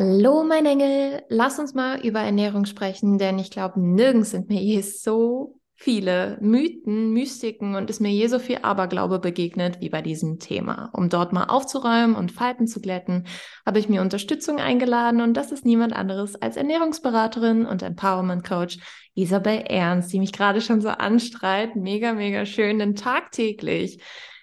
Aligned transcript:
Hallo, 0.00 0.44
mein 0.44 0.64
Engel. 0.64 1.24
Lass 1.28 1.58
uns 1.58 1.74
mal 1.74 1.98
über 2.06 2.20
Ernährung 2.20 2.66
sprechen, 2.66 3.18
denn 3.18 3.40
ich 3.40 3.50
glaube, 3.50 3.80
nirgends 3.80 4.30
sind 4.30 4.48
mir 4.48 4.60
je 4.60 4.80
so 4.80 5.58
viele 5.74 6.38
Mythen, 6.40 7.12
Mystiken 7.12 7.74
und 7.74 7.90
ist 7.90 8.00
mir 8.00 8.12
je 8.12 8.28
so 8.28 8.38
viel 8.38 8.58
Aberglaube 8.62 9.18
begegnet 9.18 9.80
wie 9.80 9.88
bei 9.88 10.00
diesem 10.00 10.38
Thema. 10.38 10.88
Um 10.92 11.08
dort 11.08 11.32
mal 11.32 11.46
aufzuräumen 11.46 12.14
und 12.14 12.30
Falten 12.30 12.68
zu 12.68 12.80
glätten, 12.80 13.26
habe 13.66 13.80
ich 13.80 13.88
mir 13.88 14.00
Unterstützung 14.00 14.60
eingeladen 14.60 15.20
und 15.20 15.34
das 15.34 15.50
ist 15.50 15.64
niemand 15.64 15.94
anderes 15.94 16.40
als 16.40 16.56
Ernährungsberaterin 16.56 17.66
und 17.66 17.82
Empowerment 17.82 18.44
Coach 18.46 18.78
Isabel 19.16 19.64
Ernst, 19.66 20.12
die 20.12 20.20
mich 20.20 20.32
gerade 20.32 20.60
schon 20.60 20.80
so 20.80 20.90
anstrahlt. 20.90 21.74
Mega, 21.74 22.12
mega 22.12 22.46
schön, 22.46 22.78
denn 22.78 22.94
tagtäglich 22.94 24.00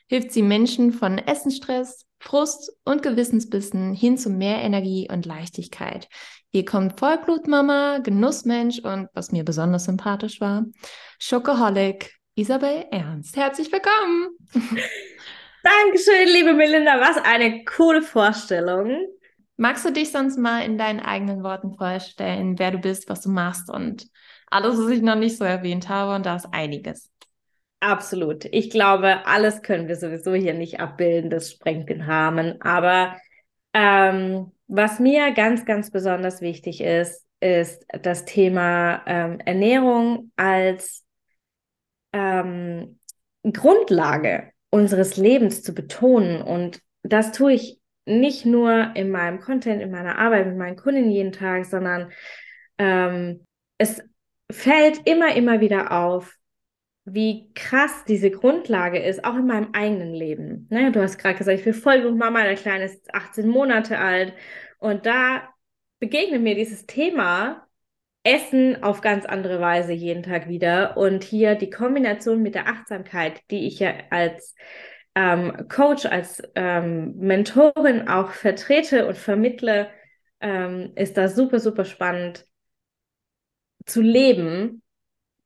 hilft 0.07 0.33
sie 0.33 0.41
Menschen 0.41 0.91
von 0.91 1.17
Essenstress, 1.17 2.05
Frust 2.25 2.75
und 2.83 3.03
Gewissensbissen 3.03 3.93
hin 3.93 4.17
zu 4.17 4.31
mehr 4.31 4.63
Energie 4.63 5.07
und 5.11 5.27
Leichtigkeit. 5.27 6.09
Hier 6.51 6.65
kommt 6.65 6.99
Vollblutmama, 6.99 7.99
Genussmensch 7.99 8.79
und, 8.79 9.09
was 9.13 9.31
mir 9.31 9.45
besonders 9.45 9.85
sympathisch 9.85 10.41
war, 10.41 10.65
Schokoholic 11.19 12.15
Isabel 12.33 12.85
Ernst. 12.89 13.37
Herzlich 13.37 13.71
willkommen! 13.71 14.29
Dankeschön, 15.63 16.27
liebe 16.33 16.53
Melinda. 16.53 16.99
Was 16.99 17.17
eine 17.23 17.63
coole 17.63 18.01
Vorstellung. 18.01 19.07
Magst 19.57 19.85
du 19.85 19.91
dich 19.91 20.11
sonst 20.11 20.37
mal 20.37 20.61
in 20.61 20.79
deinen 20.79 20.99
eigenen 20.99 21.43
Worten 21.43 21.75
vorstellen, 21.77 22.57
wer 22.57 22.71
du 22.71 22.79
bist, 22.79 23.07
was 23.07 23.21
du 23.21 23.29
machst 23.29 23.69
und 23.69 24.07
alles, 24.47 24.77
was 24.79 24.89
ich 24.89 25.01
noch 25.01 25.15
nicht 25.15 25.37
so 25.37 25.43
erwähnt 25.43 25.89
habe? 25.89 26.15
Und 26.15 26.25
da 26.25 26.35
ist 26.35 26.47
einiges. 26.51 27.11
Absolut. 27.85 28.45
Ich 28.45 28.71
glaube, 28.71 29.27
alles 29.27 29.61
können 29.61 29.87
wir 29.87 29.95
sowieso 29.95 30.33
hier 30.33 30.55
nicht 30.55 30.79
abbilden. 30.79 31.29
Das 31.29 31.51
sprengt 31.51 31.87
den 31.87 32.01
Rahmen. 32.01 32.59
Aber 32.63 33.15
ähm, 33.75 34.51
was 34.65 34.99
mir 34.99 35.31
ganz, 35.33 35.65
ganz 35.65 35.91
besonders 35.91 36.41
wichtig 36.41 36.81
ist, 36.81 37.27
ist 37.41 37.85
das 38.01 38.25
Thema 38.25 39.03
ähm, 39.05 39.39
Ernährung 39.39 40.31
als 40.35 41.05
ähm, 42.11 42.99
Grundlage 43.43 44.49
unseres 44.71 45.15
Lebens 45.15 45.61
zu 45.61 45.75
betonen. 45.75 46.41
Und 46.41 46.81
das 47.03 47.33
tue 47.33 47.53
ich 47.53 47.79
nicht 48.07 48.47
nur 48.47 48.95
in 48.95 49.11
meinem 49.11 49.39
Content, 49.39 49.83
in 49.83 49.91
meiner 49.91 50.17
Arbeit 50.17 50.47
mit 50.47 50.57
meinen 50.57 50.75
Kunden 50.75 51.11
jeden 51.11 51.33
Tag, 51.33 51.65
sondern 51.65 52.11
ähm, 52.79 53.45
es 53.77 54.01
fällt 54.51 55.07
immer, 55.07 55.35
immer 55.35 55.59
wieder 55.59 55.91
auf, 55.91 56.35
wie 57.05 57.51
krass 57.53 58.03
diese 58.07 58.31
Grundlage 58.31 58.99
ist, 58.99 59.23
auch 59.23 59.35
in 59.35 59.45
meinem 59.45 59.69
eigenen 59.73 60.13
Leben. 60.13 60.67
Ne, 60.71 60.91
du 60.91 61.01
hast 61.01 61.19
gerade 61.19 61.37
gesagt, 61.37 61.59
ich 61.59 61.63
bin 61.63 61.73
Vollblutmama, 61.73 62.43
der 62.43 62.55
Kleine 62.55 62.85
ist 62.85 63.13
18 63.13 63.47
Monate 63.47 63.99
alt. 63.99 64.33
Und 64.79 65.05
da 65.05 65.47
begegnet 65.99 66.41
mir 66.41 66.55
dieses 66.55 66.87
Thema 66.87 67.67
Essen 68.23 68.83
auf 68.83 69.01
ganz 69.01 69.25
andere 69.25 69.61
Weise 69.61 69.93
jeden 69.93 70.23
Tag 70.23 70.49
wieder. 70.49 70.97
Und 70.97 71.23
hier 71.23 71.53
die 71.55 71.69
Kombination 71.69 72.41
mit 72.41 72.55
der 72.55 72.67
Achtsamkeit, 72.67 73.41
die 73.51 73.67
ich 73.67 73.79
ja 73.79 73.93
als 74.09 74.55
ähm, 75.13 75.67
Coach, 75.69 76.07
als 76.07 76.41
ähm, 76.55 77.15
Mentorin 77.17 78.07
auch 78.07 78.31
vertrete 78.31 79.07
und 79.07 79.17
vermittle, 79.17 79.91
ähm, 80.41 80.91
ist 80.95 81.17
da 81.17 81.27
super, 81.27 81.59
super 81.59 81.85
spannend 81.85 82.47
zu 83.85 84.01
leben 84.01 84.81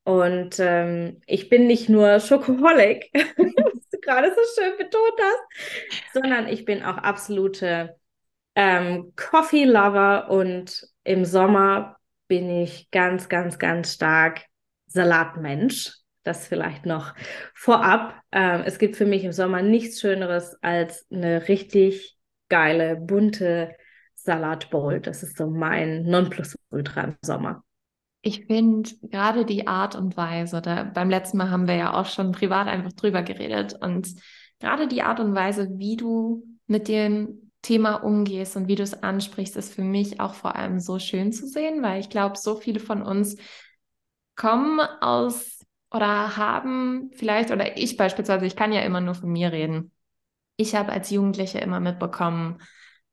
und 0.10 0.56
ähm, 0.58 1.22
ich 1.28 1.50
bin 1.50 1.68
nicht 1.68 1.88
nur 1.88 2.20
Schokoholic, 2.20 3.12
was 3.14 3.90
du 3.92 4.00
gerade 4.02 4.34
so 4.34 4.42
schön 4.60 4.76
betont 4.76 5.14
hast, 5.22 6.14
sondern 6.14 6.48
ich 6.48 6.66
bin 6.66 6.82
auch 6.82 6.98
absolute 6.98 7.96
ähm, 8.56 9.14
Coffee-Lover 9.16 10.32
und 10.32 10.88
im 11.04 11.26
Sommer 11.26 11.98
bin 12.28 12.50
ich 12.50 12.90
ganz, 12.90 13.30
ganz, 13.30 13.60
ganz 13.60 13.94
stark 13.94 14.46
Salatmensch. 14.88 15.94
Das 16.24 16.48
vielleicht 16.48 16.88
noch 16.88 17.14
vorab. 17.54 18.20
Ähm, 18.32 18.64
es 18.66 18.80
gibt 18.80 18.96
für 18.96 19.06
mich 19.06 19.24
im 19.24 19.32
Sommer 19.32 19.62
nichts 19.62 20.02
Schöneres 20.02 20.58
als 20.62 21.06
eine 21.12 21.48
richtig 21.48 22.18
geile, 22.50 22.96
bunte 22.96 23.76
Salatbowl. 24.16 25.02
Das 25.02 25.22
ist 25.22 25.38
so 25.38 25.52
mein 25.52 26.02
Nonplusultra 26.04 27.02
im 27.02 27.18
Sommer. 27.22 27.64
Ich 28.30 28.46
finde 28.46 28.88
gerade 29.02 29.44
die 29.44 29.66
Art 29.66 29.96
und 29.96 30.16
Weise, 30.16 30.62
da, 30.62 30.84
beim 30.84 31.10
letzten 31.10 31.38
Mal 31.38 31.50
haben 31.50 31.68
wir 31.68 31.74
ja 31.74 32.00
auch 32.00 32.06
schon 32.06 32.32
privat 32.32 32.68
einfach 32.68 32.94
drüber 32.94 33.24
geredet 33.24 33.76
und 33.82 34.08
gerade 34.60 34.88
die 34.88 35.02
Art 35.02 35.20
und 35.20 35.34
Weise, 35.34 35.68
wie 35.80 35.98
du 35.98 36.44
mit 36.68 36.88
dem 36.88 37.52
Thema 37.64 37.96
umgehst 37.96 38.56
und 38.56 38.68
wie 38.68 38.76
du 38.76 38.84
es 38.84 39.02
ansprichst, 39.02 39.58
ist 39.58 39.74
für 39.74 39.82
mich 39.82 40.20
auch 40.20 40.36
vor 40.36 40.56
allem 40.56 40.80
so 40.80 41.00
schön 41.00 41.34
zu 41.34 41.48
sehen, 41.48 41.82
weil 41.82 42.02
ich 42.02 42.12
glaube, 42.12 42.38
so 42.38 42.56
viele 42.56 42.80
von 42.80 43.02
uns 43.02 43.36
kommen 44.36 44.80
aus 45.02 45.66
oder 45.90 46.38
haben 46.38 47.10
vielleicht, 47.16 47.50
oder 47.50 47.78
ich 47.78 47.98
beispielsweise, 47.98 48.46
ich 48.46 48.56
kann 48.56 48.72
ja 48.72 48.82
immer 48.82 49.02
nur 49.02 49.16
von 49.16 49.32
mir 49.32 49.52
reden. 49.52 49.92
Ich 50.56 50.76
habe 50.76 50.92
als 50.92 51.10
Jugendliche 51.10 51.58
immer 51.58 51.80
mitbekommen, 51.80 52.60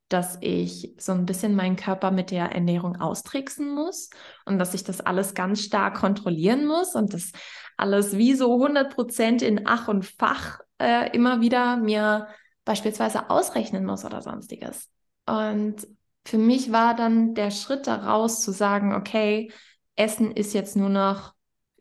dass 0.08 0.38
ich 0.40 0.94
so 0.98 1.12
ein 1.12 1.26
bisschen 1.26 1.56
meinen 1.56 1.76
Körper 1.76 2.10
mit 2.10 2.30
der 2.30 2.52
Ernährung 2.52 2.96
austricksen 2.96 3.74
muss 3.74 4.10
und 4.44 4.58
dass 4.58 4.74
ich 4.74 4.84
das 4.84 5.00
alles 5.00 5.34
ganz 5.34 5.62
stark 5.62 5.96
kontrollieren 5.96 6.66
muss 6.66 6.94
und 6.94 7.12
das 7.12 7.32
alles 7.76 8.16
wie 8.16 8.34
so 8.34 8.54
100 8.54 8.94
Prozent 8.94 9.42
in 9.42 9.66
Ach 9.66 9.88
und 9.88 10.04
Fach 10.04 10.60
äh, 10.78 11.10
immer 11.14 11.40
wieder 11.40 11.76
mir 11.76 12.28
beispielsweise 12.64 13.30
ausrechnen 13.30 13.84
muss 13.84 14.04
oder 14.04 14.22
sonstiges. 14.22 14.88
Und 15.26 15.86
für 16.24 16.38
mich 16.38 16.72
war 16.72 16.94
dann 16.94 17.34
der 17.34 17.50
Schritt 17.50 17.86
daraus 17.86 18.40
zu 18.40 18.52
sagen, 18.52 18.94
okay, 18.94 19.52
Essen 19.96 20.32
ist 20.32 20.54
jetzt 20.54 20.76
nur 20.76 20.88
noch 20.88 21.35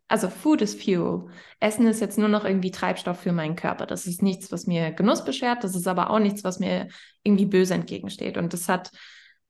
also 0.07 0.29
Food 0.29 0.61
is 0.61 0.75
Fuel. 0.75 1.27
Essen 1.59 1.87
ist 1.87 1.99
jetzt 1.99 2.17
nur 2.17 2.29
noch 2.29 2.45
irgendwie 2.45 2.71
Treibstoff 2.71 3.19
für 3.19 3.31
meinen 3.31 3.55
Körper. 3.55 3.85
Das 3.85 4.05
ist 4.05 4.21
nichts, 4.21 4.51
was 4.51 4.67
mir 4.67 4.91
Genuss 4.91 5.25
beschert. 5.25 5.63
Das 5.63 5.75
ist 5.75 5.87
aber 5.87 6.11
auch 6.11 6.19
nichts, 6.19 6.43
was 6.43 6.59
mir 6.59 6.89
irgendwie 7.23 7.45
böse 7.45 7.73
entgegensteht. 7.73 8.37
Und 8.37 8.53
das 8.53 8.69
hat 8.69 8.91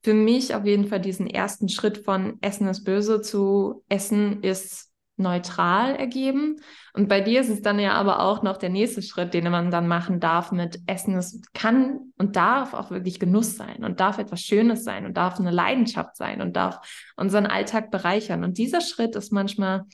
für 0.03 0.13
mich 0.13 0.55
auf 0.55 0.65
jeden 0.65 0.87
Fall 0.87 1.01
diesen 1.01 1.27
ersten 1.27 1.67
Schritt 1.67 1.97
von 1.97 2.37
Essen 2.41 2.67
ist 2.67 2.83
böse 2.83 3.21
zu 3.21 3.83
Essen 3.89 4.43
ist 4.43 4.91
neutral 5.17 5.95
ergeben. 5.95 6.57
Und 6.93 7.07
bei 7.07 7.21
dir 7.21 7.41
ist 7.41 7.49
es 7.49 7.61
dann 7.61 7.79
ja 7.79 7.93
aber 7.93 8.21
auch 8.21 8.43
noch 8.43 8.57
der 8.57 8.69
nächste 8.69 9.01
Schritt, 9.01 9.33
den 9.33 9.49
man 9.49 9.71
dann 9.71 9.87
machen 9.87 10.19
darf 10.19 10.51
mit 10.51 10.79
Essen. 10.87 11.15
Es 11.15 11.41
kann 11.53 12.11
und 12.17 12.35
darf 12.35 12.73
auch 12.73 12.91
wirklich 12.91 13.19
Genuss 13.19 13.55
sein 13.55 13.83
und 13.83 13.99
darf 13.99 14.17
etwas 14.19 14.41
Schönes 14.41 14.83
sein 14.83 15.05
und 15.05 15.15
darf 15.15 15.39
eine 15.39 15.51
Leidenschaft 15.51 16.15
sein 16.17 16.41
und 16.41 16.55
darf 16.55 16.79
unseren 17.15 17.45
Alltag 17.45 17.91
bereichern. 17.91 18.43
Und 18.43 18.57
dieser 18.57 18.81
Schritt 18.81 19.15
ist 19.15 19.31
manchmal 19.31 19.85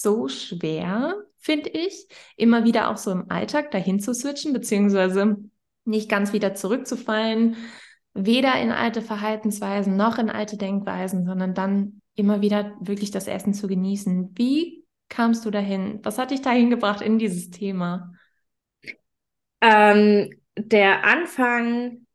so 0.00 0.28
schwer, 0.28 1.16
finde 1.38 1.68
ich, 1.68 2.08
immer 2.36 2.64
wieder 2.64 2.90
auch 2.90 2.96
so 2.96 3.10
im 3.10 3.30
Alltag 3.30 3.70
dahin 3.70 4.00
zu 4.00 4.14
switchen, 4.14 4.52
beziehungsweise 4.52 5.36
nicht 5.84 6.08
ganz 6.08 6.32
wieder 6.32 6.54
zurückzufallen, 6.54 7.56
weder 8.14 8.60
in 8.60 8.70
alte 8.70 9.02
Verhaltensweisen 9.02 9.96
noch 9.96 10.18
in 10.18 10.30
alte 10.30 10.56
Denkweisen, 10.56 11.26
sondern 11.26 11.54
dann 11.54 12.00
immer 12.14 12.40
wieder 12.40 12.74
wirklich 12.80 13.10
das 13.10 13.26
Essen 13.26 13.52
zu 13.52 13.66
genießen. 13.66 14.32
Wie 14.34 14.84
kamst 15.08 15.44
du 15.44 15.50
dahin? 15.50 16.00
Was 16.02 16.18
hat 16.18 16.30
dich 16.30 16.40
dahin 16.40 16.70
gebracht 16.70 17.02
in 17.02 17.18
dieses 17.18 17.50
Thema? 17.50 18.12
Ähm, 19.60 20.30
der 20.56 21.04
Anfang 21.04 22.06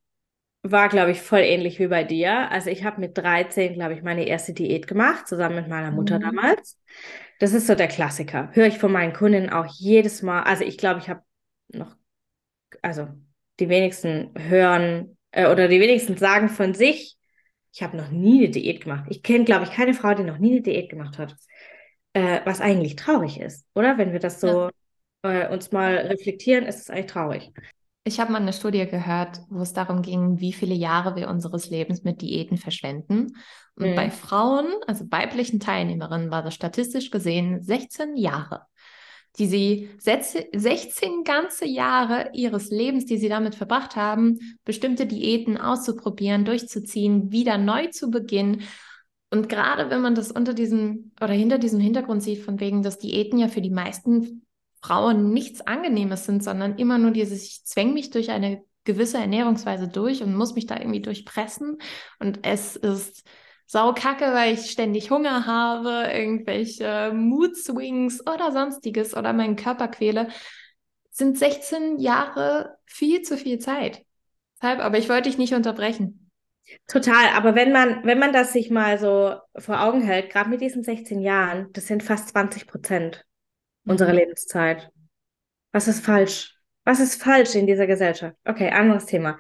war, 0.71 0.89
glaube 0.89 1.11
ich, 1.11 1.21
voll 1.21 1.39
ähnlich 1.39 1.79
wie 1.79 1.87
bei 1.87 2.03
dir. 2.03 2.51
Also 2.51 2.69
ich 2.69 2.83
habe 2.83 2.99
mit 2.99 3.17
13, 3.17 3.73
glaube 3.73 3.93
ich, 3.93 4.03
meine 4.03 4.27
erste 4.27 4.53
Diät 4.53 4.87
gemacht, 4.87 5.27
zusammen 5.27 5.55
mit 5.55 5.67
meiner 5.67 5.91
Mutter 5.91 6.19
mhm. 6.19 6.23
damals. 6.23 6.79
Das 7.39 7.53
ist 7.53 7.67
so 7.67 7.75
der 7.75 7.87
Klassiker. 7.87 8.49
Höre 8.53 8.67
ich 8.67 8.77
von 8.77 8.91
meinen 8.91 9.13
Kunden 9.13 9.49
auch 9.49 9.65
jedes 9.77 10.21
Mal. 10.21 10.43
Also 10.43 10.63
ich 10.63 10.77
glaube, 10.77 10.99
ich 10.99 11.09
habe 11.09 11.21
noch, 11.69 11.95
also 12.81 13.07
die 13.59 13.69
wenigsten 13.69 14.31
hören 14.37 15.17
äh, 15.31 15.47
oder 15.47 15.67
die 15.67 15.79
wenigsten 15.79 16.17
sagen 16.17 16.49
von 16.49 16.73
sich, 16.73 17.17
ich 17.73 17.83
habe 17.83 17.97
noch 17.97 18.09
nie 18.09 18.39
eine 18.39 18.49
Diät 18.49 18.83
gemacht. 18.83 19.05
Ich 19.09 19.21
kenne, 19.21 19.43
glaube 19.43 19.65
ich, 19.65 19.71
keine 19.71 19.93
Frau, 19.93 20.13
die 20.13 20.23
noch 20.23 20.39
nie 20.39 20.53
eine 20.53 20.61
Diät 20.61 20.89
gemacht 20.89 21.17
hat. 21.19 21.35
Äh, 22.13 22.41
was 22.45 22.61
eigentlich 22.61 22.95
traurig 22.95 23.39
ist, 23.39 23.67
oder? 23.75 23.97
Wenn 23.99 24.13
wir 24.13 24.19
das 24.19 24.41
so 24.41 24.71
ja. 25.23 25.43
äh, 25.43 25.53
uns 25.53 25.71
mal 25.71 25.95
reflektieren, 25.97 26.65
ist 26.65 26.79
es 26.79 26.89
eigentlich 26.89 27.05
traurig. 27.05 27.51
Ich 28.07 28.21
habe 28.21 28.31
mal 28.31 28.41
eine 28.41 28.53
Studie 28.53 28.85
gehört, 28.87 29.41
wo 29.49 29.61
es 29.61 29.73
darum 29.73 30.01
ging, 30.01 30.39
wie 30.39 30.53
viele 30.53 30.73
Jahre 30.73 31.17
wir 31.17 31.27
unseres 31.27 31.69
Lebens 31.69 32.03
mit 32.05 32.21
Diäten 32.21 32.55
verschwenden. 32.55 33.35
Und 33.75 33.91
mhm. 33.91 33.95
bei 33.95 34.09
Frauen, 34.09 34.67
also 34.87 35.03
weiblichen 35.11 35.59
Teilnehmerinnen, 35.59 36.31
war 36.31 36.41
das 36.41 36.53
statistisch 36.53 37.11
gesehen 37.11 37.61
16 37.61 38.15
Jahre, 38.15 38.61
die 39.37 39.45
sie 39.45 39.89
16 39.99 41.25
ganze 41.25 41.65
Jahre 41.65 42.29
ihres 42.33 42.69
Lebens, 42.69 43.05
die 43.07 43.17
sie 43.17 43.27
damit 43.27 43.55
verbracht 43.55 43.97
haben, 43.97 44.39
bestimmte 44.63 45.05
Diäten 45.05 45.57
auszuprobieren, 45.57 46.45
durchzuziehen, 46.45 47.33
wieder 47.33 47.57
neu 47.57 47.87
zu 47.87 48.09
beginnen. 48.09 48.61
Und 49.31 49.49
gerade 49.49 49.89
wenn 49.89 49.99
man 49.99 50.15
das 50.15 50.31
unter 50.31 50.53
diesem 50.53 51.11
oder 51.19 51.33
hinter 51.33 51.57
diesem 51.57 51.81
Hintergrund 51.81 52.23
sieht, 52.23 52.39
von 52.39 52.61
wegen, 52.61 52.83
dass 52.83 52.99
Diäten 52.99 53.37
ja 53.37 53.49
für 53.49 53.61
die 53.61 53.69
meisten 53.69 54.46
Frauen 54.81 55.33
nichts 55.33 55.61
Angenehmes 55.61 56.25
sind, 56.25 56.43
sondern 56.43 56.77
immer 56.77 56.97
nur 56.97 57.11
dieses, 57.11 57.43
ich 57.43 57.65
zwänge 57.65 57.93
mich 57.93 58.09
durch 58.09 58.31
eine 58.31 58.63
gewisse 58.83 59.17
Ernährungsweise 59.17 59.87
durch 59.87 60.23
und 60.23 60.35
muss 60.35 60.55
mich 60.55 60.65
da 60.65 60.77
irgendwie 60.77 61.01
durchpressen. 61.01 61.77
Und 62.19 62.39
es 62.43 62.75
ist 62.75 63.23
saukacke, 63.65 64.25
weil 64.33 64.53
ich 64.53 64.71
ständig 64.71 65.11
Hunger 65.11 65.45
habe, 65.45 66.09
irgendwelche 66.11 67.11
Mood 67.13 67.55
Swings 67.57 68.21
oder 68.21 68.51
sonstiges 68.51 69.15
oder 69.15 69.33
meinen 69.33 69.57
Körper 69.57 69.89
quäle, 69.89 70.29
sind 71.11 71.37
16 71.37 71.99
Jahre 71.99 72.77
viel 72.85 73.21
zu 73.23 73.37
viel 73.37 73.59
Zeit. 73.59 74.03
Deshalb, 74.59 74.79
aber 74.79 74.97
ich 74.97 75.09
wollte 75.09 75.29
dich 75.29 75.37
nicht 75.37 75.53
unterbrechen. 75.53 76.31
Total, 76.87 77.29
aber 77.33 77.55
wenn 77.55 77.71
man, 77.71 78.03
wenn 78.05 78.19
man 78.19 78.33
das 78.33 78.53
sich 78.53 78.69
mal 78.69 78.97
so 78.99 79.35
vor 79.57 79.81
Augen 79.81 80.01
hält, 80.01 80.31
gerade 80.31 80.49
mit 80.49 80.61
diesen 80.61 80.83
16 80.83 81.21
Jahren, 81.21 81.67
das 81.73 81.87
sind 81.87 82.03
fast 82.03 82.29
20 82.29 82.67
Prozent 82.67 83.26
unserer. 83.91 84.13
Lebenszeit. 84.13 84.89
Was 85.71 85.87
ist 85.87 86.05
falsch? 86.05 86.55
Was 86.85 86.99
ist 86.99 87.21
falsch 87.21 87.55
in 87.55 87.67
dieser 87.67 87.87
Gesellschaft? 87.87 88.35
Okay, 88.45 88.69
anderes 88.69 89.05
Thema. 89.05 89.37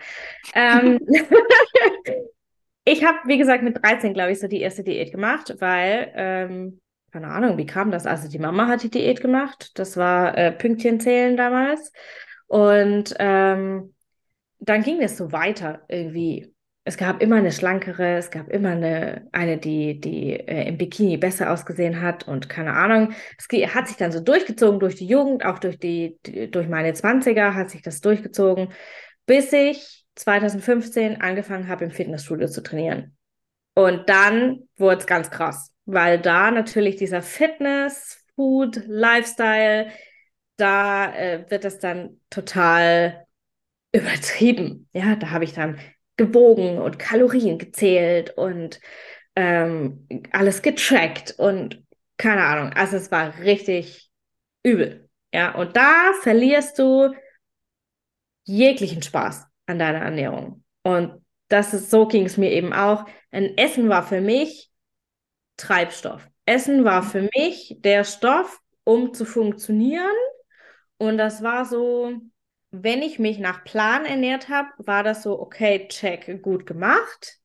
Ähm, 0.53 0.99
ich 2.83 3.05
habe, 3.05 3.19
wie 3.25 3.37
gesagt, 3.37 3.63
mit 3.63 3.81
13, 3.81 4.13
glaube 4.13 4.31
ich, 4.31 4.39
so 4.39 4.47
die 4.47 4.59
erste 4.59 4.83
Diät 4.83 5.11
gemacht, 5.11 5.55
weil, 5.59 6.11
ähm, 6.15 6.81
keine 7.11 7.29
Ahnung, 7.29 7.57
wie 7.57 7.65
kam 7.65 7.89
das? 7.89 8.05
Also 8.05 8.27
die 8.27 8.39
Mama 8.39 8.67
hat 8.67 8.83
die 8.83 8.89
Diät 8.89 9.21
gemacht. 9.21 9.71
Das 9.75 9.95
war 9.95 10.37
äh, 10.37 10.51
Pünktchen 10.51 10.99
zählen 10.99 11.37
damals. 11.37 11.93
Und 12.47 13.15
ähm, 13.19 13.93
dann 14.59 14.83
ging 14.83 15.01
es 15.01 15.17
so 15.17 15.31
weiter 15.31 15.83
irgendwie 15.87 16.53
es 16.87 16.95
gab 16.95 17.21
immer 17.21 17.35
eine 17.35 17.51
schlankere, 17.51 18.15
es 18.15 18.31
gab 18.31 18.47
immer 18.47 18.69
eine, 18.69 19.27
eine 19.33 19.57
die, 19.57 19.99
die 19.99 20.31
äh, 20.31 20.69
im 20.69 20.77
Bikini 20.77 21.17
besser 21.17 21.51
ausgesehen 21.51 22.01
hat 22.01 22.25
und 22.25 22.47
keine 22.47 22.73
Ahnung. 22.73 23.13
Es 23.37 23.75
hat 23.75 23.89
sich 23.89 23.97
dann 23.97 24.13
so 24.13 24.21
durchgezogen 24.21 24.79
durch 24.79 24.95
die 24.95 25.05
Jugend, 25.05 25.43
auch 25.43 25.59
durch 25.59 25.77
die, 25.77 26.17
die 26.25 26.49
durch 26.49 26.69
meine 26.69 26.93
20er 26.93 27.53
hat 27.53 27.69
sich 27.69 27.81
das 27.81 27.99
durchgezogen, 27.99 28.69
bis 29.25 29.51
ich 29.51 30.05
2015 30.15 31.19
angefangen 31.19 31.67
habe, 31.67 31.83
im 31.83 31.91
Fitnessstudio 31.91 32.47
zu 32.47 32.63
trainieren. 32.63 33.17
Und 33.75 34.07
dann 34.07 34.61
wurde 34.77 35.01
es 35.01 35.07
ganz 35.07 35.29
krass, 35.29 35.73
weil 35.85 36.19
da 36.19 36.51
natürlich 36.51 36.95
dieser 36.95 37.21
Fitness, 37.21 38.23
Food, 38.35 38.81
Lifestyle, 38.87 39.87
da 40.55 41.13
äh, 41.13 41.45
wird 41.49 41.65
es 41.65 41.79
dann 41.79 42.21
total 42.29 43.25
übertrieben. 43.91 44.87
Ja, 44.93 45.17
da 45.17 45.31
habe 45.31 45.43
ich 45.43 45.53
dann 45.53 45.77
gewogen 46.17 46.79
und 46.79 46.99
Kalorien 46.99 47.57
gezählt 47.57 48.31
und 48.37 48.79
ähm, 49.35 50.07
alles 50.31 50.61
getrackt 50.61 51.35
und 51.37 51.83
keine 52.17 52.43
Ahnung. 52.43 52.73
Also 52.73 52.97
es 52.97 53.11
war 53.11 53.37
richtig 53.39 54.09
übel. 54.63 55.09
Ja, 55.33 55.53
und 55.55 55.75
da 55.77 56.13
verlierst 56.21 56.79
du 56.79 57.13
jeglichen 58.45 59.01
Spaß 59.01 59.45
an 59.67 59.79
deiner 59.79 59.99
Ernährung. 59.99 60.63
Und 60.83 61.23
das 61.49 61.73
ist, 61.73 61.91
so 61.91 62.07
ging 62.07 62.25
es 62.25 62.37
mir 62.37 62.51
eben 62.51 62.73
auch. 62.73 63.05
Ein 63.31 63.57
Essen 63.57 63.89
war 63.89 64.03
für 64.03 64.21
mich 64.21 64.71
Treibstoff. 65.57 66.27
Essen 66.45 66.85
war 66.85 67.03
für 67.03 67.29
mich 67.35 67.77
der 67.79 68.03
Stoff, 68.03 68.59
um 68.83 69.13
zu 69.13 69.25
funktionieren. 69.25 70.15
Und 70.97 71.17
das 71.17 71.43
war 71.43 71.65
so, 71.65 72.13
wenn 72.71 73.01
ich 73.01 73.19
mich 73.19 73.39
nach 73.39 73.63
Plan 73.63 74.05
ernährt 74.05 74.49
habe, 74.49 74.69
war 74.77 75.03
das 75.03 75.23
so, 75.23 75.39
okay, 75.39 75.87
check, 75.87 76.41
gut 76.41 76.65
gemacht. 76.65 77.39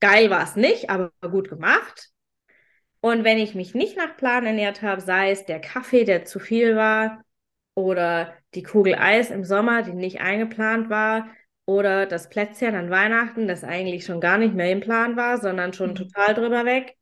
Geil 0.00 0.30
war 0.30 0.42
es 0.42 0.56
nicht, 0.56 0.90
aber 0.90 1.12
gut 1.20 1.48
gemacht. 1.48 2.10
Und 3.00 3.24
wenn 3.24 3.38
ich 3.38 3.54
mich 3.54 3.74
nicht 3.74 3.96
nach 3.96 4.16
Plan 4.16 4.46
ernährt 4.46 4.82
habe, 4.82 5.00
sei 5.00 5.30
es 5.30 5.44
der 5.44 5.60
Kaffee, 5.60 6.04
der 6.04 6.24
zu 6.24 6.38
viel 6.38 6.76
war, 6.76 7.24
oder 7.74 8.36
die 8.54 8.62
Kugel 8.62 8.94
Eis 8.94 9.30
im 9.30 9.44
Sommer, 9.44 9.82
die 9.82 9.92
nicht 9.92 10.20
eingeplant 10.20 10.90
war, 10.90 11.28
oder 11.64 12.06
das 12.06 12.28
Plätzchen 12.28 12.74
an 12.74 12.90
Weihnachten, 12.90 13.48
das 13.48 13.64
eigentlich 13.64 14.04
schon 14.04 14.20
gar 14.20 14.38
nicht 14.38 14.54
mehr 14.54 14.70
im 14.70 14.80
Plan 14.80 15.16
war, 15.16 15.38
sondern 15.40 15.72
schon 15.72 15.90
mhm. 15.90 15.94
total 15.96 16.34
drüber 16.34 16.64
weg, 16.64 16.96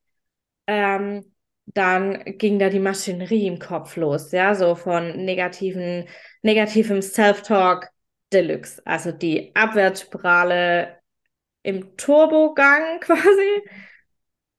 ähm, 0.66 1.32
dann 1.74 2.24
ging 2.24 2.58
da 2.58 2.68
die 2.68 2.78
Maschinerie 2.80 3.46
im 3.46 3.58
Kopf 3.58 3.96
los, 3.96 4.32
ja, 4.32 4.54
so 4.54 4.74
von 4.74 5.24
negativen, 5.24 6.06
negativem 6.42 7.02
Self-Talk 7.02 7.88
Deluxe, 8.32 8.80
also 8.84 9.12
die 9.12 9.54
Abwärtsspirale 9.54 10.98
im 11.62 11.96
Turbogang 11.96 13.00
quasi. 13.00 13.62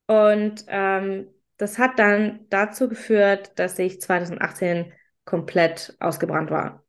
Und 0.08 0.66
ähm, 0.68 1.28
das 1.58 1.78
hat 1.78 2.00
dann 2.00 2.46
dazu 2.50 2.90
geführt, 2.90 3.52
dass 3.56 3.80
ich 3.80 4.02
2018 4.02 4.92
komplett 5.26 5.96
ausgebrannt 6.00 6.52
war. 6.52 6.84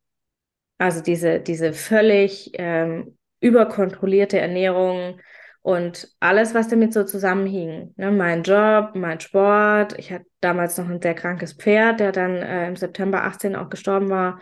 Also 0.78 1.02
diese, 1.02 1.40
diese 1.40 1.72
völlig 1.72 2.50
ähm, 2.54 3.16
überkontrollierte 3.40 4.40
Ernährung, 4.40 5.20
und 5.62 6.12
alles, 6.18 6.54
was 6.54 6.68
damit 6.68 6.92
so 6.92 7.04
zusammenhing. 7.04 7.94
Ne? 7.96 8.10
Mein 8.10 8.42
Job, 8.42 8.96
mein 8.96 9.20
Sport. 9.20 9.96
Ich 9.96 10.12
hatte 10.12 10.26
damals 10.40 10.76
noch 10.76 10.88
ein 10.88 11.00
sehr 11.00 11.14
krankes 11.14 11.52
Pferd, 11.52 12.00
der 12.00 12.10
dann 12.10 12.36
äh, 12.36 12.66
im 12.66 12.76
September 12.76 13.22
18 13.22 13.54
auch 13.54 13.70
gestorben 13.70 14.10
war. 14.10 14.40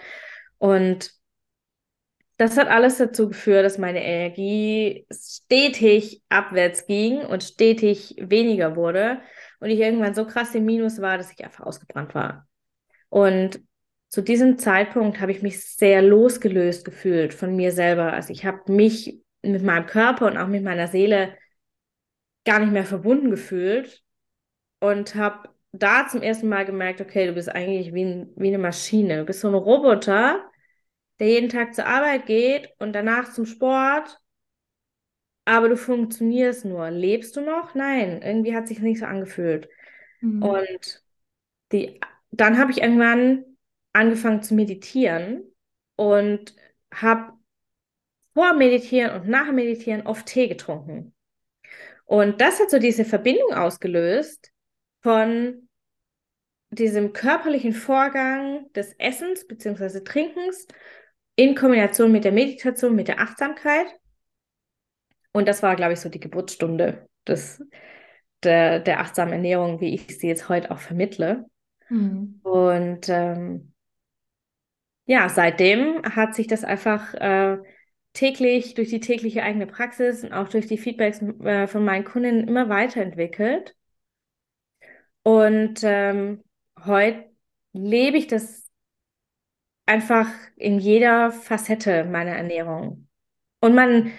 Und 0.57 1.13
das 2.39 2.57
hat 2.57 2.69
alles 2.69 2.97
dazu 2.97 3.29
geführt, 3.29 3.67
dass 3.67 3.77
meine 3.77 4.03
Energie 4.03 5.07
stetig 5.13 6.23
abwärts 6.31 6.87
ging 6.87 7.19
und 7.19 7.45
stetig 7.45 8.17
weniger 8.19 8.77
wurde. 8.77 9.21
Und 9.61 9.69
ich 9.69 9.79
irgendwann 9.79 10.15
so 10.15 10.25
krass 10.27 10.55
im 10.55 10.65
Minus 10.65 11.03
war, 11.03 11.19
dass 11.19 11.31
ich 11.31 11.45
einfach 11.45 11.67
ausgebrannt 11.67 12.15
war. 12.15 12.49
Und 13.11 13.61
zu 14.09 14.23
diesem 14.23 14.57
Zeitpunkt 14.57 15.21
habe 15.21 15.33
ich 15.33 15.43
mich 15.43 15.63
sehr 15.67 16.01
losgelöst 16.01 16.87
gefühlt 16.87 17.35
von 17.35 17.55
mir 17.55 17.73
selber. 17.73 18.15
Also 18.15 18.33
ich 18.33 18.47
habe 18.47 18.73
mich 18.73 19.21
mit 19.43 19.63
meinem 19.63 19.87
Körper 19.87 20.27
und 20.27 20.37
auch 20.37 20.49
mit 20.49 20.63
meiner 20.63 20.89
Seele 20.89 21.37
gar 22.45 22.59
nicht 22.59 22.73
mehr 22.73 22.85
verbunden 22.85 23.31
gefühlt 23.31 24.03
und 24.81 25.15
habe 25.15 25.51
da 25.73 26.09
zum 26.09 26.23
ersten 26.23 26.49
Mal 26.49 26.65
gemerkt, 26.65 27.01
okay, 27.01 27.27
du 27.27 27.33
bist 27.35 27.49
eigentlich 27.49 27.95
wie, 27.95 28.05
ein, 28.05 28.33
wie 28.37 28.49
eine 28.49 28.59
Maschine. 28.59 29.19
Du 29.19 29.25
bist 29.25 29.41
so 29.41 29.49
ein 29.49 29.55
Roboter, 29.55 30.45
der 31.19 31.29
jeden 31.29 31.49
Tag 31.49 31.75
zur 31.75 31.87
Arbeit 31.87 32.27
geht 32.27 32.71
und 32.79 32.93
danach 32.93 33.33
zum 33.33 33.47
Sport, 33.47 34.19
aber 35.45 35.69
du 35.69 35.77
funktionierst 35.77 36.65
nur. 36.65 36.91
Lebst 36.91 37.37
du 37.37 37.41
noch? 37.41 37.75
Nein, 37.75 38.21
irgendwie 38.23 38.55
hat 38.55 38.69
sich 38.69 38.81
nicht 38.81 39.01
so 39.01 39.07
angefühlt. 39.07 39.69
Mhm. 40.21 40.43
Und 40.43 41.03
die, 41.73 42.01
dann 42.31 42.59
habe 42.59 42.73
ich 42.73 42.83
irgendwann 42.83 43.45
angefangen 43.93 44.43
zu 44.43 44.55
meditieren 44.55 45.45
und 45.97 46.55
habe 46.93 47.33
vor 48.35 48.55
Meditieren 48.55 49.21
und 49.21 49.29
nach 49.29 49.51
Meditieren 49.53 50.07
oft 50.07 50.27
Tee 50.27 50.49
getrunken. 50.49 51.15
Und 52.05 52.41
das 52.41 52.61
hat 52.61 52.71
so 52.71 52.79
diese 52.79 53.05
Verbindung 53.05 53.55
ausgelöst 53.55 54.53
von 55.01 55.69
diesem 56.71 57.13
körperlichen 57.13 57.73
Vorgang 57.73 58.73
des 58.73 58.95
Essens 58.99 59.47
bzw. 59.47 60.01
Trinkens 60.01 60.67
in 61.37 61.55
Kombination 61.55 62.13
mit 62.13 62.25
der 62.25 62.33
Meditation, 62.33 62.95
mit 62.95 63.09
der 63.09 63.21
Achtsamkeit. 63.21 63.87
Und 65.33 65.49
das 65.49 65.63
war, 65.63 65.77
glaube 65.77 65.93
ich, 65.93 66.01
so 66.01 66.09
die 66.09 66.21
Geburtsstunde 66.21 67.09
des, 67.27 67.63
der, 68.43 68.81
der 68.81 69.01
achtsamen 69.01 69.33
Ernährung, 69.33 69.81
wie 69.81 69.95
ich 69.95 70.19
sie 70.19 70.29
jetzt 70.29 70.49
heute 70.49 70.71
auch 70.71 70.79
vermittle. 70.79 71.47
Mhm. 71.89 72.41
Und 72.43 73.09
ähm, 73.09 73.73
ja, 75.07 75.29
seitdem 75.29 76.03
hat 76.03 76.35
sich 76.35 76.47
das 76.47 76.65
einfach 76.65 77.15
äh, 77.15 77.59
täglich 78.13 78.75
durch 78.75 78.89
die 78.91 79.01
tägliche 79.01 79.43
eigene 79.43 79.67
Praxis 79.67 80.25
und 80.25 80.33
auch 80.33 80.49
durch 80.49 80.67
die 80.67 80.79
Feedbacks 80.79 81.23
äh, 81.23 81.67
von 81.67 81.85
meinen 81.85 82.05
Kunden 82.05 82.49
immer 82.49 82.69
weiterentwickelt. 82.69 83.77
Und 85.23 85.81
ähm, 85.83 86.43
heute 86.85 87.31
lebe 87.73 88.17
ich 88.17 88.27
das 88.27 88.69
einfach 89.87 90.29
in 90.57 90.79
jeder 90.79 91.31
Facette 91.31 92.05
meiner 92.05 92.33
Ernährung. 92.33 93.09
Und 93.61 93.75
man, 93.75 94.13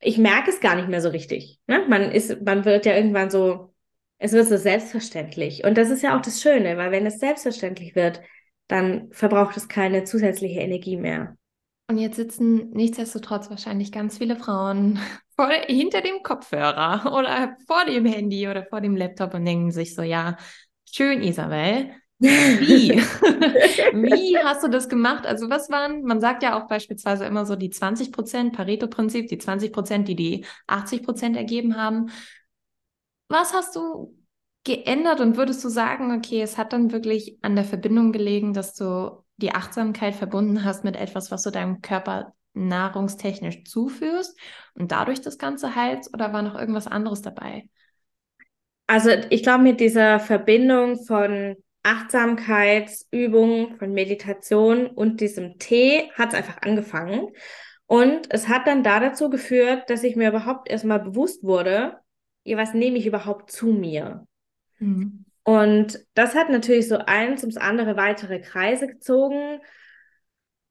ich 0.00 0.18
merke 0.18 0.50
es 0.50 0.60
gar 0.60 0.76
nicht 0.76 0.88
mehr 0.88 1.00
so 1.00 1.10
richtig. 1.10 1.60
Ne? 1.66 1.84
Man 1.88 2.10
ist, 2.10 2.42
man 2.42 2.64
wird 2.64 2.86
ja 2.86 2.94
irgendwann 2.96 3.30
so, 3.30 3.74
es 4.18 4.32
wird 4.32 4.46
so 4.48 4.56
selbstverständlich. 4.56 5.64
Und 5.64 5.78
das 5.78 5.90
ist 5.90 6.02
ja 6.02 6.16
auch 6.16 6.22
das 6.22 6.40
Schöne, 6.40 6.76
weil 6.76 6.90
wenn 6.90 7.06
es 7.06 7.18
selbstverständlich 7.18 7.94
wird, 7.94 8.22
dann 8.68 9.12
verbraucht 9.12 9.56
es 9.56 9.68
keine 9.68 10.04
zusätzliche 10.04 10.60
Energie 10.60 10.96
mehr. 10.96 11.36
Und 11.86 11.98
jetzt 11.98 12.16
sitzen 12.16 12.70
nichtsdestotrotz 12.70 13.50
wahrscheinlich 13.50 13.92
ganz 13.92 14.18
viele 14.18 14.36
Frauen 14.36 14.98
vor, 15.36 15.48
hinter 15.66 16.00
dem 16.00 16.22
Kopfhörer 16.22 17.12
oder 17.14 17.56
vor 17.66 17.84
dem 17.84 18.06
Handy 18.06 18.48
oder 18.48 18.64
vor 18.64 18.80
dem 18.80 18.96
Laptop 18.96 19.34
und 19.34 19.44
denken 19.44 19.70
sich 19.70 19.94
so, 19.94 20.02
ja, 20.02 20.36
schön, 20.90 21.22
Isabel. 21.22 21.90
Wie? 22.18 22.92
Wie 23.00 24.38
hast 24.38 24.62
du 24.62 24.68
das 24.68 24.88
gemacht? 24.88 25.26
Also 25.26 25.50
was 25.50 25.68
waren, 25.68 26.04
man 26.04 26.20
sagt 26.20 26.42
ja 26.42 26.58
auch 26.58 26.68
beispielsweise 26.68 27.26
immer 27.26 27.44
so 27.44 27.56
die 27.56 27.70
20 27.70 28.12
Prozent, 28.12 28.54
Pareto-Prinzip, 28.54 29.28
die 29.28 29.38
20 29.38 29.72
Prozent, 29.72 30.08
die 30.08 30.16
die 30.16 30.46
80 30.66 31.02
Prozent 31.02 31.36
ergeben 31.36 31.76
haben. 31.76 32.10
Was 33.28 33.52
hast 33.52 33.76
du 33.76 34.16
geändert 34.62 35.20
und 35.20 35.36
würdest 35.36 35.62
du 35.64 35.68
sagen, 35.68 36.16
okay, 36.16 36.40
es 36.40 36.56
hat 36.56 36.72
dann 36.72 36.92
wirklich 36.92 37.38
an 37.42 37.56
der 37.56 37.64
Verbindung 37.64 38.12
gelegen, 38.12 38.54
dass 38.54 38.74
du 38.74 39.23
die 39.36 39.52
Achtsamkeit 39.52 40.14
verbunden 40.14 40.64
hast 40.64 40.84
mit 40.84 40.96
etwas, 40.96 41.30
was 41.30 41.42
du 41.42 41.50
deinem 41.50 41.80
Körper 41.80 42.34
nahrungstechnisch 42.54 43.64
zuführst 43.64 44.38
und 44.74 44.92
dadurch 44.92 45.20
das 45.20 45.38
Ganze 45.38 45.74
heilst 45.74 46.14
oder 46.14 46.32
war 46.32 46.42
noch 46.42 46.54
irgendwas 46.54 46.86
anderes 46.86 47.20
dabei? 47.22 47.68
Also 48.86 49.10
ich 49.30 49.42
glaube, 49.42 49.64
mit 49.64 49.80
dieser 49.80 50.20
Verbindung 50.20 51.04
von 51.04 51.56
Achtsamkeitsübungen, 51.82 53.76
von 53.76 53.92
Meditation 53.92 54.86
und 54.86 55.20
diesem 55.20 55.58
Tee 55.58 56.10
hat 56.14 56.28
es 56.30 56.34
einfach 56.34 56.62
angefangen. 56.62 57.28
Und 57.86 58.32
es 58.32 58.48
hat 58.48 58.66
dann 58.66 58.82
da 58.82 59.00
dazu 59.00 59.30
geführt, 59.30 59.90
dass 59.90 60.04
ich 60.04 60.16
mir 60.16 60.28
überhaupt 60.28 60.70
erstmal 60.70 61.00
bewusst 61.00 61.44
wurde, 61.44 61.98
was 62.46 62.74
nehme 62.74 62.98
ich 62.98 63.06
überhaupt 63.06 63.50
zu 63.50 63.66
mir? 63.66 64.26
Mhm. 64.78 65.24
Und 65.44 66.04
das 66.14 66.34
hat 66.34 66.48
natürlich 66.48 66.88
so 66.88 66.98
eins 66.98 67.42
ums 67.42 67.58
andere 67.58 67.96
weitere 67.96 68.40
Kreise 68.40 68.86
gezogen. 68.86 69.60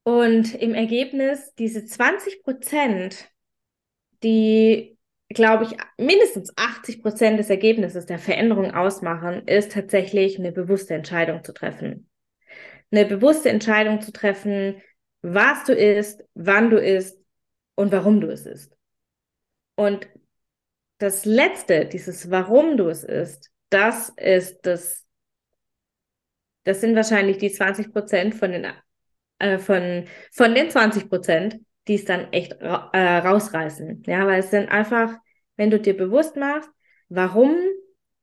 Und 0.03 0.53
im 0.55 0.73
Ergebnis 0.73 1.53
diese 1.55 1.85
20 1.85 2.43
Prozent, 2.43 3.29
die, 4.23 4.97
glaube 5.29 5.65
ich, 5.65 5.77
mindestens 5.97 6.51
80 6.57 7.01
Prozent 7.01 7.39
des 7.39 7.49
Ergebnisses 7.49 8.07
der 8.07 8.19
Veränderung 8.19 8.73
ausmachen, 8.73 9.47
ist 9.47 9.71
tatsächlich 9.71 10.39
eine 10.39 10.51
bewusste 10.51 10.95
Entscheidung 10.95 11.43
zu 11.43 11.53
treffen. 11.53 12.09
Eine 12.91 13.05
bewusste 13.05 13.49
Entscheidung 13.49 14.01
zu 14.01 14.11
treffen, 14.11 14.81
was 15.21 15.63
du 15.65 15.73
isst, 15.73 16.23
wann 16.33 16.69
du 16.69 16.77
isst 16.77 17.17
und 17.75 17.91
warum 17.91 18.21
du 18.21 18.27
es 18.27 18.45
isst. 18.45 18.75
Und 19.75 20.07
das 20.97 21.25
Letzte, 21.25 21.85
dieses 21.85 22.29
Warum 22.31 22.77
du 22.77 22.87
es 22.89 23.03
isst, 23.03 23.52
das 23.73 24.09
ist 24.17 24.61
das, 24.65 25.05
das 26.63 26.81
sind 26.81 26.95
wahrscheinlich 26.95 27.37
die 27.37 27.51
20 27.51 27.91
Prozent 27.91 28.35
von 28.35 28.51
den, 28.51 28.67
äh, 29.39 29.57
von, 29.57 30.05
von 30.31 30.55
den 30.55 30.69
20 30.69 31.09
Prozent, 31.09 31.59
die 31.87 31.95
es 31.95 32.05
dann 32.05 32.31
echt 32.31 32.61
ra 32.61 32.89
äh, 32.93 33.17
rausreißen. 33.17 34.03
Ja, 34.05 34.25
weil 34.27 34.39
es 34.39 34.51
sind 34.51 34.69
einfach, 34.69 35.13
wenn 35.57 35.69
du 35.69 35.79
dir 35.79 35.97
bewusst 35.97 36.35
machst, 36.35 36.69
warum 37.09 37.55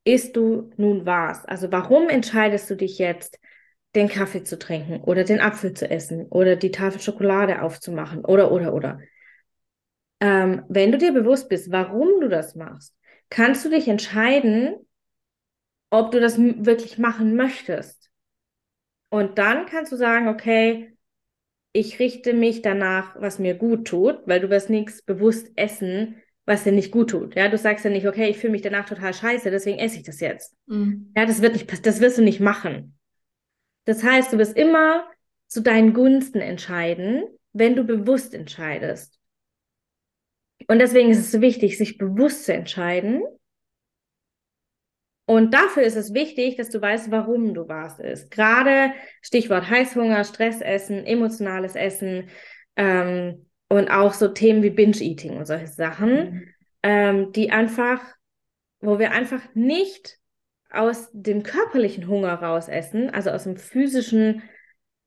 isst 0.04 0.37
du 0.37 0.71
nun 0.76 1.04
was? 1.04 1.45
Also 1.45 1.71
warum 1.71 2.09
entscheidest 2.09 2.71
du 2.71 2.76
dich 2.76 2.99
jetzt, 2.99 3.38
den 3.97 4.09
Kaffee 4.09 4.45
zu 4.45 4.59
trinken 4.59 5.00
oder 5.02 5.25
den 5.25 5.40
Apfel 5.40 5.75
zu 5.75 5.90
essen 5.90 6.26
oder 6.26 6.57
die 6.57 6.71
Tafel 6.71 7.00
Schokolade 7.00 7.62
aufzumachen 7.62 8.25
oder, 8.25 8.52
oder, 8.52 8.73
oder. 8.73 9.00
Ähm, 10.21 10.62
wenn 10.69 10.92
du 10.92 10.99
dir 10.99 11.12
bewusst 11.12 11.49
bist, 11.49 11.73
warum 11.73 12.21
du 12.21 12.28
das 12.28 12.54
machst, 12.54 12.95
kannst 13.30 13.64
du 13.64 13.71
dich 13.71 13.88
entscheiden, 13.88 14.76
ob 15.90 16.12
du 16.12 16.20
das 16.20 16.38
wirklich 16.38 16.99
machen 16.99 17.37
möchtest. 17.37 18.11
Und 19.11 19.38
dann 19.38 19.66
kannst 19.66 19.90
du 19.90 19.97
sagen, 19.97 20.28
okay, 20.28 20.97
ich 21.73 21.99
richte 21.99 22.32
mich 22.32 22.62
danach, 22.62 23.20
was 23.20 23.38
mir 23.38 23.54
gut 23.54 23.87
tut, 23.87 24.20
weil 24.26 24.40
du 24.40 24.50
wirst 24.50 24.70
nichts 24.70 25.02
bewusst 25.02 25.50
essen, 25.56 26.16
was 26.47 26.64
dir 26.64 26.73
nicht 26.73 26.90
gut 26.90 27.11
tut. 27.11 27.35
Ja, 27.35 27.49
du 27.49 27.59
sagst 27.59 27.85
ja 27.85 27.90
nicht, 27.90 28.06
okay, 28.06 28.28
ich 28.28 28.38
fühle 28.38 28.52
mich 28.52 28.62
danach 28.62 28.87
total 28.87 29.14
scheiße, 29.14 29.50
deswegen 29.50 29.78
esse 29.78 29.99
ich 29.99 30.02
das 30.04 30.20
jetzt. 30.20 30.56
Mhm. 30.66 31.12
Ja, 31.16 31.26
das 31.26 31.42
wird 31.42 31.52
nicht, 31.52 31.87
das 31.87 32.00
wirst 32.00 32.18
du 32.18 32.23
nicht 32.23 32.40
machen. 32.40 32.99
Das 33.85 34.02
heißt, 34.02 34.32
du 34.32 34.38
wirst 34.38 34.56
immer 34.56 35.09
zu 35.47 35.61
deinen 35.61 35.92
Gunsten 35.92 36.40
entscheiden, 36.40 37.25
wenn 37.52 37.75
du 37.75 37.85
bewusst 37.85 38.35
entscheidest. 38.35 39.18
Und 40.68 40.78
deswegen 40.78 41.11
ist 41.11 41.18
es 41.18 41.32
so 41.32 41.40
wichtig, 41.40 41.78
sich 41.78 41.99
bewusst 41.99 42.44
zu 42.44 42.52
entscheiden 42.52 43.23
und 45.30 45.54
dafür 45.54 45.84
ist 45.84 45.94
es 45.94 46.12
wichtig, 46.12 46.56
dass 46.56 46.70
du 46.70 46.82
weißt, 46.82 47.12
warum 47.12 47.54
du 47.54 47.68
was 47.68 48.00
isst. 48.00 48.32
Gerade 48.32 48.90
Stichwort 49.22 49.70
Heißhunger, 49.70 50.25
Stressessen, 50.25 51.06
emotionales 51.06 51.76
Essen 51.76 52.30
ähm, 52.75 53.46
und 53.68 53.92
auch 53.92 54.12
so 54.12 54.26
Themen 54.26 54.64
wie 54.64 54.70
Binge-Eating 54.70 55.37
und 55.37 55.46
solche 55.46 55.68
Sachen, 55.68 56.10
mhm. 56.10 56.49
ähm, 56.82 57.30
die 57.32 57.52
einfach, 57.52 58.00
wo 58.80 58.99
wir 58.99 59.12
einfach 59.12 59.40
nicht 59.54 60.18
aus 60.68 61.08
dem 61.12 61.44
körperlichen 61.44 62.08
Hunger 62.08 62.34
raus 62.34 62.66
essen, 62.66 63.10
also 63.10 63.30
aus 63.30 63.44
dem 63.44 63.56
physischen 63.56 64.42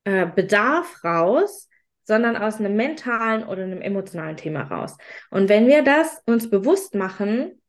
äh, 0.05 0.25
Bedarf 0.25 1.03
raus, 1.03 1.67
sondern 2.05 2.37
aus 2.37 2.59
einem 2.59 2.77
mentalen 2.77 3.43
oder 3.43 3.63
einem 3.63 3.81
emotionalen 3.81 4.37
Thema 4.37 4.61
raus. 4.61 4.95
Und 5.31 5.49
wenn 5.49 5.67
wir 5.67 5.83
das 5.83 6.21
uns 6.25 6.49
bewusst 6.49 6.95
machen, 6.95 7.61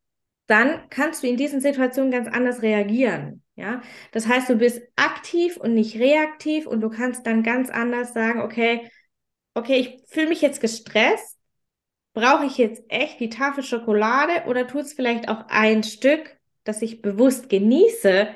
dann 0.47 0.89
kannst 0.91 1.23
du 1.23 1.27
in 1.27 1.37
diesen 1.37 1.61
Situationen 1.61 2.11
ganz 2.11 2.29
anders 2.29 2.63
reagieren. 2.63 3.43
Ja, 3.57 3.83
das 4.11 4.27
heißt, 4.27 4.49
du 4.49 4.57
bist 4.57 4.83
aktiv 4.97 5.57
und 5.57 5.75
nicht 5.75 5.97
reaktiv 5.99 6.67
und 6.67 6.81
du 6.81 6.91
kannst 6.91 7.25
dann 7.27 7.45
ganz 7.45 7.71
anders 7.71 8.13
sagen, 8.13 8.41
okay, 8.41 8.91
okay, 9.55 9.77
ich 9.77 10.03
fühle 10.09 10.29
mich 10.29 10.43
jetzt 10.43 10.61
gestresst. 10.61 11.39
Brauche 12.15 12.47
ich 12.47 12.59
jetzt 12.59 12.83
echt 12.89 13.21
die 13.21 13.29
Tafel 13.29 13.63
Schokolade 13.65 14.45
oder 14.47 14.67
tut 14.67 14.83
es 14.83 14.93
vielleicht 14.93 15.29
auch 15.29 15.47
ein 15.49 15.83
Stück, 15.83 16.37
das 16.65 16.83
ich 16.83 17.03
bewusst 17.03 17.49
genieße, 17.49 18.29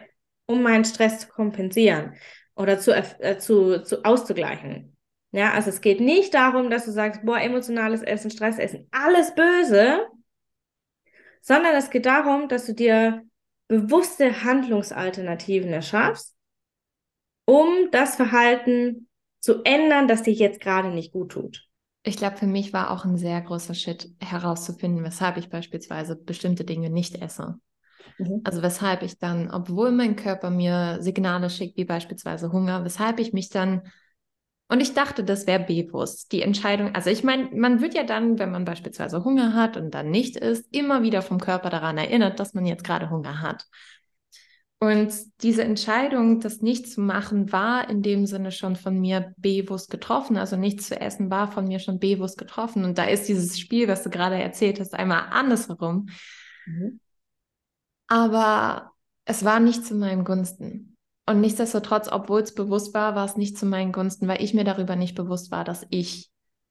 um 0.46 0.62
meinen 0.62 0.84
Stress 0.84 1.20
zu 1.20 1.28
kompensieren 1.28 2.14
oder 2.56 2.78
zu, 2.78 2.92
äh, 2.92 3.38
zu, 3.38 3.82
zu 3.82 4.04
auszugleichen? 4.04 4.96
Ja, 5.30 5.52
also 5.52 5.70
es 5.70 5.80
geht 5.80 6.00
nicht 6.00 6.34
darum, 6.34 6.70
dass 6.70 6.86
du 6.86 6.90
sagst, 6.90 7.24
boah, 7.24 7.40
emotionales 7.40 8.02
Essen, 8.02 8.30
Stressessen, 8.30 8.88
alles 8.90 9.34
böse, 9.34 10.06
sondern 11.40 11.74
es 11.74 11.90
geht 11.90 12.06
darum, 12.06 12.48
dass 12.48 12.66
du 12.66 12.74
dir 12.74 13.22
bewusste 13.68 14.44
Handlungsalternativen 14.44 15.72
erschaffst, 15.72 16.34
um 17.44 17.90
das 17.92 18.16
Verhalten 18.16 19.08
zu 19.40 19.62
ändern, 19.64 20.08
das 20.08 20.22
dir 20.22 20.32
jetzt 20.32 20.60
gerade 20.60 20.88
nicht 20.90 21.12
gut 21.12 21.32
tut. 21.32 21.68
Ich 22.02 22.16
glaube, 22.16 22.36
für 22.36 22.46
mich 22.46 22.72
war 22.72 22.90
auch 22.90 23.04
ein 23.04 23.16
sehr 23.16 23.40
großer 23.40 23.74
Schritt 23.74 24.10
herauszufinden, 24.20 25.04
weshalb 25.04 25.36
ich 25.36 25.50
beispielsweise 25.50 26.16
bestimmte 26.16 26.64
Dinge 26.64 26.90
nicht 26.90 27.20
esse. 27.20 27.58
Mhm. 28.18 28.40
Also 28.44 28.62
weshalb 28.62 29.02
ich 29.02 29.18
dann, 29.18 29.50
obwohl 29.50 29.92
mein 29.92 30.16
Körper 30.16 30.50
mir 30.50 30.98
Signale 31.00 31.50
schickt, 31.50 31.76
wie 31.76 31.84
beispielsweise 31.84 32.52
Hunger, 32.52 32.84
weshalb 32.84 33.20
ich 33.20 33.32
mich 33.32 33.50
dann 33.50 33.82
und 34.68 34.80
ich 34.80 34.92
dachte, 34.92 35.24
das 35.24 35.46
wäre 35.46 35.64
bewusst. 35.64 36.30
Die 36.32 36.42
Entscheidung, 36.42 36.94
also 36.94 37.08
ich 37.08 37.24
meine, 37.24 37.48
man 37.54 37.80
wird 37.80 37.94
ja 37.94 38.04
dann, 38.04 38.38
wenn 38.38 38.50
man 38.50 38.66
beispielsweise 38.66 39.24
Hunger 39.24 39.54
hat 39.54 39.78
und 39.78 39.94
dann 39.94 40.10
nicht 40.10 40.36
isst, 40.36 40.66
immer 40.74 41.02
wieder 41.02 41.22
vom 41.22 41.40
Körper 41.40 41.70
daran 41.70 41.96
erinnert, 41.96 42.38
dass 42.38 42.52
man 42.52 42.66
jetzt 42.66 42.84
gerade 42.84 43.08
Hunger 43.08 43.40
hat. 43.40 43.64
Und 44.80 45.12
diese 45.42 45.64
Entscheidung, 45.64 46.38
das 46.38 46.60
nicht 46.60 46.88
zu 46.88 47.00
machen, 47.00 47.50
war 47.50 47.88
in 47.88 48.02
dem 48.02 48.26
Sinne 48.26 48.52
schon 48.52 48.76
von 48.76 49.00
mir 49.00 49.34
bewusst 49.38 49.90
getroffen. 49.90 50.36
Also 50.36 50.56
nichts 50.56 50.86
zu 50.86 51.00
essen 51.00 51.30
war 51.30 51.50
von 51.50 51.64
mir 51.66 51.80
schon 51.80 51.98
bewusst 51.98 52.38
getroffen. 52.38 52.84
Und 52.84 52.98
da 52.98 53.04
ist 53.04 53.26
dieses 53.26 53.58
Spiel, 53.58 53.88
was 53.88 54.04
du 54.04 54.10
gerade 54.10 54.36
erzählt 54.36 54.78
hast, 54.78 54.94
einmal 54.94 55.30
andersherum. 55.30 56.10
Mhm. 56.66 57.00
Aber 58.06 58.92
es 59.24 59.44
war 59.44 59.60
nicht 59.60 59.84
zu 59.84 59.94
meinen 59.94 60.24
Gunsten. 60.24 60.97
Und 61.28 61.42
nichtsdestotrotz, 61.42 62.08
obwohl 62.10 62.40
es 62.40 62.54
bewusst 62.54 62.94
war, 62.94 63.14
war 63.14 63.26
es 63.26 63.36
nicht 63.36 63.58
zu 63.58 63.66
meinen 63.66 63.92
Gunsten, 63.92 64.28
weil 64.28 64.42
ich 64.42 64.54
mir 64.54 64.64
darüber 64.64 64.96
nicht 64.96 65.14
bewusst 65.14 65.50
war, 65.50 65.62
dass 65.62 65.86
ich 65.90 66.30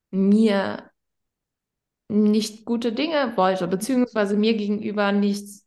mir 0.09 0.89
nicht 2.07 2.65
gute 2.65 2.91
Dinge 2.91 3.33
wollte, 3.35 3.67
beziehungsweise 3.67 4.35
mir 4.35 4.57
gegenüber 4.57 5.11
nicht 5.11 5.61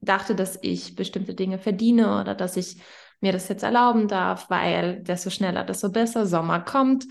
dachte, 0.00 0.36
dass 0.36 0.60
ich 0.62 0.94
bestimmte 0.94 1.34
Dinge 1.34 1.58
verdiene 1.58 2.20
oder 2.20 2.36
dass 2.36 2.56
ich 2.56 2.76
mir 3.20 3.32
das 3.32 3.48
jetzt 3.48 3.64
erlauben 3.64 4.06
darf, 4.06 4.48
weil 4.48 5.02
desto 5.02 5.30
schneller, 5.30 5.64
desto 5.64 5.90
besser, 5.90 6.24
Sommer 6.24 6.60
kommt. 6.60 7.04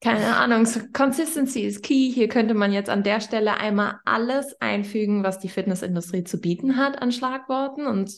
Keine 0.00 0.34
Ahnung, 0.34 0.66
so 0.66 0.80
Consistency 0.92 1.60
is 1.60 1.80
key. 1.80 2.10
Hier 2.10 2.26
könnte 2.26 2.54
man 2.54 2.72
jetzt 2.72 2.90
an 2.90 3.04
der 3.04 3.20
Stelle 3.20 3.54
einmal 3.58 4.00
alles 4.04 4.60
einfügen, 4.60 5.22
was 5.22 5.38
die 5.38 5.48
Fitnessindustrie 5.48 6.24
zu 6.24 6.40
bieten 6.40 6.76
hat 6.76 7.00
an 7.00 7.12
Schlagworten 7.12 7.86
und 7.86 8.10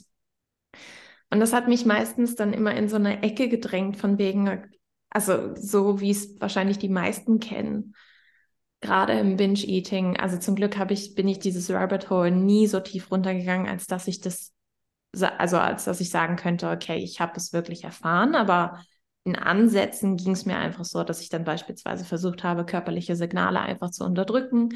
und 1.33 1.41
das 1.41 1.55
hat 1.55 1.67
mich 1.67 1.87
meistens 1.87 2.35
dann 2.35 2.53
immer 2.53 2.75
in 2.75 2.91
so 2.91 2.97
eine 2.97 3.23
Ecke 3.23 3.49
gedrängt, 3.49 3.97
von 3.97 4.19
wegen, 4.19 4.71
also 5.09 5.55
so 5.55 5.99
wie 5.99 6.11
es 6.11 6.39
wahrscheinlich 6.39 6.77
die 6.77 6.91
meisten 6.91 7.41
kennen, 7.41 7.95
gerade 8.83 9.15
im 9.15 9.39
Binge-Eating. 9.39 10.19
Also 10.19 10.37
zum 10.37 10.57
Glück 10.57 10.77
habe 10.77 10.93
ich, 10.93 11.15
bin 11.15 11.27
ich 11.29 11.39
dieses 11.39 11.71
Rabbit 11.71 12.11
Hole 12.11 12.31
nie 12.31 12.67
so 12.67 12.81
tief 12.81 13.11
runtergegangen, 13.11 13.67
als 13.67 13.87
dass 13.87 14.09
ich 14.09 14.21
das, 14.21 14.53
also 15.39 15.57
als 15.57 15.85
dass 15.85 16.03
ich 16.03 16.11
sagen 16.11 16.37
könnte, 16.37 16.69
okay, 16.69 16.99
ich 16.99 17.19
habe 17.19 17.33
es 17.37 17.55
wirklich 17.55 17.85
erfahren, 17.85 18.35
aber 18.35 18.85
in 19.25 19.35
Ansätzen 19.35 20.19
ging 20.19 20.33
es 20.33 20.45
mir 20.45 20.59
einfach 20.59 20.85
so, 20.85 21.03
dass 21.03 21.23
ich 21.23 21.31
dann 21.31 21.45
beispielsweise 21.45 22.05
versucht 22.05 22.45
habe, 22.45 22.67
körperliche 22.67 23.17
Signale 23.17 23.61
einfach 23.61 23.91
zu 23.91 24.05
unterdrücken. 24.05 24.75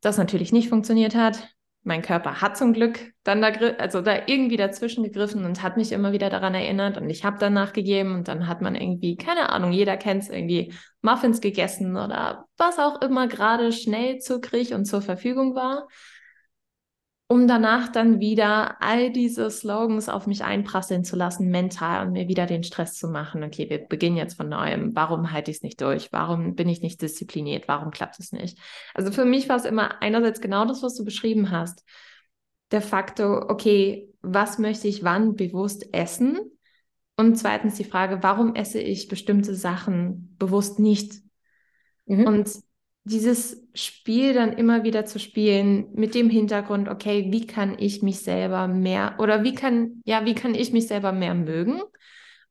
Das 0.00 0.18
natürlich 0.18 0.50
nicht 0.50 0.68
funktioniert 0.68 1.14
hat. 1.14 1.48
Mein 1.82 2.02
Körper 2.02 2.42
hat 2.42 2.58
zum 2.58 2.74
Glück 2.74 3.12
dann 3.24 3.40
da, 3.40 3.48
also 3.78 4.02
da 4.02 4.26
irgendwie 4.26 4.58
dazwischen 4.58 5.02
gegriffen 5.02 5.44
und 5.46 5.62
hat 5.62 5.76
mich 5.76 5.92
immer 5.92 6.12
wieder 6.12 6.28
daran 6.28 6.54
erinnert 6.54 6.98
und 6.98 7.08
ich 7.08 7.24
habe 7.24 7.38
dann 7.38 7.54
nachgegeben 7.54 8.14
und 8.14 8.28
dann 8.28 8.46
hat 8.48 8.60
man 8.60 8.74
irgendwie, 8.74 9.16
keine 9.16 9.48
Ahnung, 9.50 9.72
jeder 9.72 9.96
kennt 9.96 10.24
es 10.24 10.28
irgendwie, 10.28 10.74
Muffins 11.00 11.40
gegessen 11.40 11.96
oder 11.96 12.44
was 12.58 12.78
auch 12.78 13.00
immer 13.00 13.28
gerade 13.28 13.72
schnell 13.72 14.18
zuckrig 14.18 14.74
und 14.74 14.84
zur 14.84 15.00
Verfügung 15.00 15.54
war 15.54 15.88
um 17.30 17.46
danach 17.46 17.86
dann 17.86 18.18
wieder 18.18 18.82
all 18.82 19.12
diese 19.12 19.52
Slogans 19.52 20.08
auf 20.08 20.26
mich 20.26 20.42
einprasseln 20.42 21.04
zu 21.04 21.14
lassen, 21.14 21.48
mental 21.48 22.04
und 22.04 22.12
mir 22.12 22.26
wieder 22.26 22.44
den 22.44 22.64
Stress 22.64 22.94
zu 22.94 23.06
machen. 23.06 23.44
Okay, 23.44 23.70
wir 23.70 23.78
beginnen 23.78 24.16
jetzt 24.16 24.34
von 24.34 24.48
neuem. 24.48 24.96
Warum 24.96 25.30
halte 25.30 25.52
ich 25.52 25.58
es 25.58 25.62
nicht 25.62 25.80
durch? 25.80 26.12
Warum 26.12 26.56
bin 26.56 26.68
ich 26.68 26.82
nicht 26.82 27.00
diszipliniert? 27.00 27.68
Warum 27.68 27.92
klappt 27.92 28.18
es 28.18 28.32
nicht? 28.32 28.58
Also 28.94 29.12
für 29.12 29.24
mich 29.24 29.48
war 29.48 29.54
es 29.54 29.64
immer 29.64 30.02
einerseits 30.02 30.40
genau 30.40 30.64
das, 30.64 30.82
was 30.82 30.96
du 30.96 31.04
beschrieben 31.04 31.52
hast. 31.52 31.84
Der 32.72 32.82
Faktor, 32.82 33.48
okay, 33.48 34.08
was 34.22 34.58
möchte 34.58 34.88
ich 34.88 35.04
wann 35.04 35.36
bewusst 35.36 35.94
essen? 35.94 36.36
Und 37.16 37.36
zweitens 37.36 37.76
die 37.76 37.84
Frage, 37.84 38.24
warum 38.24 38.56
esse 38.56 38.80
ich 38.80 39.06
bestimmte 39.06 39.54
Sachen 39.54 40.34
bewusst 40.36 40.80
nicht? 40.80 41.22
Mhm. 42.06 42.26
Und 42.26 42.50
dieses 43.04 43.66
Spiel 43.74 44.34
dann 44.34 44.52
immer 44.52 44.84
wieder 44.84 45.06
zu 45.06 45.18
spielen 45.18 45.88
mit 45.94 46.14
dem 46.14 46.28
Hintergrund, 46.28 46.88
okay, 46.88 47.28
wie 47.30 47.46
kann 47.46 47.78
ich 47.78 48.02
mich 48.02 48.20
selber 48.20 48.68
mehr 48.68 49.16
oder 49.18 49.42
wie 49.42 49.54
kann, 49.54 50.02
ja, 50.04 50.24
wie 50.26 50.34
kann 50.34 50.54
ich 50.54 50.72
mich 50.72 50.86
selber 50.86 51.12
mehr 51.12 51.34
mögen 51.34 51.80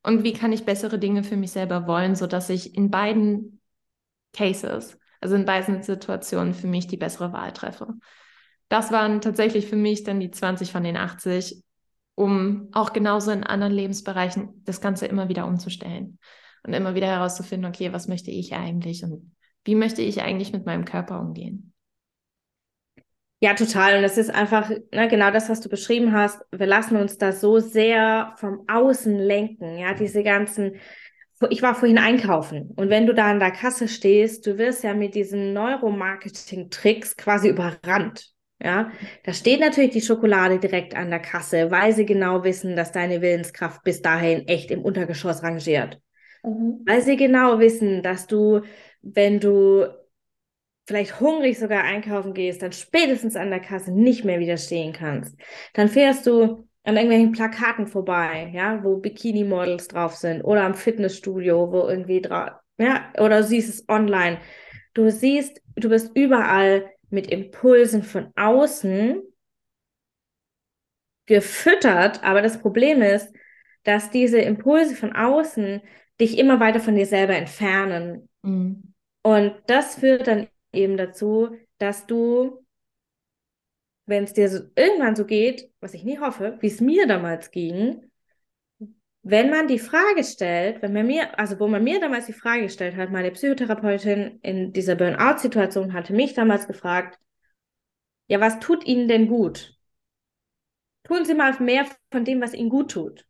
und 0.03 0.23
wie 0.23 0.33
kann 0.33 0.51
ich 0.51 0.65
bessere 0.65 0.97
Dinge 0.97 1.23
für 1.23 1.37
mich 1.37 1.51
selber 1.51 1.87
wollen, 1.87 2.15
sodass 2.15 2.49
ich 2.49 2.75
in 2.75 2.89
beiden 2.89 3.61
Cases, 4.33 4.97
also 5.21 5.35
in 5.35 5.45
beiden 5.45 5.83
Situationen 5.83 6.53
für 6.53 6.67
mich 6.67 6.87
die 6.87 6.97
bessere 6.97 7.31
Wahl 7.31 7.53
treffe. 7.53 7.93
Das 8.69 8.91
waren 8.91 9.21
tatsächlich 9.21 9.67
für 9.67 9.75
mich 9.75 10.03
dann 10.03 10.19
die 10.19 10.31
20 10.31 10.71
von 10.71 10.83
den 10.83 10.97
80, 10.97 11.63
um 12.15 12.69
auch 12.71 12.93
genauso 12.93 13.31
in 13.31 13.43
anderen 13.43 13.73
Lebensbereichen 13.73 14.63
das 14.65 14.81
Ganze 14.81 15.05
immer 15.05 15.29
wieder 15.29 15.45
umzustellen 15.45 16.19
und 16.63 16.73
immer 16.73 16.95
wieder 16.95 17.07
herauszufinden, 17.07 17.69
okay, 17.69 17.93
was 17.93 18.07
möchte 18.07 18.31
ich 18.31 18.53
eigentlich 18.53 19.03
und 19.03 19.31
wie 19.65 19.75
möchte 19.75 20.01
ich 20.01 20.21
eigentlich 20.21 20.53
mit 20.53 20.65
meinem 20.65 20.85
Körper 20.85 21.19
umgehen? 21.19 21.73
Ja, 23.41 23.53
total. 23.53 23.97
Und 23.97 24.03
es 24.03 24.17
ist 24.17 24.29
einfach 24.29 24.69
ne, 24.69 25.07
genau 25.07 25.31
das, 25.31 25.49
was 25.49 25.61
du 25.61 25.69
beschrieben 25.69 26.11
hast. 26.11 26.41
Wir 26.51 26.67
lassen 26.67 26.97
uns 26.97 27.17
da 27.17 27.31
so 27.31 27.59
sehr 27.59 28.33
vom 28.37 28.65
Außen 28.67 29.17
lenken. 29.17 29.77
Ja, 29.77 29.93
diese 29.93 30.23
ganzen. 30.23 30.75
Ich 31.49 31.61
war 31.61 31.73
vorhin 31.73 31.97
einkaufen 31.97 32.73
und 32.75 32.89
wenn 32.89 33.05
du 33.05 33.13
da 33.13 33.31
an 33.31 33.39
der 33.39 33.51
Kasse 33.51 33.87
stehst, 33.87 34.45
du 34.45 34.57
wirst 34.57 34.83
ja 34.83 34.93
mit 34.93 35.15
diesen 35.15 35.53
Neuromarketing-Tricks 35.53 37.15
quasi 37.15 37.47
überrannt. 37.47 38.33
Ja, 38.61 38.91
da 39.23 39.31
steht 39.31 39.61
natürlich 39.61 39.91
die 39.91 40.01
Schokolade 40.01 40.59
direkt 40.59 40.93
an 40.93 41.09
der 41.09 41.21
Kasse, 41.21 41.71
weil 41.71 41.93
sie 41.93 42.05
genau 42.05 42.43
wissen, 42.43 42.75
dass 42.75 42.91
deine 42.91 43.21
Willenskraft 43.21 43.85
bis 43.85 44.01
dahin 44.01 44.49
echt 44.49 44.69
im 44.69 44.81
Untergeschoss 44.81 45.41
rangiert. 45.41 46.01
Mhm. 46.43 46.83
Weil 46.85 47.01
sie 47.01 47.15
genau 47.15 47.59
wissen, 47.59 48.03
dass 48.03 48.27
du 48.27 48.61
wenn 49.01 49.39
du 49.39 49.87
vielleicht 50.87 51.19
hungrig 51.19 51.59
sogar 51.59 51.83
einkaufen 51.83 52.33
gehst, 52.33 52.61
dann 52.63 52.71
spätestens 52.71 53.35
an 53.35 53.51
der 53.51 53.59
Kasse 53.59 53.91
nicht 53.91 54.25
mehr 54.25 54.39
widerstehen 54.39 54.91
kannst. 54.91 55.37
Dann 55.73 55.87
fährst 55.87 56.25
du 56.25 56.67
an 56.83 56.95
irgendwelchen 56.95 57.31
Plakaten 57.31 57.85
vorbei, 57.85 58.51
ja, 58.53 58.83
wo 58.83 58.97
Bikini-Models 58.97 59.89
drauf 59.89 60.15
sind 60.15 60.41
oder 60.41 60.63
am 60.63 60.73
Fitnessstudio, 60.73 61.71
wo 61.71 61.88
irgendwie 61.88 62.21
drauf, 62.21 62.51
ja, 62.79 63.12
oder 63.19 63.41
du 63.41 63.43
siehst 63.43 63.69
es 63.69 63.88
online. 63.88 64.39
Du 64.95 65.12
siehst, 65.12 65.62
du 65.75 65.89
bist 65.89 66.12
überall 66.15 66.89
mit 67.12 67.27
Impulsen 67.27 68.01
von 68.01 68.31
außen 68.35 69.21
gefüttert, 71.27 72.23
aber 72.23 72.41
das 72.41 72.59
Problem 72.59 73.03
ist, 73.03 73.31
dass 73.83 74.09
diese 74.09 74.39
Impulse 74.39 74.95
von 74.95 75.13
außen 75.13 75.81
dich 76.19 76.39
immer 76.39 76.59
weiter 76.59 76.79
von 76.79 76.95
dir 76.95 77.05
selber 77.05 77.35
entfernen. 77.35 78.27
Mhm. 78.41 78.88
Und 79.21 79.55
das 79.67 79.95
führt 79.95 80.27
dann 80.27 80.47
eben 80.71 80.97
dazu, 80.97 81.55
dass 81.77 82.05
du, 82.05 82.65
wenn 84.05 84.23
es 84.23 84.34
dir 84.34 84.49
so, 84.49 84.63
irgendwann 84.75 85.15
so 85.15 85.25
geht, 85.25 85.71
was 85.79 85.93
ich 85.93 86.03
nie 86.03 86.19
hoffe, 86.19 86.58
wie 86.62 86.67
es 86.67 86.82
mir 86.82 87.08
damals 87.08 87.51
ging, 87.51 88.10
wenn 89.21 89.49
man 89.49 89.67
die 89.67 89.79
Frage 89.79 90.23
stellt, 90.23 90.82
wenn 90.82 90.93
man 90.93 91.05
mir, 91.05 91.38
also 91.38 91.60
wo 91.60 91.67
man 91.67 91.84
mir 91.84 91.99
damals 91.99 92.25
die 92.25 92.34
Frage 92.34 92.63
gestellt 92.63 92.95
hat, 92.95 93.12
meine 93.12 93.32
Psychotherapeutin 93.32 94.39
in 94.41 94.71
dieser 94.73 94.95
Burnout-Situation 94.95 95.93
hatte 95.93 96.13
mich 96.13 96.34
damals 96.34 96.67
gefragt, 96.67 97.19
ja, 98.27 98.39
was 98.39 98.60
tut 98.60 98.86
Ihnen 98.86 99.08
denn 99.08 99.27
gut? 99.27 99.75
Tun 101.03 101.25
Sie 101.25 101.34
mal 101.34 101.60
mehr 101.60 101.86
von 102.12 102.23
dem, 102.23 102.41
was 102.41 102.53
Ihnen 102.53 102.69
gut 102.69 102.91
tut. 102.91 103.25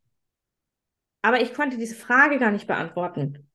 Aber 1.22 1.42
ich 1.42 1.54
konnte 1.54 1.78
diese 1.78 1.96
Frage 1.96 2.38
gar 2.38 2.52
nicht 2.52 2.68
beantworten. 2.68 3.49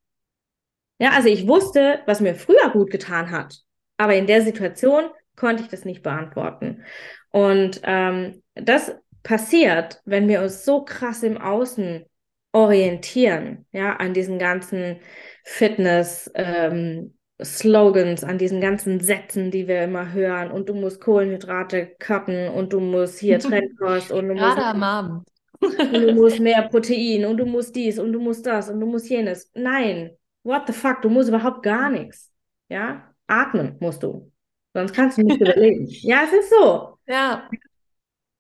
Ja, 0.99 1.11
also 1.11 1.29
ich 1.29 1.47
wusste, 1.49 2.01
was 2.07 2.21
mir 2.21 2.35
früher 2.35 2.71
gut 2.73 2.91
getan 2.91 3.31
hat, 3.31 3.59
aber 3.97 4.15
in 4.15 4.27
der 4.27 4.43
Situation 4.43 5.05
konnte 5.37 5.63
ich 5.63 5.69
das 5.69 5.85
nicht 5.85 6.03
beantworten. 6.03 6.85
Und 7.31 7.81
ähm, 7.83 8.43
das 8.55 8.95
passiert, 9.23 10.01
wenn 10.05 10.29
wir 10.29 10.43
uns 10.43 10.65
so 10.65 10.85
krass 10.85 11.23
im 11.23 11.39
Außen 11.41 12.05
orientieren, 12.53 13.67
ja, 13.73 13.97
an 13.97 14.15
diesen 14.15 14.39
ganzen 14.39 15.01
Fitness, 15.43 16.31
ähm, 16.35 17.15
Slogans, 17.43 18.23
an 18.23 18.39
diesen 18.39 18.61
ganzen 18.61 19.01
Sätzen, 19.01 19.51
die 19.51 19.67
wir 19.67 19.83
immer 19.83 20.13
hören. 20.13 20.53
Und 20.53 20.69
du 20.69 20.75
musst 20.75 21.01
Kohlenhydrate 21.01 21.97
cutten 21.99 22.49
und 22.49 22.73
du 22.73 22.79
musst 22.79 23.19
hier 23.19 23.39
Trendkost 23.41 24.13
und 24.13 24.29
du 24.29 24.35
musst. 24.35 24.59
am 24.59 24.83
Abend. 24.83 25.29
und 25.61 25.93
du 25.93 26.13
musst 26.13 26.39
mehr 26.39 26.69
Protein 26.69 27.25
und 27.25 27.39
du 27.39 27.47
musst 27.47 27.75
dies 27.75 27.99
und 27.99 28.13
du 28.13 28.21
musst 28.21 28.47
das 28.47 28.69
und 28.69 28.79
du 28.79 28.87
musst 28.87 29.11
jenes. 29.11 29.51
Nein, 29.55 30.13
what 30.45 30.67
the 30.67 30.73
fuck, 30.73 31.03
du 31.03 31.09
musst 31.09 31.29
überhaupt 31.29 31.63
gar 31.63 31.91
nichts. 31.91 32.33
Ja, 32.69 33.13
atmen 33.27 33.77
musst 33.81 34.03
du. 34.03 34.31
Sonst 34.73 34.93
kannst 34.93 35.19
du 35.19 35.23
nicht 35.23 35.41
überleben. 35.41 35.87
Ja, 36.03 36.23
es 36.25 36.33
ist 36.33 36.51
so. 36.51 36.99
Ja. 37.07 37.49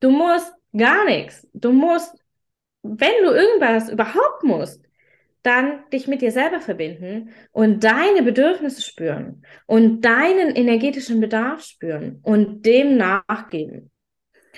Du 0.00 0.10
musst 0.10 0.52
gar 0.76 1.04
nichts. 1.04 1.46
Du 1.52 1.72
musst, 1.72 2.14
wenn 2.82 3.22
du 3.22 3.30
irgendwas 3.30 3.90
überhaupt 3.90 4.42
musst, 4.42 4.84
dann 5.42 5.88
dich 5.90 6.08
mit 6.08 6.22
dir 6.22 6.32
selber 6.32 6.60
verbinden 6.60 7.30
und 7.52 7.84
deine 7.84 8.22
Bedürfnisse 8.22 8.80
spüren 8.82 9.44
und 9.66 10.00
deinen 10.00 10.56
energetischen 10.56 11.20
Bedarf 11.20 11.62
spüren 11.62 12.20
und 12.22 12.64
dem 12.64 12.96
nachgeben. 12.96 13.90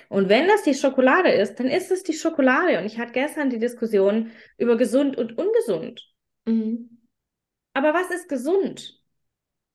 Und 0.09 0.29
wenn 0.29 0.47
das 0.47 0.63
die 0.63 0.75
Schokolade 0.75 1.31
ist, 1.31 1.57
dann 1.57 1.67
ist 1.67 1.91
es 1.91 2.05
die 2.05 2.13
Schokolade. 2.13 2.79
Und 2.79 2.87
ich 2.87 2.99
hatte 2.99 3.13
gestern 3.13 3.51
die 3.51 3.59
Diskussion 3.59 4.31
über 4.59 4.77
gesund 4.77 5.17
und 5.17 5.37
ungesund. 5.37 6.07
Mhm. 6.45 6.96
Aber 7.77 7.93
was 7.93 8.11
ist 8.11 8.31
gesund? 8.31 8.99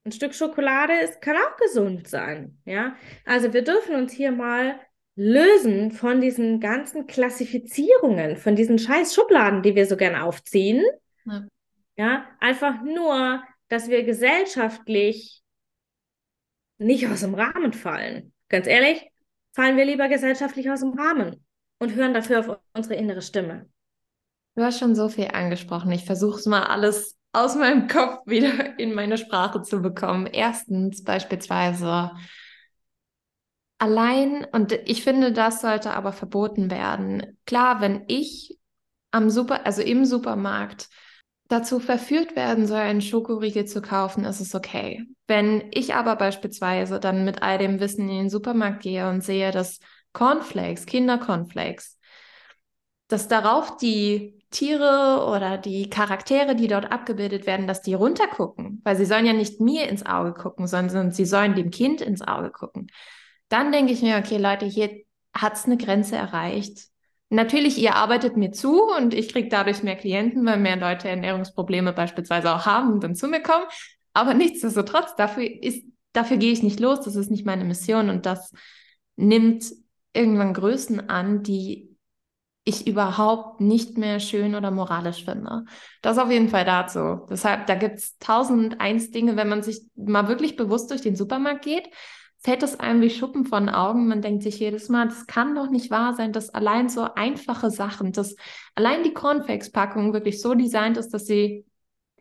Ein 0.06 0.12
Stück 0.12 0.34
Schokolade 0.34 0.94
ist, 1.02 1.22
kann 1.22 1.36
auch 1.36 1.56
gesund 1.58 2.08
sein. 2.08 2.58
Ja, 2.66 2.96
also 3.26 3.54
wir 3.54 3.64
dürfen 3.64 3.94
uns 3.94 4.12
hier 4.12 4.32
mal 4.32 4.80
lösen 5.16 5.92
von 5.92 6.20
diesen 6.20 6.60
ganzen 6.60 7.06
Klassifizierungen, 7.06 8.38
von 8.38 8.56
diesen 8.56 8.80
scheiß 8.80 9.14
Schubladen, 9.14 9.62
die 9.62 9.76
wir 9.76 9.86
so 9.86 9.98
gern 9.98 10.16
aufziehen. 10.16 10.84
Ja. 11.26 11.48
ja, 11.96 12.26
einfach 12.40 12.82
nur, 12.82 13.44
dass 13.68 13.88
wir 13.88 14.04
gesellschaftlich 14.04 15.44
nicht 16.80 17.08
aus 17.08 17.20
dem 17.20 17.36
Rahmen 17.36 17.72
fallen. 17.72 18.34
Ganz 18.50 18.66
ehrlich, 18.66 19.12
fallen 19.52 19.78
wir 19.78 19.86
lieber 19.86 20.10
gesellschaftlich 20.10 20.72
aus 20.72 20.80
dem 20.80 20.98
Rahmen 20.98 21.46
und 21.78 21.94
hören 21.94 22.16
dafür 22.16 22.40
auf 22.40 22.60
unsere 22.74 22.96
innere 22.96 23.22
Stimme. 23.22 23.70
Du 24.56 24.64
hast 24.64 24.80
schon 24.80 24.96
so 24.96 25.08
viel 25.08 25.28
angesprochen. 25.28 25.92
Ich 25.92 26.04
versuche 26.04 26.40
es 26.40 26.48
mal 26.48 26.64
alles 26.64 27.20
aus 27.34 27.56
meinem 27.56 27.88
Kopf 27.88 28.20
wieder 28.26 28.78
in 28.80 28.94
meine 28.94 29.17
Sprache 29.17 29.62
zu 29.62 29.82
bekommen. 29.82 30.28
Erstens 30.28 31.04
beispielsweise 31.04 32.12
allein, 33.78 34.46
und 34.52 34.74
ich 34.74 35.04
finde, 35.04 35.32
das 35.32 35.62
sollte 35.62 35.94
aber 35.94 36.13
verboten 36.13 36.70
werden. 36.70 37.38
Klar, 37.46 37.82
wenn 37.82 38.04
ich 38.08 38.58
am 39.12 39.30
Super, 39.30 39.65
also 39.65 39.82
im 39.82 40.06
Supermarkt 40.06 40.89
dazu 41.48 41.80
verführt 41.80 42.36
werden 42.36 42.65
soll, 42.65 42.80
einen 42.80 43.02
Schokoriegel 43.02 43.65
zu 43.65 43.82
kaufen, 43.82 44.24
ist 44.24 44.39
es 44.39 44.56
okay. 44.56 45.06
Wenn 45.28 45.70
ich 45.72 45.94
aber 45.96 46.15
beispielsweise 46.15 47.00
dann 47.00 47.26
mit 47.26 47.41
all 47.41 47.58
dem 47.58 47.80
Wissen 47.80 48.08
in 48.08 48.15
den 48.15 48.30
Supermarkt 48.30 48.84
gehe 48.84 49.10
und 49.10 49.22
sehe, 49.22 49.52
dass 49.52 49.80
Cornflakes, 50.13 50.86
Kindercornflakes, 50.86 51.98
dass 53.08 53.28
darauf 53.28 53.78
die 53.78 54.40
Tiere 54.52 55.26
oder 55.28 55.58
die 55.58 55.90
Charaktere, 55.90 56.56
die 56.56 56.68
dort 56.68 56.92
abgebildet 56.92 57.48
werden, 57.48 57.68
dass 57.68 57.82
die 57.82 57.94
runtergucken, 57.94 58.82
weil 58.84 58.96
sie 58.98 59.06
sollen 59.06 59.26
ja 59.26 59.34
nicht 59.34 59.62
mir 59.62 59.88
ins 59.88 60.06
Auge 60.06 60.34
gucken, 60.34 60.68
sondern 60.68 61.12
sie 61.12 61.26
sollen 61.26 61.56
dem 61.56 61.72
Kind 61.72 62.02
ins 62.02 62.22
Auge 62.22 62.52
gucken. 62.52 62.92
Dann 63.50 63.72
denke 63.72 63.94
ich 63.94 64.02
mir, 64.02 64.18
okay, 64.18 64.38
Leute, 64.38 64.66
hier 64.66 64.90
hat 65.34 65.54
es 65.54 65.66
eine 65.66 65.78
Grenze 65.78 66.16
erreicht. 66.18 66.90
natürlich, 67.30 67.78
ihr 67.78 67.96
arbeitet 67.96 68.36
mir 68.36 68.52
zu 68.52 68.84
und 68.98 69.14
ich 69.14 69.30
kriege 69.30 69.48
dadurch 69.48 69.84
mehr 69.84 69.96
Klienten, 69.96 70.46
weil 70.46 70.60
mehr 70.60 70.76
Leute 70.76 71.08
Ernährungsprobleme 71.08 71.94
beispielsweise 71.94 72.54
auch 72.54 72.66
haben 72.66 72.92
und 72.92 73.04
dann 73.04 73.16
zu 73.16 73.28
mir 73.30 73.42
kommen. 73.42 73.66
Aber 74.14 74.34
nichtsdestotrotz, 74.34 75.16
dafür 75.16 75.46
ist, 75.64 75.86
dafür 76.12 76.36
gehe 76.38 76.52
ich 76.52 76.62
nicht 76.62 76.82
los, 76.82 77.02
das 77.02 77.16
ist 77.16 77.32
nicht 77.32 77.46
meine 77.46 77.64
Mission 77.64 78.10
und 78.10 78.26
das 78.26 78.52
nimmt 79.16 79.64
irgendwann 80.14 80.54
Größen 80.54 81.10
an, 81.10 81.42
die 81.42 81.90
ich 82.63 82.88
überhaupt 82.88 83.60
nicht 83.60 83.97
mehr 83.97 84.19
schön 84.19 84.54
oder 84.56 84.69
moralisch 84.69 85.26
finde. 85.26 85.65
Das 86.02 86.17
auf 86.17 86.30
jeden 86.30 86.50
Fall 86.50 86.65
dazu. 86.65 87.26
Deshalb, 87.30 87.65
da 87.65 87.76
gibt 87.76 87.97
es 87.97 88.17
tausend 88.19 88.80
eins 88.80 89.10
Dinge, 89.12 89.36
wenn 89.36 89.50
man 89.50 89.63
sich 89.63 89.82
mal 89.95 90.28
wirklich 90.28 90.56
bewusst 90.56 90.91
durch 90.91 91.02
den 91.02 91.15
Supermarkt 91.15 91.63
geht, 91.63 91.89
fällt 92.43 92.63
es 92.63 92.80
einem 92.80 93.02
wie 93.02 93.10
Schuppen 93.10 93.45
von 93.45 93.69
Augen. 93.69 94.08
Man 94.08 94.21
denkt 94.21 94.43
sich 94.43 94.60
jedes 94.60 94.89
Mal, 94.89 95.08
das 95.08 95.28
kann 95.28 95.56
doch 95.56 95.69
nicht 95.69 95.89
wahr 95.89 96.13
sein, 96.13 96.34
dass 96.34 96.50
allein 96.50 96.89
so 96.89 97.08
einfache 97.15 97.71
Sachen, 97.71 98.12
dass 98.12 98.36
allein 98.76 99.04
die 99.04 99.13
Cornflakes-Packung 99.13 100.13
wirklich 100.13 100.41
so 100.41 100.54
designt 100.54 100.97
ist, 100.97 101.10
dass 101.10 101.26
sie 101.26 101.65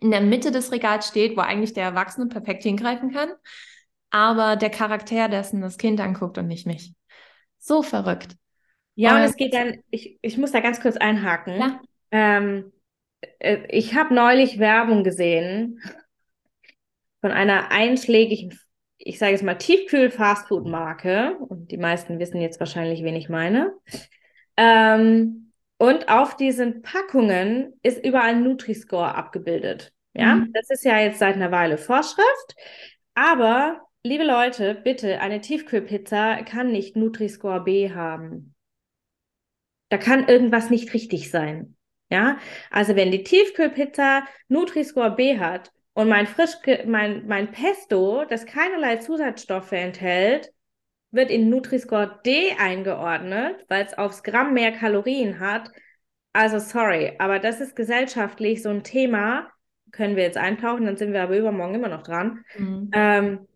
in 0.01 0.11
der 0.11 0.23
Mitte 0.23 0.51
des 0.51 0.73
Regals 0.73 1.09
steht, 1.09 1.37
wo 1.37 1.41
eigentlich 1.41 1.75
der 1.75 1.85
Erwachsene 1.85 2.27
perfekt 2.27 2.63
hingreifen 2.63 3.13
kann, 3.13 3.31
aber 4.11 4.57
der 4.57 4.71
Charakter 4.71 5.29
dessen 5.29 5.61
das 5.61 5.77
Kind 5.77 6.01
anguckt 6.01 6.39
und 6.39 6.47
nicht 6.47 6.67
mich. 6.67 6.95
So 7.59 7.83
verrückt. 7.83 8.37
Ja, 8.95 9.15
und, 9.15 9.23
und 9.23 9.29
es 9.29 9.37
geht 9.37 9.55
dann, 9.55 9.83
ich, 9.91 10.19
ich 10.23 10.37
muss 10.39 10.53
da 10.53 10.61
ganz 10.61 10.81
kurz 10.81 10.97
einhaken. 10.97 11.81
Ähm, 12.11 12.73
äh, 13.39 13.59
ich 13.69 13.95
habe 13.95 14.15
neulich 14.15 14.59
Werbung 14.59 15.05
gesehen 15.05 15.81
von 17.21 17.31
einer 17.31 17.71
einschlägigen, 17.71 18.59
ich 18.99 19.19
sage 19.19 19.35
es 19.35 19.43
mal, 19.43 19.57
Tiefkühl-Fastfood-Marke. 19.57 21.37
Und 21.49 21.71
die 21.71 21.79
meisten 21.79 22.19
wissen 22.19 22.41
jetzt 22.41 22.61
wahrscheinlich, 22.61 23.03
wen 23.03 23.17
ich 23.17 23.29
meine. 23.29 23.73
Ähm, 24.57 25.53
und 25.79 26.09
auf 26.11 26.37
diesen 26.37 26.83
Packungen 26.83 27.79
ist 27.83 28.05
überall 28.05 28.37
Nutri-Score 28.37 29.15
abgebildet. 29.15 29.93
Ja, 30.13 30.35
mhm. 30.37 30.53
das 30.53 30.69
ist 30.71 30.85
ja 30.85 30.99
jetzt 30.99 31.19
seit 31.19 31.37
einer 31.37 31.51
Weile 31.51 31.79
Vorschrift. 31.79 32.55
Aber, 33.15 33.81
liebe 34.03 34.25
Leute, 34.25 34.75
bitte, 34.75 35.21
eine 35.21 35.41
Tiefkühlpizza 35.41 36.43
kann 36.43 36.73
nicht 36.73 36.97
Nutri-Score 36.97 37.63
B 37.65 37.91
haben. 37.93 38.55
Da 39.91 39.99
kann 39.99 40.29
irgendwas 40.29 40.71
nicht 40.71 40.95
richtig 40.95 41.31
sein. 41.31 41.77
Ja, 42.11 42.39
also 42.71 42.97
wenn 42.97 43.13
die 43.13 43.23
Tiefkühlpizza 43.23 44.25
Nutri-Score 44.49 45.13
B 45.13 45.39
hat 45.39 45.71
und 45.93 46.09
mein 46.09 46.27
frisch 46.27 46.57
mein 46.87 47.27
mein 47.29 47.53
Pesto, 47.53 48.25
das 48.25 48.47
keinerlei 48.47 48.97
Zusatzstoffe 48.97 49.73
enthält, 49.73 50.51
wird 51.13 51.31
in 51.31 51.51
Nutri-Score 51.51 52.21
D 52.25 52.53
eingeordnet, 52.59 53.65
weil 53.69 53.85
es 53.85 53.97
aufs 53.97 54.23
Gramm 54.23 54.55
mehr 54.55 54.73
Kalorien 54.73 55.39
hat. 55.39 55.71
Also 56.33 56.59
sorry, 56.59 57.15
aber 57.19 57.39
das 57.39 57.61
ist 57.61 57.77
gesellschaftlich 57.77 58.63
so 58.63 58.71
ein 58.71 58.85
Thema, 58.85 59.51
können 59.93 60.17
wir 60.17 60.23
jetzt 60.23 60.39
eintauchen, 60.39 60.87
dann 60.87 60.97
sind 60.97 61.13
wir 61.13 61.23
aber 61.23 61.37
übermorgen 61.37 61.75
immer 61.75 61.89
noch 61.89 62.03
dran, 62.03 62.45
mhm. 62.57 62.91
ähm, 62.93 63.49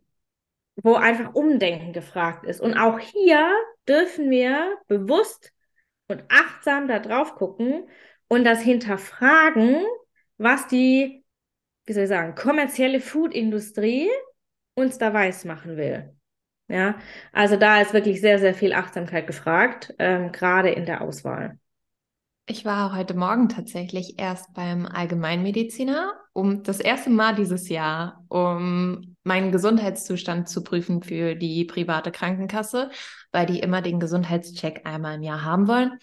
wo 0.76 0.94
einfach 0.94 1.34
Umdenken 1.34 1.92
gefragt 1.92 2.44
ist. 2.44 2.60
Und 2.60 2.76
auch 2.76 2.98
hier 2.98 3.48
dürfen 3.88 4.30
wir 4.30 4.76
bewusst 4.88 5.53
und 6.08 6.24
achtsam 6.28 6.88
da 6.88 6.98
drauf 6.98 7.34
gucken 7.34 7.88
und 8.28 8.44
das 8.44 8.60
hinterfragen, 8.60 9.84
was 10.38 10.66
die, 10.66 11.24
wie 11.86 11.92
soll 11.92 12.04
ich 12.04 12.08
sagen, 12.08 12.34
kommerzielle 12.34 13.00
Foodindustrie 13.00 14.08
uns 14.74 14.98
da 14.98 15.12
weiß 15.12 15.44
machen 15.44 15.76
will. 15.76 16.14
Ja, 16.68 16.98
also 17.32 17.56
da 17.56 17.80
ist 17.80 17.92
wirklich 17.92 18.20
sehr, 18.20 18.38
sehr 18.38 18.54
viel 18.54 18.72
Achtsamkeit 18.72 19.26
gefragt, 19.26 19.94
ähm, 19.98 20.32
gerade 20.32 20.70
in 20.70 20.86
der 20.86 21.02
Auswahl. 21.02 21.58
Ich 22.46 22.64
war 22.64 22.94
heute 22.94 23.14
Morgen 23.14 23.48
tatsächlich 23.48 24.18
erst 24.18 24.52
beim 24.52 24.86
Allgemeinmediziner, 24.86 26.12
um 26.34 26.62
das 26.62 26.80
erste 26.80 27.08
Mal 27.10 27.34
dieses 27.34 27.68
Jahr, 27.70 28.24
um 28.28 29.16
meinen 29.22 29.50
Gesundheitszustand 29.50 30.48
zu 30.48 30.62
prüfen 30.62 31.02
für 31.02 31.34
die 31.36 31.64
private 31.64 32.12
Krankenkasse, 32.12 32.90
weil 33.34 33.46
die 33.46 33.58
immer 33.58 33.82
den 33.82 34.00
Gesundheitscheck 34.00 34.82
einmal 34.84 35.16
im 35.16 35.22
Jahr 35.22 35.44
haben 35.44 35.66
wollen. 35.68 35.98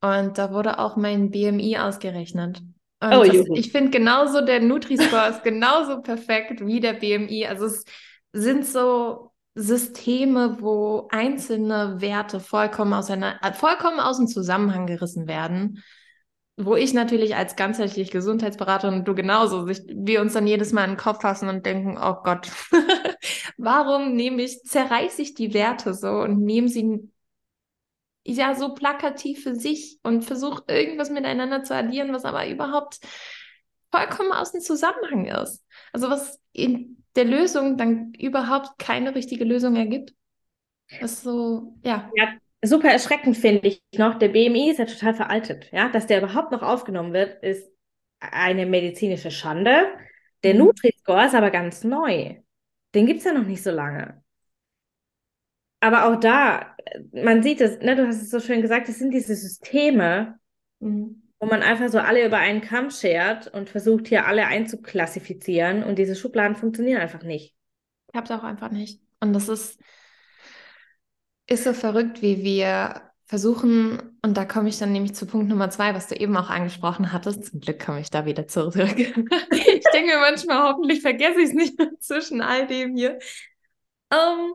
Und 0.00 0.38
da 0.38 0.52
wurde 0.52 0.78
auch 0.78 0.96
mein 0.96 1.30
BMI 1.30 1.78
ausgerechnet. 1.78 2.62
Und 3.00 3.12
oh, 3.12 3.22
das, 3.22 3.46
ich 3.54 3.70
finde 3.70 3.90
genauso, 3.90 4.40
der 4.40 4.60
Nutri-Score 4.60 5.28
ist 5.28 5.44
genauso 5.44 6.00
perfekt 6.00 6.64
wie 6.66 6.80
der 6.80 6.94
BMI. 6.94 7.46
Also 7.46 7.66
es 7.66 7.84
sind 8.32 8.66
so 8.66 9.30
Systeme, 9.54 10.60
wo 10.60 11.06
einzelne 11.10 12.00
Werte 12.00 12.40
vollkommen 12.40 12.94
aus, 12.94 13.10
einer, 13.10 13.38
äh, 13.42 13.52
vollkommen 13.52 14.00
aus 14.00 14.16
dem 14.16 14.26
Zusammenhang 14.26 14.86
gerissen 14.86 15.28
werden, 15.28 15.82
wo 16.56 16.76
ich 16.76 16.94
natürlich 16.94 17.34
als 17.34 17.56
ganzheitlich 17.56 18.10
Gesundheitsberaterin 18.10 19.00
und 19.00 19.08
du 19.08 19.14
genauso, 19.14 19.66
sich, 19.66 19.82
wir 19.88 20.20
uns 20.20 20.34
dann 20.34 20.46
jedes 20.46 20.72
Mal 20.72 20.84
in 20.84 20.92
den 20.92 20.96
Kopf 20.96 21.22
fassen 21.22 21.48
und 21.48 21.66
denken, 21.66 21.98
oh 22.00 22.22
Gott, 22.22 22.48
warum 23.56 24.14
nehme 24.14 24.42
ich, 24.42 24.62
zerreiße 24.62 25.22
ich 25.22 25.34
die 25.34 25.52
Werte 25.52 25.94
so 25.94 26.10
und 26.10 26.40
nehme 26.40 26.68
sie 26.68 27.10
ja 28.24 28.54
so 28.54 28.72
plakativ 28.74 29.42
für 29.42 29.54
sich 29.54 29.98
und 30.02 30.24
versuche 30.24 30.62
irgendwas 30.68 31.10
miteinander 31.10 31.62
zu 31.62 31.74
addieren, 31.74 32.12
was 32.12 32.24
aber 32.24 32.48
überhaupt 32.48 33.00
vollkommen 33.90 34.32
aus 34.32 34.52
dem 34.52 34.60
Zusammenhang 34.60 35.26
ist. 35.26 35.64
Also 35.92 36.08
was 36.08 36.40
in 36.52 37.04
der 37.16 37.24
Lösung 37.24 37.76
dann 37.76 38.12
überhaupt 38.14 38.78
keine 38.78 39.14
richtige 39.14 39.44
Lösung 39.44 39.76
ergibt. 39.76 40.14
Das 41.00 41.12
ist 41.12 41.22
so, 41.22 41.76
ja. 41.84 42.10
Ja, 42.14 42.34
super 42.66 42.88
erschreckend 42.88 43.36
finde 43.36 43.68
ich 43.68 43.82
noch. 43.96 44.18
Der 44.18 44.28
BMI 44.28 44.70
ist 44.70 44.78
ja 44.78 44.86
total 44.86 45.14
veraltet. 45.14 45.70
Ja, 45.72 45.88
dass 45.88 46.06
der 46.06 46.18
überhaupt 46.18 46.52
noch 46.52 46.62
aufgenommen 46.62 47.12
wird, 47.12 47.42
ist 47.42 47.68
eine 48.20 48.66
medizinische 48.66 49.30
Schande. 49.30 49.86
Der 50.42 50.54
mhm. 50.54 50.60
Nutri-Score 50.60 51.26
ist 51.26 51.34
aber 51.34 51.50
ganz 51.50 51.84
neu. 51.84 52.36
Den 52.94 53.06
gibt 53.06 53.20
es 53.20 53.24
ja 53.24 53.32
noch 53.32 53.46
nicht 53.46 53.62
so 53.62 53.70
lange. 53.70 54.22
Aber 55.80 56.06
auch 56.06 56.18
da, 56.18 56.74
man 57.12 57.42
sieht 57.42 57.60
es, 57.60 57.80
ne, 57.80 57.96
du 57.96 58.06
hast 58.06 58.22
es 58.22 58.30
so 58.30 58.40
schön 58.40 58.62
gesagt, 58.62 58.88
es 58.88 58.98
sind 58.98 59.12
diese 59.12 59.34
Systeme, 59.34 60.38
mhm 60.80 61.24
wo 61.44 61.50
man 61.50 61.62
einfach 61.62 61.90
so 61.90 61.98
alle 61.98 62.24
über 62.24 62.38
einen 62.38 62.62
Kamm 62.62 62.90
schert 62.90 63.48
und 63.48 63.68
versucht 63.68 64.08
hier 64.08 64.26
alle 64.26 64.46
einzuklassifizieren 64.46 65.84
und 65.84 65.98
diese 65.98 66.16
Schubladen 66.16 66.56
funktionieren 66.56 67.02
einfach 67.02 67.22
nicht. 67.22 67.54
Ich 68.08 68.14
habe 68.14 68.24
es 68.24 68.30
auch 68.30 68.44
einfach 68.44 68.70
nicht. 68.70 69.02
Und 69.20 69.34
das 69.34 69.50
ist, 69.50 69.78
ist 71.46 71.64
so 71.64 71.72
verrückt, 71.72 72.22
wie 72.22 72.42
wir 72.42 73.02
versuchen, 73.26 74.18
und 74.22 74.36
da 74.36 74.44
komme 74.44 74.68
ich 74.68 74.78
dann 74.78 74.92
nämlich 74.92 75.14
zu 75.14 75.26
Punkt 75.26 75.48
Nummer 75.48 75.70
zwei, 75.70 75.94
was 75.94 76.08
du 76.08 76.14
eben 76.14 76.36
auch 76.36 76.50
angesprochen 76.50 77.12
hattest. 77.12 77.46
Zum 77.46 77.60
Glück 77.60 77.84
komme 77.84 78.00
ich 78.00 78.10
da 78.10 78.26
wieder 78.26 78.46
zurück. 78.46 78.74
ich 78.98 79.84
denke 79.92 80.18
manchmal, 80.20 80.70
hoffentlich 80.70 81.00
vergesse 81.00 81.40
ich 81.40 81.48
es 81.48 81.54
nicht 81.54 81.78
zwischen 82.00 82.40
all 82.40 82.66
dem 82.66 82.96
hier. 82.96 83.18
Um, 84.10 84.18
ähm, 84.18 84.52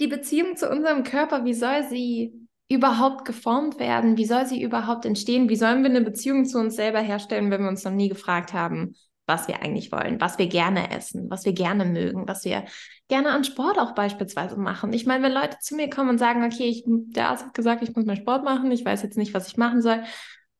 die 0.00 0.08
Beziehung 0.08 0.56
zu 0.56 0.68
unserem 0.68 1.04
Körper, 1.04 1.44
wie 1.44 1.54
soll 1.54 1.84
sie 1.88 2.32
überhaupt 2.68 3.24
geformt 3.24 3.78
werden? 3.78 4.16
Wie 4.16 4.24
soll 4.24 4.46
sie 4.46 4.60
überhaupt 4.60 5.04
entstehen? 5.04 5.48
Wie 5.48 5.56
sollen 5.56 5.82
wir 5.82 5.90
eine 5.90 6.00
Beziehung 6.00 6.44
zu 6.44 6.58
uns 6.58 6.74
selber 6.74 7.00
herstellen, 7.00 7.50
wenn 7.50 7.62
wir 7.62 7.68
uns 7.68 7.84
noch 7.84 7.92
nie 7.92 8.08
gefragt 8.08 8.52
haben, 8.52 8.94
was 9.26 9.46
wir 9.46 9.62
eigentlich 9.62 9.92
wollen, 9.92 10.20
was 10.20 10.38
wir 10.38 10.48
gerne 10.48 10.90
essen, 10.90 11.30
was 11.30 11.44
wir 11.44 11.52
gerne 11.52 11.84
mögen, 11.84 12.26
was 12.26 12.44
wir 12.44 12.64
gerne 13.08 13.30
an 13.30 13.44
Sport 13.44 13.78
auch 13.78 13.94
beispielsweise 13.94 14.56
machen. 14.56 14.92
Ich 14.92 15.06
meine, 15.06 15.24
wenn 15.24 15.32
Leute 15.32 15.58
zu 15.60 15.74
mir 15.74 15.90
kommen 15.90 16.10
und 16.10 16.18
sagen, 16.18 16.44
okay, 16.44 16.68
ich, 16.68 16.84
der 16.86 17.28
Arzt 17.28 17.44
hat 17.44 17.54
gesagt, 17.54 17.82
ich 17.82 17.94
muss 17.94 18.06
mal 18.06 18.16
Sport 18.16 18.44
machen, 18.44 18.70
ich 18.70 18.84
weiß 18.84 19.02
jetzt 19.02 19.18
nicht, 19.18 19.34
was 19.34 19.48
ich 19.48 19.56
machen 19.56 19.82
soll. 19.82 20.02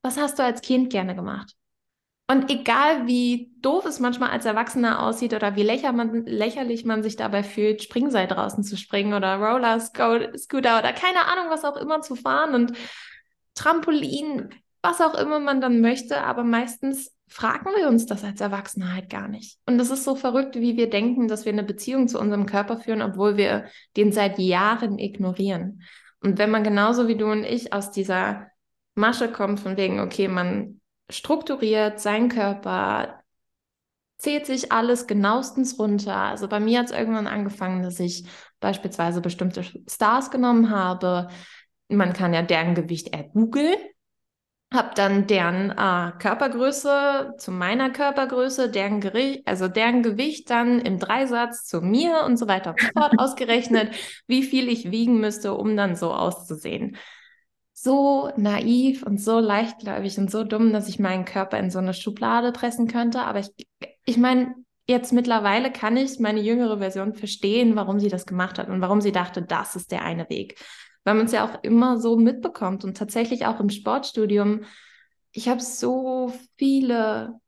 Was 0.02 0.18
hast 0.18 0.38
du 0.38 0.42
als 0.42 0.60
Kind 0.60 0.90
gerne 0.90 1.14
gemacht? 1.14 1.54
Und 2.28 2.50
egal 2.50 3.06
wie 3.06 3.52
doof 3.60 3.84
es 3.84 4.00
manchmal 4.00 4.30
als 4.30 4.46
Erwachsener 4.46 5.02
aussieht 5.02 5.34
oder 5.34 5.54
wie 5.56 5.62
lächer 5.62 5.92
man, 5.92 6.24
lächerlich 6.24 6.84
man 6.84 7.02
sich 7.02 7.16
dabei 7.16 7.42
fühlt, 7.42 7.82
Springseil 7.82 8.26
draußen 8.26 8.64
zu 8.64 8.76
springen 8.76 9.12
oder 9.12 9.36
Roller 9.36 9.80
Scooter 9.80 10.78
oder 10.78 10.92
keine 10.92 11.26
Ahnung, 11.26 11.50
was 11.50 11.64
auch 11.64 11.76
immer 11.76 12.00
zu 12.00 12.14
fahren 12.16 12.54
und 12.54 12.72
Trampolin, 13.54 14.48
was 14.82 15.00
auch 15.00 15.14
immer 15.14 15.38
man 15.38 15.60
dann 15.60 15.80
möchte, 15.80 16.22
aber 16.22 16.44
meistens 16.44 17.14
fragen 17.28 17.70
wir 17.76 17.88
uns 17.88 18.04
das 18.06 18.24
als 18.24 18.40
Erwachsene 18.40 18.92
halt 18.92 19.08
gar 19.08 19.28
nicht. 19.28 19.58
Und 19.64 19.78
das 19.78 19.90
ist 19.90 20.04
so 20.04 20.16
verrückt, 20.16 20.56
wie 20.56 20.76
wir 20.76 20.90
denken, 20.90 21.28
dass 21.28 21.44
wir 21.44 21.52
eine 21.52 21.62
Beziehung 21.62 22.08
zu 22.08 22.18
unserem 22.18 22.46
Körper 22.46 22.78
führen, 22.78 23.00
obwohl 23.00 23.36
wir 23.36 23.66
den 23.96 24.12
seit 24.12 24.38
Jahren 24.38 24.98
ignorieren. 24.98 25.82
Und 26.20 26.38
wenn 26.38 26.50
man 26.50 26.64
genauso 26.64 27.08
wie 27.08 27.16
du 27.16 27.30
und 27.30 27.44
ich 27.44 27.72
aus 27.72 27.90
dieser 27.90 28.48
Masche 28.94 29.30
kommt, 29.30 29.60
von 29.60 29.76
wegen, 29.76 30.00
okay, 30.00 30.28
man 30.28 30.80
strukturiert 31.08 32.00
seinen 32.00 32.28
Körper, 32.28 33.22
zählt 34.18 34.46
sich 34.46 34.70
alles 34.70 35.06
genauestens 35.06 35.78
runter. 35.78 36.16
Also 36.16 36.48
bei 36.48 36.60
mir 36.60 36.80
hat 36.80 36.86
es 36.86 36.92
irgendwann 36.92 37.26
angefangen, 37.26 37.82
dass 37.82 37.98
ich 37.98 38.24
beispielsweise 38.60 39.20
bestimmte 39.20 39.64
Stars 39.88 40.30
genommen 40.30 40.70
habe. 40.70 41.28
Man 41.88 42.12
kann 42.12 42.32
ja 42.32 42.42
deren 42.42 42.74
Gewicht 42.74 43.08
ergoogeln. 43.08 43.74
Habe 44.72 44.90
dann 44.94 45.26
deren 45.26 45.70
äh, 45.70 46.12
Körpergröße 46.18 47.34
zu 47.38 47.50
meiner 47.50 47.90
Körpergröße, 47.90 48.70
deren, 48.70 49.00
Gericht, 49.00 49.46
also 49.46 49.68
deren 49.68 50.02
Gewicht 50.02 50.48
dann 50.50 50.78
im 50.80 50.98
Dreisatz 50.98 51.64
zu 51.64 51.80
mir 51.80 52.24
und 52.24 52.38
so 52.38 52.48
weiter 52.48 52.70
und 52.70 52.80
so 52.80 52.88
fort 52.96 53.14
ausgerechnet, 53.18 53.94
wie 54.26 54.42
viel 54.42 54.68
ich 54.68 54.90
wiegen 54.90 55.20
müsste, 55.20 55.54
um 55.54 55.76
dann 55.76 55.96
so 55.96 56.12
auszusehen 56.12 56.96
so 57.82 58.30
naiv 58.36 59.02
und 59.02 59.20
so 59.20 59.40
leichtgläubig 59.40 60.16
und 60.16 60.30
so 60.30 60.44
dumm, 60.44 60.72
dass 60.72 60.88
ich 60.88 61.00
meinen 61.00 61.24
Körper 61.24 61.58
in 61.58 61.68
so 61.68 61.80
eine 61.80 61.94
Schublade 61.94 62.52
pressen 62.52 62.86
könnte. 62.86 63.22
Aber 63.22 63.40
ich, 63.40 63.50
ich 64.04 64.16
meine, 64.18 64.54
jetzt 64.86 65.12
mittlerweile 65.12 65.72
kann 65.72 65.96
ich 65.96 66.20
meine 66.20 66.40
jüngere 66.40 66.78
Version 66.78 67.14
verstehen, 67.14 67.74
warum 67.74 67.98
sie 67.98 68.08
das 68.08 68.24
gemacht 68.24 68.60
hat 68.60 68.68
und 68.68 68.80
warum 68.80 69.00
sie 69.00 69.10
dachte, 69.10 69.42
das 69.42 69.74
ist 69.74 69.90
der 69.90 70.04
eine 70.04 70.28
Weg. 70.30 70.64
Weil 71.04 71.14
man 71.14 71.26
es 71.26 71.32
ja 71.32 71.44
auch 71.44 71.62
immer 71.62 71.98
so 71.98 72.16
mitbekommt 72.16 72.84
und 72.84 72.96
tatsächlich 72.96 73.46
auch 73.46 73.60
im 73.60 73.70
Sportstudium. 73.70 74.64
Ich 75.32 75.48
habe 75.48 75.60
so 75.60 76.32
viele 76.56 77.40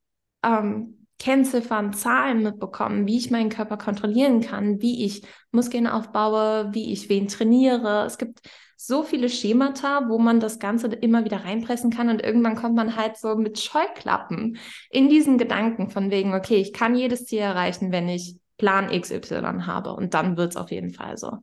ähm, 0.42 1.06
Kennziffern, 1.18 1.92
Zahlen 1.92 2.42
mitbekommen, 2.42 3.06
wie 3.06 3.16
ich 3.16 3.30
meinen 3.30 3.50
Körper 3.50 3.76
kontrollieren 3.76 4.40
kann, 4.40 4.82
wie 4.82 5.04
ich 5.04 5.22
Muskeln 5.52 5.86
aufbaue, 5.86 6.70
wie 6.72 6.92
ich 6.92 7.08
wen 7.08 7.28
trainiere. 7.28 8.04
Es 8.04 8.18
gibt 8.18 8.40
so 8.76 9.02
viele 9.02 9.28
Schemata, 9.28 10.08
wo 10.08 10.18
man 10.18 10.40
das 10.40 10.58
Ganze 10.58 10.88
immer 10.88 11.24
wieder 11.24 11.44
reinpressen 11.44 11.90
kann 11.90 12.10
und 12.10 12.22
irgendwann 12.22 12.56
kommt 12.56 12.74
man 12.74 12.96
halt 12.96 13.16
so 13.16 13.36
mit 13.36 13.58
Scheuklappen 13.58 14.58
in 14.90 15.08
diesen 15.08 15.38
Gedanken 15.38 15.88
von 15.90 16.10
wegen, 16.10 16.34
okay, 16.34 16.56
ich 16.56 16.72
kann 16.72 16.94
jedes 16.94 17.24
Ziel 17.26 17.38
erreichen, 17.38 17.92
wenn 17.92 18.08
ich 18.08 18.36
Plan 18.58 18.88
XY 18.88 19.62
habe 19.62 19.94
und 19.94 20.14
dann 20.14 20.36
wird 20.36 20.50
es 20.50 20.56
auf 20.56 20.70
jeden 20.70 20.92
Fall 20.92 21.16
so. 21.16 21.38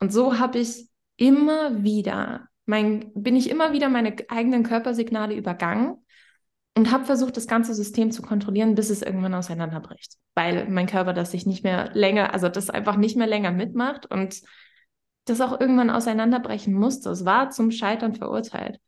Und 0.00 0.12
so 0.12 0.38
habe 0.38 0.58
ich 0.58 0.88
immer 1.16 1.82
wieder, 1.82 2.48
mein, 2.66 3.12
bin 3.14 3.36
ich 3.36 3.50
immer 3.50 3.72
wieder 3.72 3.88
meine 3.88 4.16
eigenen 4.28 4.62
Körpersignale 4.62 5.34
übergangen 5.34 6.04
und 6.76 6.90
habe 6.90 7.04
versucht, 7.04 7.36
das 7.36 7.46
ganze 7.46 7.74
System 7.74 8.10
zu 8.10 8.22
kontrollieren, 8.22 8.74
bis 8.74 8.90
es 8.90 9.02
irgendwann 9.02 9.34
auseinanderbricht, 9.34 10.14
weil 10.34 10.68
mein 10.68 10.86
Körper 10.86 11.12
das 11.12 11.30
sich 11.30 11.46
nicht 11.46 11.62
mehr 11.62 11.90
länger, 11.94 12.32
also 12.32 12.48
das 12.48 12.70
einfach 12.70 12.96
nicht 12.96 13.16
mehr 13.16 13.26
länger 13.26 13.52
mitmacht 13.52 14.06
und 14.06 14.40
das 15.26 15.40
auch 15.40 15.58
irgendwann 15.58 15.90
auseinanderbrechen 15.90 16.74
musste. 16.74 17.10
Es 17.10 17.24
war 17.24 17.50
zum 17.50 17.70
Scheitern 17.70 18.14
verurteilt. 18.14 18.78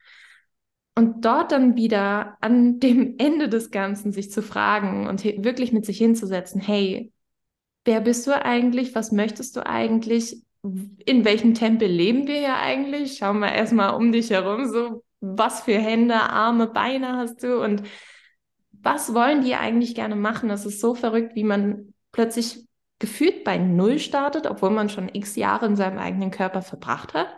Und 0.94 1.24
dort 1.24 1.52
dann 1.52 1.76
wieder 1.76 2.36
an 2.40 2.80
dem 2.80 3.16
Ende 3.18 3.48
des 3.48 3.70
Ganzen 3.70 4.12
sich 4.12 4.30
zu 4.30 4.42
fragen 4.42 5.06
und 5.06 5.24
wirklich 5.24 5.72
mit 5.72 5.86
sich 5.86 5.98
hinzusetzen, 5.98 6.60
hey, 6.60 7.12
wer 7.84 8.00
bist 8.00 8.26
du 8.26 8.32
eigentlich? 8.32 8.94
Was 8.94 9.12
möchtest 9.12 9.56
du 9.56 9.64
eigentlich? 9.64 10.42
In 11.04 11.24
welchem 11.24 11.54
Tempel 11.54 11.88
leben 11.88 12.26
wir 12.26 12.38
hier 12.38 12.56
eigentlich? 12.56 13.18
Schau 13.18 13.32
mal 13.32 13.50
erstmal 13.50 13.94
um 13.94 14.10
dich 14.10 14.30
herum, 14.30 14.66
so 14.66 15.04
was 15.20 15.60
für 15.60 15.78
Hände, 15.78 16.14
Arme, 16.14 16.66
Beine 16.66 17.16
hast 17.16 17.42
du 17.42 17.62
und 17.62 17.82
was 18.72 19.14
wollen 19.14 19.42
die 19.42 19.54
eigentlich 19.54 19.94
gerne 19.94 20.16
machen? 20.16 20.48
Das 20.48 20.66
ist 20.66 20.80
so 20.80 20.94
verrückt, 20.94 21.34
wie 21.34 21.44
man 21.44 21.94
plötzlich 22.12 22.66
gefühlt 22.98 23.44
bei 23.44 23.58
Null 23.58 23.98
startet, 23.98 24.46
obwohl 24.46 24.70
man 24.70 24.88
schon 24.88 25.08
x 25.12 25.36
Jahre 25.36 25.66
in 25.66 25.76
seinem 25.76 25.98
eigenen 25.98 26.30
Körper 26.30 26.62
verbracht 26.62 27.14
hat. 27.14 27.28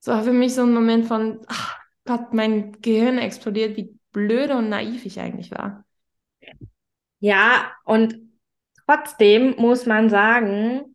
So 0.00 0.12
war 0.12 0.22
für 0.22 0.32
mich 0.32 0.54
so 0.54 0.62
ein 0.62 0.74
Moment 0.74 1.06
von, 1.06 1.40
ach 1.46 1.78
Gott, 2.04 2.32
mein 2.34 2.72
Gehirn 2.80 3.18
explodiert, 3.18 3.76
wie 3.76 3.98
blöde 4.12 4.56
und 4.56 4.68
naiv 4.68 5.06
ich 5.06 5.18
eigentlich 5.18 5.50
war. 5.50 5.84
Ja, 7.20 7.72
und 7.84 8.18
trotzdem 8.86 9.56
muss 9.56 9.86
man 9.86 10.10
sagen, 10.10 10.93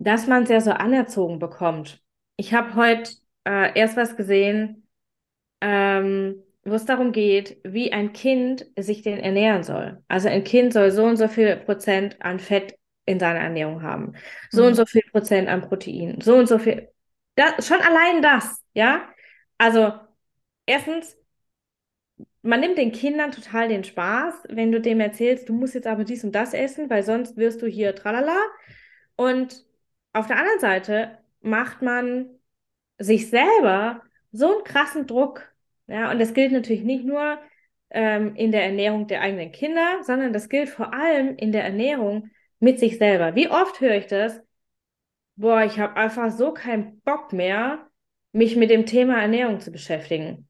dass 0.00 0.26
man 0.26 0.44
es 0.44 0.48
ja 0.48 0.60
so 0.60 0.72
anerzogen 0.72 1.38
bekommt. 1.38 2.02
Ich 2.36 2.54
habe 2.54 2.74
heute 2.74 3.12
äh, 3.44 3.78
erst 3.78 3.98
was 3.98 4.16
gesehen, 4.16 4.88
ähm, 5.60 6.42
wo 6.64 6.74
es 6.74 6.86
darum 6.86 7.12
geht, 7.12 7.60
wie 7.64 7.92
ein 7.92 8.14
Kind 8.14 8.66
sich 8.78 9.02
denn 9.02 9.18
ernähren 9.18 9.62
soll. 9.62 10.02
Also 10.08 10.28
ein 10.28 10.42
Kind 10.42 10.72
soll 10.72 10.90
so 10.90 11.04
und 11.04 11.18
so 11.18 11.28
viel 11.28 11.54
Prozent 11.56 12.16
an 12.20 12.38
Fett 12.38 12.78
in 13.04 13.20
seiner 13.20 13.40
Ernährung 13.40 13.82
haben. 13.82 14.14
So 14.50 14.62
mhm. 14.62 14.68
und 14.68 14.74
so 14.74 14.86
viel 14.86 15.02
Prozent 15.12 15.48
an 15.48 15.60
Protein. 15.60 16.20
So 16.22 16.34
und 16.36 16.48
so 16.48 16.58
viel. 16.58 16.88
Das, 17.34 17.66
schon 17.66 17.80
allein 17.80 18.22
das, 18.22 18.62
ja. 18.72 19.06
Also, 19.58 19.92
erstens, 20.64 21.16
man 22.40 22.60
nimmt 22.60 22.78
den 22.78 22.92
Kindern 22.92 23.32
total 23.32 23.68
den 23.68 23.84
Spaß, 23.84 24.44
wenn 24.48 24.72
du 24.72 24.80
dem 24.80 25.00
erzählst, 25.00 25.48
du 25.48 25.52
musst 25.52 25.74
jetzt 25.74 25.86
aber 25.86 26.04
dies 26.04 26.24
und 26.24 26.32
das 26.32 26.54
essen, 26.54 26.88
weil 26.88 27.02
sonst 27.02 27.36
wirst 27.36 27.60
du 27.60 27.66
hier 27.66 27.94
tralala. 27.94 28.38
Und 29.16 29.64
auf 30.12 30.26
der 30.26 30.38
anderen 30.38 30.60
Seite 30.60 31.18
macht 31.40 31.82
man 31.82 32.30
sich 32.98 33.30
selber 33.30 34.02
so 34.32 34.54
einen 34.54 34.64
krassen 34.64 35.06
Druck. 35.06 35.52
Ja, 35.86 36.10
und 36.10 36.20
das 36.20 36.34
gilt 36.34 36.52
natürlich 36.52 36.82
nicht 36.82 37.04
nur 37.04 37.38
ähm, 37.90 38.34
in 38.36 38.52
der 38.52 38.64
Ernährung 38.64 39.06
der 39.06 39.20
eigenen 39.22 39.52
Kinder, 39.52 40.02
sondern 40.02 40.32
das 40.32 40.48
gilt 40.48 40.68
vor 40.68 40.92
allem 40.94 41.36
in 41.36 41.52
der 41.52 41.64
Ernährung 41.64 42.30
mit 42.60 42.78
sich 42.78 42.98
selber. 42.98 43.34
Wie 43.34 43.48
oft 43.48 43.80
höre 43.80 43.96
ich 43.96 44.06
das? 44.06 44.40
Boah, 45.36 45.64
ich 45.64 45.78
habe 45.78 45.96
einfach 45.96 46.30
so 46.30 46.52
keinen 46.52 47.00
Bock 47.00 47.32
mehr, 47.32 47.86
mich 48.32 48.56
mit 48.56 48.70
dem 48.70 48.86
Thema 48.86 49.20
Ernährung 49.20 49.60
zu 49.60 49.72
beschäftigen. 49.72 50.48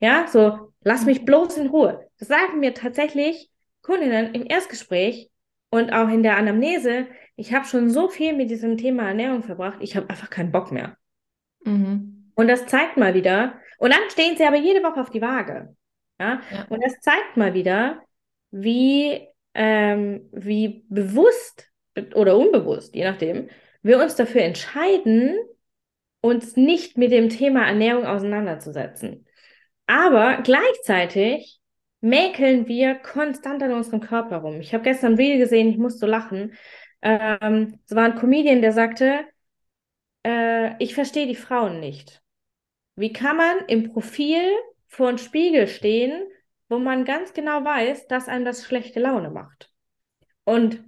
Ja, 0.00 0.26
so, 0.26 0.72
lass 0.82 1.04
mich 1.04 1.24
bloß 1.24 1.58
in 1.58 1.68
Ruhe. 1.68 2.08
Das 2.18 2.28
sagen 2.28 2.58
mir 2.58 2.74
tatsächlich 2.74 3.50
Kundinnen 3.82 4.34
im 4.34 4.46
Erstgespräch 4.46 5.30
und 5.70 5.92
auch 5.92 6.08
in 6.08 6.22
der 6.22 6.36
Anamnese. 6.36 7.06
Ich 7.40 7.54
habe 7.54 7.64
schon 7.64 7.90
so 7.90 8.08
viel 8.08 8.34
mit 8.34 8.50
diesem 8.50 8.76
Thema 8.76 9.08
Ernährung 9.08 9.42
verbracht, 9.42 9.78
ich 9.80 9.96
habe 9.96 10.10
einfach 10.10 10.30
keinen 10.30 10.52
Bock 10.52 10.70
mehr. 10.72 10.96
Mhm. 11.64 12.30
Und 12.34 12.48
das 12.48 12.66
zeigt 12.66 12.96
mal 12.96 13.14
wieder, 13.14 13.54
und 13.78 13.92
dann 13.92 14.10
stehen 14.10 14.36
sie 14.36 14.44
aber 14.44 14.56
jede 14.56 14.82
Woche 14.82 15.00
auf 15.00 15.10
die 15.10 15.22
Waage. 15.22 15.74
Ja? 16.20 16.42
ja. 16.52 16.66
Und 16.68 16.84
das 16.84 17.00
zeigt 17.00 17.36
mal 17.36 17.54
wieder, 17.54 18.02
wie 18.50 19.26
ähm, 19.54 20.28
wie 20.32 20.84
bewusst 20.88 21.68
oder 22.14 22.36
unbewusst, 22.36 22.94
je 22.94 23.04
nachdem, 23.04 23.48
wir 23.82 23.98
uns 24.00 24.14
dafür 24.14 24.42
entscheiden, 24.42 25.36
uns 26.20 26.56
nicht 26.56 26.98
mit 26.98 27.10
dem 27.10 27.30
Thema 27.30 27.66
Ernährung 27.66 28.04
auseinanderzusetzen. 28.04 29.26
Aber 29.86 30.42
gleichzeitig 30.42 31.60
mäkeln 32.00 32.68
wir 32.68 32.94
konstant 32.94 33.62
an 33.62 33.72
unserem 33.72 34.00
Körper 34.00 34.38
rum. 34.38 34.60
Ich 34.60 34.72
habe 34.72 34.84
gestern 34.84 35.12
ein 35.12 35.18
Video 35.18 35.38
gesehen, 35.38 35.68
ich 35.68 35.78
musste 35.78 36.06
lachen. 36.06 36.52
Ähm, 37.02 37.78
es 37.86 37.94
war 37.94 38.04
ein 38.04 38.16
Comedian, 38.16 38.60
der 38.60 38.72
sagte, 38.72 39.24
äh, 40.24 40.82
ich 40.82 40.94
verstehe 40.94 41.26
die 41.26 41.36
Frauen 41.36 41.80
nicht. 41.80 42.22
Wie 42.96 43.12
kann 43.12 43.36
man 43.36 43.60
im 43.68 43.92
Profil 43.92 44.42
vor 44.88 45.08
einem 45.08 45.18
Spiegel 45.18 45.66
stehen 45.68 46.22
wo 46.70 46.78
man 46.78 47.04
ganz 47.04 47.34
genau 47.34 47.64
weiß, 47.64 48.06
dass 48.06 48.28
einem 48.28 48.46
das 48.46 48.64
schlechte 48.64 49.00
Laune 49.00 49.28
macht. 49.28 49.70
Und 50.44 50.82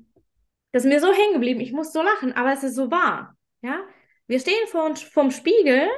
das 0.70 0.84
ist 0.84 0.88
mir 0.88 1.00
so 1.00 1.12
hängen 1.12 1.34
geblieben, 1.34 1.60
ich 1.60 1.72
muss 1.72 1.92
so 1.92 2.00
lachen, 2.00 2.32
aber 2.32 2.52
es 2.52 2.62
ist 2.62 2.76
so 2.76 2.90
wahr. 2.90 3.36
Ja? 3.60 3.80
Wir 4.26 4.40
stehen 4.40 4.66
vor 4.68 4.86
uns 4.86 5.02
vom 5.02 5.30
Spiegel 5.32 5.88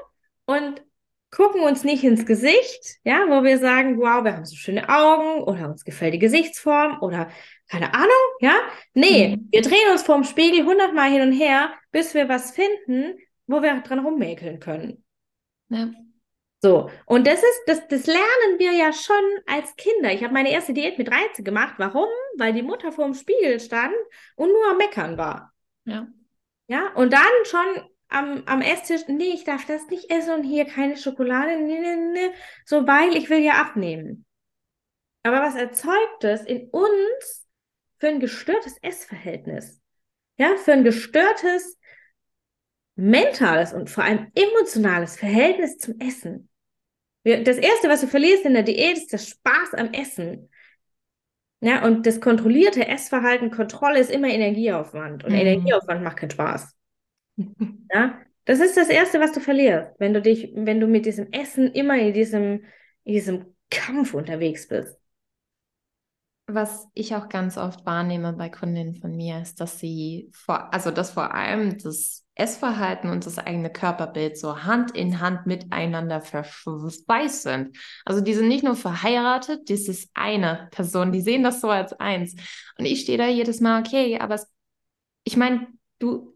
und 0.46 0.82
gucken 1.30 1.62
uns 1.62 1.84
nicht 1.84 2.02
ins 2.02 2.26
Gesicht, 2.26 2.98
ja, 3.04 3.26
wo 3.28 3.42
wir 3.42 3.58
sagen, 3.58 3.98
wow, 3.98 4.24
wir 4.24 4.34
haben 4.34 4.44
so 4.46 4.56
schöne 4.56 4.88
Augen 4.88 5.42
oder 5.42 5.68
uns 5.68 5.84
gefällt 5.84 6.14
die 6.14 6.18
Gesichtsform 6.18 7.02
oder 7.02 7.28
keine 7.68 7.94
Ahnung, 7.94 8.10
ja. 8.40 8.54
Nee, 8.92 9.36
mhm. 9.36 9.48
wir 9.50 9.62
drehen 9.62 9.90
uns 9.90 10.02
vorm 10.02 10.24
Spiegel 10.24 10.64
hundertmal 10.64 11.10
hin 11.10 11.22
und 11.22 11.32
her, 11.32 11.72
bis 11.92 12.14
wir 12.14 12.28
was 12.28 12.52
finden, 12.52 13.18
wo 13.46 13.62
wir 13.62 13.80
dran 13.80 14.00
rummäkeln 14.00 14.60
können. 14.60 15.04
Ja. 15.68 15.90
So, 16.62 16.90
und 17.04 17.26
das 17.26 17.42
ist, 17.42 17.62
das, 17.66 17.88
das 17.88 18.06
lernen 18.06 18.58
wir 18.58 18.72
ja 18.72 18.92
schon 18.92 19.22
als 19.46 19.76
Kinder. 19.76 20.12
Ich 20.12 20.24
habe 20.24 20.32
meine 20.32 20.50
erste 20.50 20.72
Diät 20.72 20.96
mit 20.96 21.08
13 21.08 21.44
gemacht. 21.44 21.74
Warum? 21.76 22.08
Weil 22.38 22.54
die 22.54 22.62
Mutter 22.62 22.90
vor 22.90 23.04
dem 23.04 23.12
Spiegel 23.12 23.60
stand 23.60 23.94
und 24.36 24.48
nur 24.48 24.70
am 24.70 24.78
Meckern 24.78 25.18
war. 25.18 25.52
Ja. 25.84 26.06
Ja, 26.66 26.90
und 26.94 27.12
dann 27.12 27.20
schon 27.44 27.90
am, 28.08 28.44
am 28.46 28.62
Esstisch, 28.62 29.02
nee, 29.08 29.34
ich 29.34 29.44
darf 29.44 29.66
das 29.66 29.88
nicht 29.88 30.10
essen 30.10 30.34
und 30.34 30.44
hier 30.44 30.64
keine 30.64 30.96
Schokolade, 30.96 31.58
nee, 31.60 31.80
nee, 31.80 31.96
nee, 31.96 32.30
so, 32.64 32.86
weil 32.86 33.14
ich 33.16 33.28
will 33.28 33.40
ja 33.40 33.60
abnehmen. 33.60 34.24
Aber 35.22 35.42
was 35.42 35.56
erzeugt 35.56 36.24
es 36.24 36.42
in 36.42 36.70
uns 36.70 37.43
für 38.04 38.10
ein 38.10 38.20
gestörtes 38.20 38.76
Essverhältnis? 38.82 39.80
Ja, 40.36 40.56
für 40.62 40.74
ein 40.74 40.84
gestörtes 40.84 41.78
mentales 42.96 43.72
und 43.72 43.88
vor 43.88 44.04
allem 44.04 44.30
emotionales 44.34 45.16
Verhältnis 45.16 45.78
zum 45.78 45.98
Essen. 45.98 46.50
Das 47.22 47.56
Erste, 47.56 47.88
was 47.88 48.02
du 48.02 48.06
verlierst 48.06 48.44
in 48.44 48.52
der 48.52 48.62
Diät, 48.62 48.98
ist 48.98 49.10
der 49.10 49.18
Spaß 49.18 49.72
am 49.72 49.94
Essen. 49.94 50.50
Ja, 51.62 51.82
und 51.82 52.04
das 52.04 52.20
kontrollierte 52.20 52.86
Essverhalten, 52.86 53.50
Kontrolle 53.50 54.00
ist 54.00 54.10
immer 54.10 54.28
Energieaufwand. 54.28 55.24
Und 55.24 55.32
mhm. 55.32 55.38
Energieaufwand 55.38 56.04
macht 56.04 56.18
keinen 56.18 56.30
Spaß. 56.30 56.76
ja, 57.90 58.20
das 58.44 58.60
ist 58.60 58.76
das 58.76 58.90
Erste, 58.90 59.18
was 59.18 59.32
du 59.32 59.40
verlierst, 59.40 59.92
wenn 59.98 60.12
du 60.12 60.20
dich, 60.20 60.52
wenn 60.54 60.78
du 60.78 60.86
mit 60.86 61.06
diesem 61.06 61.32
Essen 61.32 61.72
immer 61.72 61.96
in 61.96 62.12
diesem, 62.12 62.64
in 63.04 63.14
diesem 63.14 63.56
Kampf 63.70 64.12
unterwegs 64.12 64.68
bist. 64.68 64.98
Was 66.46 66.88
ich 66.92 67.14
auch 67.14 67.30
ganz 67.30 67.56
oft 67.56 67.86
wahrnehme 67.86 68.34
bei 68.34 68.50
Kundinnen 68.50 68.94
von 68.94 69.16
mir, 69.16 69.40
ist, 69.40 69.60
dass 69.60 69.78
sie 69.78 70.30
vor, 70.32 70.72
also 70.74 70.90
dass 70.90 71.12
vor 71.12 71.32
allem 71.32 71.78
das 71.78 72.24
Essverhalten 72.34 73.08
und 73.08 73.24
das 73.24 73.38
eigene 73.38 73.70
Körperbild 73.70 74.36
so 74.36 74.62
Hand 74.64 74.90
in 74.90 75.20
Hand 75.20 75.46
miteinander 75.46 76.20
verschweißt 76.20 77.42
sind. 77.44 77.78
Also 78.04 78.20
die 78.20 78.34
sind 78.34 78.48
nicht 78.48 78.64
nur 78.64 78.76
verheiratet, 78.76 79.70
das 79.70 79.88
ist 79.88 80.10
eine 80.14 80.68
Person, 80.70 81.12
die 81.12 81.22
sehen 81.22 81.44
das 81.44 81.62
so 81.62 81.70
als 81.70 81.94
eins. 81.94 82.34
Und 82.76 82.84
ich 82.84 83.00
stehe 83.00 83.18
da 83.18 83.26
jedes 83.26 83.60
Mal, 83.60 83.80
okay, 83.80 84.18
aber 84.18 84.34
es, 84.34 84.46
ich 85.22 85.38
meine, 85.38 85.68
du 85.98 86.34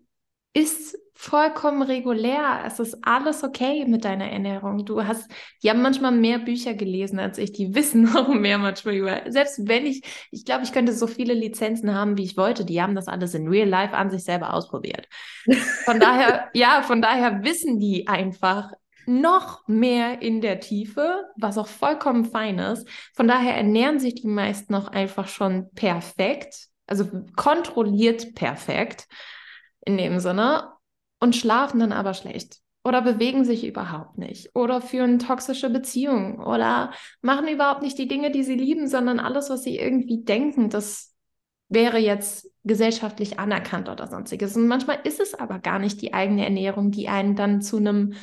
isst 0.54 0.96
vollkommen 1.20 1.82
regulär. 1.82 2.62
Es 2.64 2.78
ist 2.78 2.96
alles 3.02 3.42
okay 3.42 3.84
mit 3.86 4.04
deiner 4.04 4.30
Ernährung. 4.30 4.84
Du 4.84 5.04
hast, 5.04 5.28
die 5.64 5.68
haben 5.68 5.82
manchmal 5.82 6.12
mehr 6.12 6.38
Bücher 6.38 6.74
gelesen 6.74 7.18
als 7.18 7.38
ich. 7.38 7.50
Die 7.50 7.74
wissen 7.74 8.16
auch 8.16 8.28
mehr 8.28 8.56
manchmal 8.56 8.94
über. 8.94 9.22
Selbst 9.26 9.66
wenn 9.66 9.84
ich, 9.84 10.02
ich 10.30 10.44
glaube, 10.44 10.62
ich 10.62 10.70
könnte 10.70 10.92
so 10.92 11.08
viele 11.08 11.34
Lizenzen 11.34 11.92
haben, 11.92 12.16
wie 12.16 12.22
ich 12.22 12.36
wollte. 12.36 12.64
Die 12.64 12.80
haben 12.80 12.94
das 12.94 13.08
alles 13.08 13.34
in 13.34 13.48
Real 13.48 13.68
Life 13.68 13.96
an 13.96 14.10
sich 14.10 14.22
selber 14.22 14.54
ausprobiert. 14.54 15.08
Von 15.84 15.98
daher, 16.00 16.50
ja, 16.54 16.82
von 16.82 17.02
daher 17.02 17.42
wissen 17.42 17.80
die 17.80 18.06
einfach 18.06 18.70
noch 19.04 19.66
mehr 19.66 20.22
in 20.22 20.40
der 20.40 20.60
Tiefe, 20.60 21.24
was 21.36 21.58
auch 21.58 21.66
vollkommen 21.66 22.26
fein 22.26 22.60
ist. 22.60 22.88
Von 23.16 23.26
daher 23.26 23.56
ernähren 23.56 23.98
sich 23.98 24.14
die 24.14 24.28
meisten 24.28 24.72
auch 24.72 24.86
einfach 24.86 25.26
schon 25.26 25.68
perfekt, 25.74 26.68
also 26.86 27.08
kontrolliert 27.34 28.36
perfekt 28.36 29.08
in 29.84 29.98
dem 29.98 30.20
Sinne 30.20 30.77
und 31.20 31.36
schlafen 31.36 31.80
dann 31.80 31.92
aber 31.92 32.14
schlecht 32.14 32.60
oder 32.84 33.02
bewegen 33.02 33.44
sich 33.44 33.66
überhaupt 33.66 34.18
nicht 34.18 34.54
oder 34.54 34.80
führen 34.80 35.18
toxische 35.18 35.70
Beziehungen 35.70 36.40
oder 36.40 36.92
machen 37.20 37.48
überhaupt 37.48 37.82
nicht 37.82 37.98
die 37.98 38.08
Dinge, 38.08 38.30
die 38.30 38.44
sie 38.44 38.54
lieben, 38.54 38.88
sondern 38.88 39.20
alles, 39.20 39.50
was 39.50 39.62
sie 39.62 39.78
irgendwie 39.78 40.24
denken, 40.24 40.70
das 40.70 41.14
wäre 41.68 41.98
jetzt 41.98 42.50
gesellschaftlich 42.64 43.38
anerkannt 43.38 43.88
oder 43.88 44.06
sonstiges. 44.06 44.56
Und 44.56 44.68
manchmal 44.68 45.00
ist 45.04 45.20
es 45.20 45.34
aber 45.34 45.58
gar 45.58 45.78
nicht 45.78 46.00
die 46.00 46.14
eigene 46.14 46.44
Ernährung, 46.44 46.90
die 46.90 47.08
einen 47.08 47.36
dann 47.36 47.60
zu 47.60 47.76
einem 47.76 48.14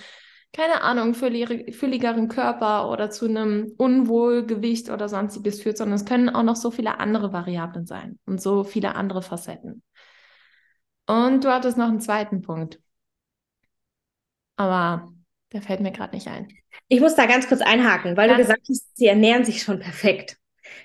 keine 0.55 0.83
Ahnung, 0.83 1.15
fülligeren 1.15 2.29
Körper 2.29 2.89
oder 2.89 3.09
zu 3.09 3.25
einem 3.25 3.73
Unwohlgewicht 3.77 4.89
oder 4.89 5.09
sonstiges 5.09 5.61
führt, 5.61 5.77
sondern 5.77 5.95
es 5.95 6.05
können 6.05 6.29
auch 6.29 6.43
noch 6.43 6.55
so 6.55 6.71
viele 6.71 6.97
andere 6.99 7.33
Variablen 7.33 7.85
sein 7.85 8.19
und 8.25 8.41
so 8.41 8.63
viele 8.63 8.95
andere 8.95 9.21
Facetten. 9.21 9.83
Und 11.07 11.43
du 11.43 11.49
hattest 11.49 11.77
noch 11.77 11.89
einen 11.89 11.99
zweiten 11.99 12.41
Punkt. 12.41 12.79
Aber 14.55 15.11
der 15.53 15.61
fällt 15.61 15.81
mir 15.81 15.91
gerade 15.91 16.15
nicht 16.15 16.27
ein. 16.27 16.47
Ich 16.87 17.01
muss 17.01 17.15
da 17.15 17.25
ganz 17.25 17.47
kurz 17.47 17.61
einhaken, 17.61 18.17
weil 18.17 18.29
ja. 18.29 18.35
du 18.35 18.41
gesagt 18.41 18.67
hast, 18.69 18.97
sie 18.97 19.07
ernähren 19.07 19.45
sich 19.45 19.61
schon 19.61 19.79
perfekt. 19.79 20.37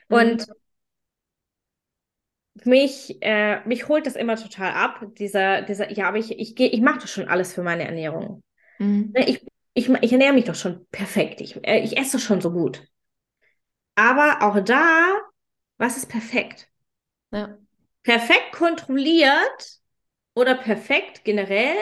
Mhm. 0.09 0.17
Und 0.17 0.47
mich, 2.65 3.23
äh, 3.23 3.67
mich 3.67 3.89
holt 3.89 4.07
das 4.07 4.17
immer 4.17 4.37
total 4.37 4.73
ab, 4.73 5.07
dieser, 5.19 5.63
dieser, 5.63 5.91
ja, 5.93 6.09
aber 6.09 6.19
ich, 6.19 6.39
ich, 6.39 6.55
geh, 6.57 6.67
ich 6.67 6.81
mache 6.81 7.01
das 7.01 7.11
schon 7.11 7.29
alles 7.29 7.55
für 7.55 7.63
meine 7.63 7.85
Ernährung. 7.85 8.43
Mhm. 8.79 9.13
Ne, 9.15 9.29
ich 9.29 9.47
ich, 9.75 9.89
ich 9.89 10.13
ernähre 10.13 10.33
mich 10.33 10.45
doch 10.45 10.55
schon 10.55 10.87
perfekt. 10.91 11.41
Ich, 11.41 11.57
äh, 11.67 11.81
ich 11.81 11.97
esse 11.97 12.19
schon 12.19 12.41
so 12.41 12.51
gut. 12.53 12.87
Aber 13.95 14.39
auch 14.43 14.61
da, 14.61 15.21
was 15.79 15.97
ist 15.97 16.09
perfekt? 16.09 16.69
Ja. 17.33 17.57
Perfekt 18.03 18.53
kontrolliert 18.53 19.81
oder 20.35 20.55
perfekt 20.55 21.25
generell 21.25 21.77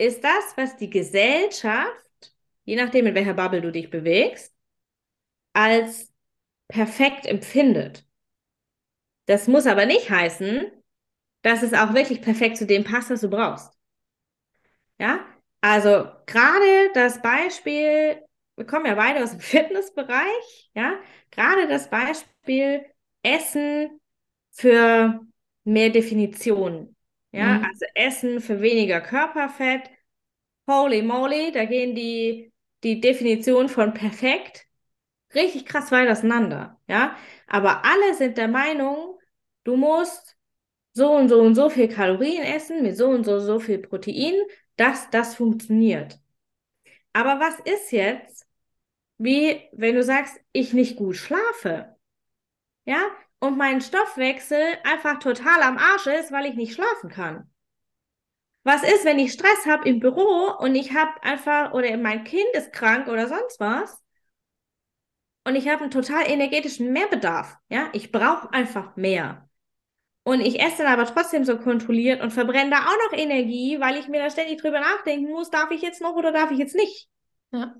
ist 0.00 0.24
das, 0.24 0.56
was 0.56 0.76
die 0.78 0.88
Gesellschaft, 0.90 2.34
je 2.64 2.76
nachdem, 2.76 3.06
in 3.06 3.14
welcher 3.14 3.34
Bubble 3.34 3.60
du 3.60 3.70
dich 3.70 3.90
bewegst, 3.90 4.54
als 5.52 6.12
perfekt 6.68 7.26
empfindet. 7.26 8.06
Das 9.26 9.46
muss 9.48 9.66
aber 9.66 9.86
nicht 9.86 10.10
heißen, 10.10 10.70
dass 11.42 11.62
es 11.62 11.74
auch 11.74 11.94
wirklich 11.94 12.22
perfekt 12.22 12.56
zu 12.58 12.66
dem 12.66 12.84
passt, 12.84 13.10
was 13.10 13.20
du 13.22 13.30
brauchst. 13.30 13.72
Ja, 14.98 15.24
also 15.60 16.06
gerade 16.26 16.90
das 16.94 17.22
Beispiel, 17.22 18.22
wir 18.56 18.66
kommen 18.66 18.86
ja 18.86 18.94
beide 18.94 19.22
aus 19.22 19.30
dem 19.30 19.40
Fitnessbereich, 19.40 20.70
ja, 20.74 20.98
gerade 21.30 21.68
das 21.68 21.88
Beispiel 21.90 22.84
Essen 23.22 24.00
für 24.50 25.20
mehr 25.64 25.90
Definition, 25.90 26.96
ja, 27.32 27.58
mhm. 27.58 27.64
also 27.64 27.86
Essen 27.94 28.40
für 28.40 28.60
weniger 28.60 29.00
Körperfett. 29.00 29.90
Holy 30.68 31.02
moly, 31.02 31.52
da 31.52 31.64
gehen 31.64 31.94
die, 31.94 32.52
die 32.84 33.00
Definitionen 33.00 33.68
von 33.68 33.94
perfekt 33.94 34.66
richtig 35.34 35.66
krass 35.66 35.92
weit 35.92 36.08
auseinander, 36.08 36.80
ja. 36.88 37.16
Aber 37.46 37.84
alle 37.84 38.14
sind 38.14 38.38
der 38.38 38.48
Meinung, 38.48 39.18
du 39.64 39.76
musst 39.76 40.36
so 40.92 41.12
und 41.12 41.28
so 41.28 41.40
und 41.40 41.54
so 41.54 41.70
viel 41.70 41.88
Kalorien 41.88 42.42
essen 42.44 42.82
mit 42.82 42.96
so 42.96 43.08
und 43.08 43.24
so 43.24 43.38
so 43.40 43.60
viel 43.60 43.78
Protein, 43.78 44.34
dass 44.76 45.10
das 45.10 45.34
funktioniert. 45.36 46.18
Aber 47.12 47.40
was 47.40 47.58
ist 47.60 47.92
jetzt, 47.92 48.46
wie 49.18 49.62
wenn 49.72 49.96
du 49.96 50.02
sagst, 50.02 50.40
ich 50.52 50.72
nicht 50.72 50.96
gut 50.96 51.16
schlafe? 51.16 51.96
Ja, 52.84 53.00
und 53.40 53.56
mein 53.56 53.80
Stoffwechsel 53.80 54.62
einfach 54.84 55.18
total 55.18 55.62
am 55.62 55.78
Arsch 55.78 56.06
ist, 56.06 56.30
weil 56.30 56.46
ich 56.46 56.54
nicht 56.54 56.74
schlafen 56.74 57.10
kann. 57.10 57.50
Was 58.62 58.82
ist, 58.82 59.04
wenn 59.04 59.18
ich 59.18 59.32
Stress 59.32 59.66
habe 59.66 59.88
im 59.88 60.00
Büro 60.00 60.52
und 60.58 60.74
ich 60.74 60.94
habe 60.94 61.22
einfach, 61.22 61.72
oder 61.72 61.96
mein 61.96 62.24
Kind 62.24 62.48
ist 62.52 62.72
krank 62.72 63.08
oder 63.08 63.26
sonst 63.26 63.58
was 63.58 64.02
und 65.44 65.56
ich 65.56 65.68
habe 65.68 65.82
einen 65.82 65.90
total 65.90 66.30
energetischen 66.30 66.92
Mehrbedarf? 66.92 67.56
Ja, 67.70 67.88
ich 67.92 68.12
brauche 68.12 68.52
einfach 68.52 68.96
mehr. 68.96 69.48
Und 70.22 70.40
ich 70.40 70.60
esse 70.60 70.82
dann 70.82 70.92
aber 70.92 71.06
trotzdem 71.06 71.44
so 71.44 71.58
kontrolliert 71.58 72.20
und 72.20 72.30
verbrenne 72.30 72.70
da 72.70 72.80
auch 72.80 73.10
noch 73.10 73.18
Energie, 73.18 73.80
weil 73.80 73.96
ich 73.96 74.08
mir 74.08 74.20
da 74.20 74.28
ständig 74.28 74.60
drüber 74.60 74.80
nachdenken 74.80 75.30
muss, 75.30 75.48
darf 75.48 75.70
ich 75.70 75.80
jetzt 75.80 76.02
noch 76.02 76.14
oder 76.14 76.30
darf 76.30 76.50
ich 76.50 76.58
jetzt 76.58 76.76
nicht? 76.76 77.08
Ja. 77.52 77.74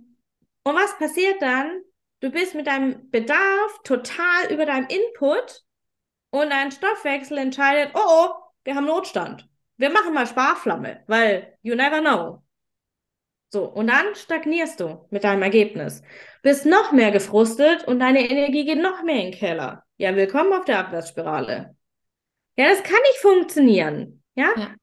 Und 0.63 0.75
was 0.75 0.97
passiert 0.99 1.43
dann? 1.43 1.83
Du 2.21 2.31
bist 2.31 2.55
mit 2.55 2.67
deinem 2.67 3.11
Bedarf 3.11 3.81
total 3.83 4.51
über 4.51 4.67
deinem 4.67 4.89
Input 4.89 5.65
und 6.31 6.51
dein 6.51 6.71
Stoffwechsel 6.71 7.39
entscheidet, 7.39 7.93
oh, 7.95 8.01
oh, 8.07 8.31
wir 8.65 8.75
haben 8.75 8.87
Notstand. 8.87 9.49
Wir 9.79 9.91
machen 9.91 10.13
mal 10.13 10.27
Sparflamme, 10.27 11.03
weil 11.07 11.57
you 11.63 11.75
never 11.75 12.01
know. 12.01 12.43
So, 13.53 13.65
und 13.65 13.89
dann 13.89 14.15
stagnierst 14.15 14.79
du 14.81 15.07
mit 15.11 15.25
deinem 15.25 15.43
Ergebnis. 15.43 16.03
Bist 16.43 16.67
noch 16.67 16.93
mehr 16.93 17.11
gefrustet 17.11 17.85
und 17.89 17.99
deine 17.99 18.31
Energie 18.31 18.65
geht 18.65 18.81
noch 18.81 19.03
mehr 19.03 19.17
in 19.17 19.31
den 19.31 19.39
Keller. 19.39 19.85
Ja, 19.97 20.15
willkommen 20.15 20.53
auf 20.53 20.67
der 20.67 20.79
Abwärtsspirale. 20.79 21.75
Ja, 22.57 22.69
das 22.69 22.83
kann 22.83 23.01
nicht 23.01 23.19
funktionieren. 23.21 24.23
Ja? 24.35 24.53
ja? 24.57 24.75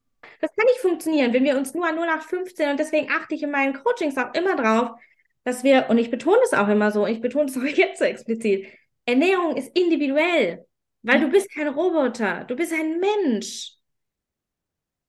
Das 0.41 0.56
kann 0.56 0.65
nicht 0.65 0.80
funktionieren, 0.80 1.34
wenn 1.34 1.43
wir 1.43 1.56
uns 1.56 1.73
nur 1.76 1.88
an 1.88 1.95
0 1.95 2.06
nach 2.08 2.23
15 2.23 2.71
und 2.71 2.80
deswegen 2.80 3.12
achte 3.12 3.36
ich 3.36 3.43
in 3.43 3.52
meinen 3.52 3.76
Coachings 3.76 4.17
auch 4.17 4.34
immer 4.34 4.56
drauf, 4.56 5.00
dass 5.47 5.63
wir, 5.63 5.89
und 5.89 5.97
ich 5.97 6.12
betone 6.12 6.41
es 6.43 6.53
auch 6.53 6.67
immer 6.67 6.91
so, 6.91 7.07
ich 7.07 7.21
betone 7.21 7.45
es 7.45 7.57
auch 7.57 7.63
jetzt 7.63 7.99
so 7.99 8.05
explizit, 8.05 8.67
Ernährung 9.05 9.55
ist 9.55 9.73
individuell, 9.77 10.67
weil 11.03 11.21
du 11.21 11.29
bist 11.29 11.49
kein 11.53 11.69
Roboter, 11.69 12.43
du 12.43 12.57
bist 12.57 12.73
ein 12.73 12.99
Mensch. 12.99 13.71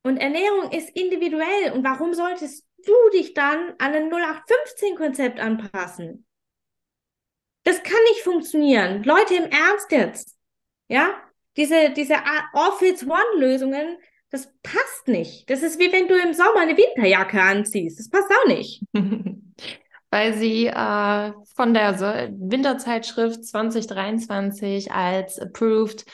Und 0.04 0.18
Ernährung 0.18 0.70
ist 0.70 0.90
individuell. 0.90 1.72
Und 1.72 1.82
warum 1.82 2.14
solltest 2.14 2.64
du 2.86 2.92
dich 3.12 3.34
dann 3.34 3.74
an 3.78 3.92
ein 3.94 4.10
0815-Konzept 4.12 5.40
anpassen? 5.40 6.24
Das 7.64 7.82
kann 7.82 8.00
nicht 8.10 8.20
funktionieren. 8.20 9.02
Leute, 9.02 9.34
im 9.34 9.50
Ernst 9.50 9.90
jetzt. 9.90 10.38
Ja? 10.86 11.20
diese, 11.56 11.90
diese 11.90 12.14
All-Fits-One-Lösungen, 12.52 13.98
das 14.30 14.54
passt 14.62 15.08
nicht. 15.08 15.50
Das 15.50 15.64
ist 15.64 15.80
wie 15.80 15.90
wenn 15.90 16.06
du 16.06 16.14
im 16.14 16.32
Sommer 16.32 16.60
eine 16.60 16.76
Winterjacke 16.76 17.42
anziehst. 17.42 17.98
Das 17.98 18.08
passt 18.08 18.30
auch 18.30 18.46
nicht. 18.46 18.84
Weil 20.10 20.34
sie 20.34 20.66
äh, 20.66 21.32
von 21.54 21.74
der 21.74 21.98
Winterzeitschrift 22.32 23.44
2023 23.44 24.90
als 24.90 25.38
approved 25.38 26.06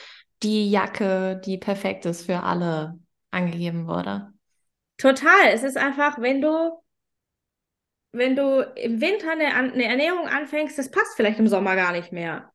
die 0.42 0.70
Jacke, 0.70 1.40
die 1.44 1.58
perfekt 1.58 2.04
ist 2.06 2.26
für 2.26 2.42
alle, 2.42 2.98
angegeben 3.30 3.86
wurde. 3.86 4.32
Total. 4.98 5.48
Es 5.52 5.62
ist 5.62 5.76
einfach, 5.76 6.20
wenn 6.20 6.40
du, 6.40 6.72
wenn 8.12 8.36
du 8.36 8.60
im 8.76 9.00
Winter 9.00 9.32
eine, 9.32 9.54
eine 9.54 9.84
Ernährung 9.84 10.28
anfängst, 10.28 10.78
das 10.78 10.90
passt 10.90 11.16
vielleicht 11.16 11.38
im 11.38 11.48
Sommer 11.48 11.76
gar 11.76 11.92
nicht 11.92 12.12
mehr. 12.12 12.52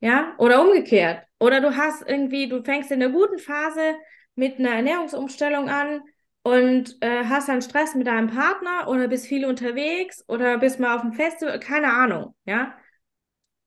Ja, 0.00 0.34
oder 0.38 0.60
umgekehrt. 0.62 1.24
Oder 1.38 1.60
du 1.60 1.76
hast 1.76 2.06
irgendwie, 2.06 2.48
du 2.48 2.62
fängst 2.62 2.90
in 2.90 3.00
der 3.00 3.08
guten 3.08 3.38
Phase 3.38 3.96
mit 4.34 4.58
einer 4.58 4.74
Ernährungsumstellung 4.74 5.68
an 5.68 6.02
und 6.44 6.98
äh, 7.00 7.24
hast 7.24 7.48
dann 7.48 7.62
Stress 7.62 7.94
mit 7.94 8.06
deinem 8.06 8.28
Partner 8.28 8.86
oder 8.88 9.08
bist 9.08 9.26
viel 9.26 9.46
unterwegs 9.46 10.22
oder 10.28 10.58
bist 10.58 10.78
mal 10.78 10.94
auf 10.94 11.00
dem 11.00 11.14
Festival, 11.14 11.58
keine 11.58 11.92
Ahnung, 11.92 12.34
ja. 12.44 12.74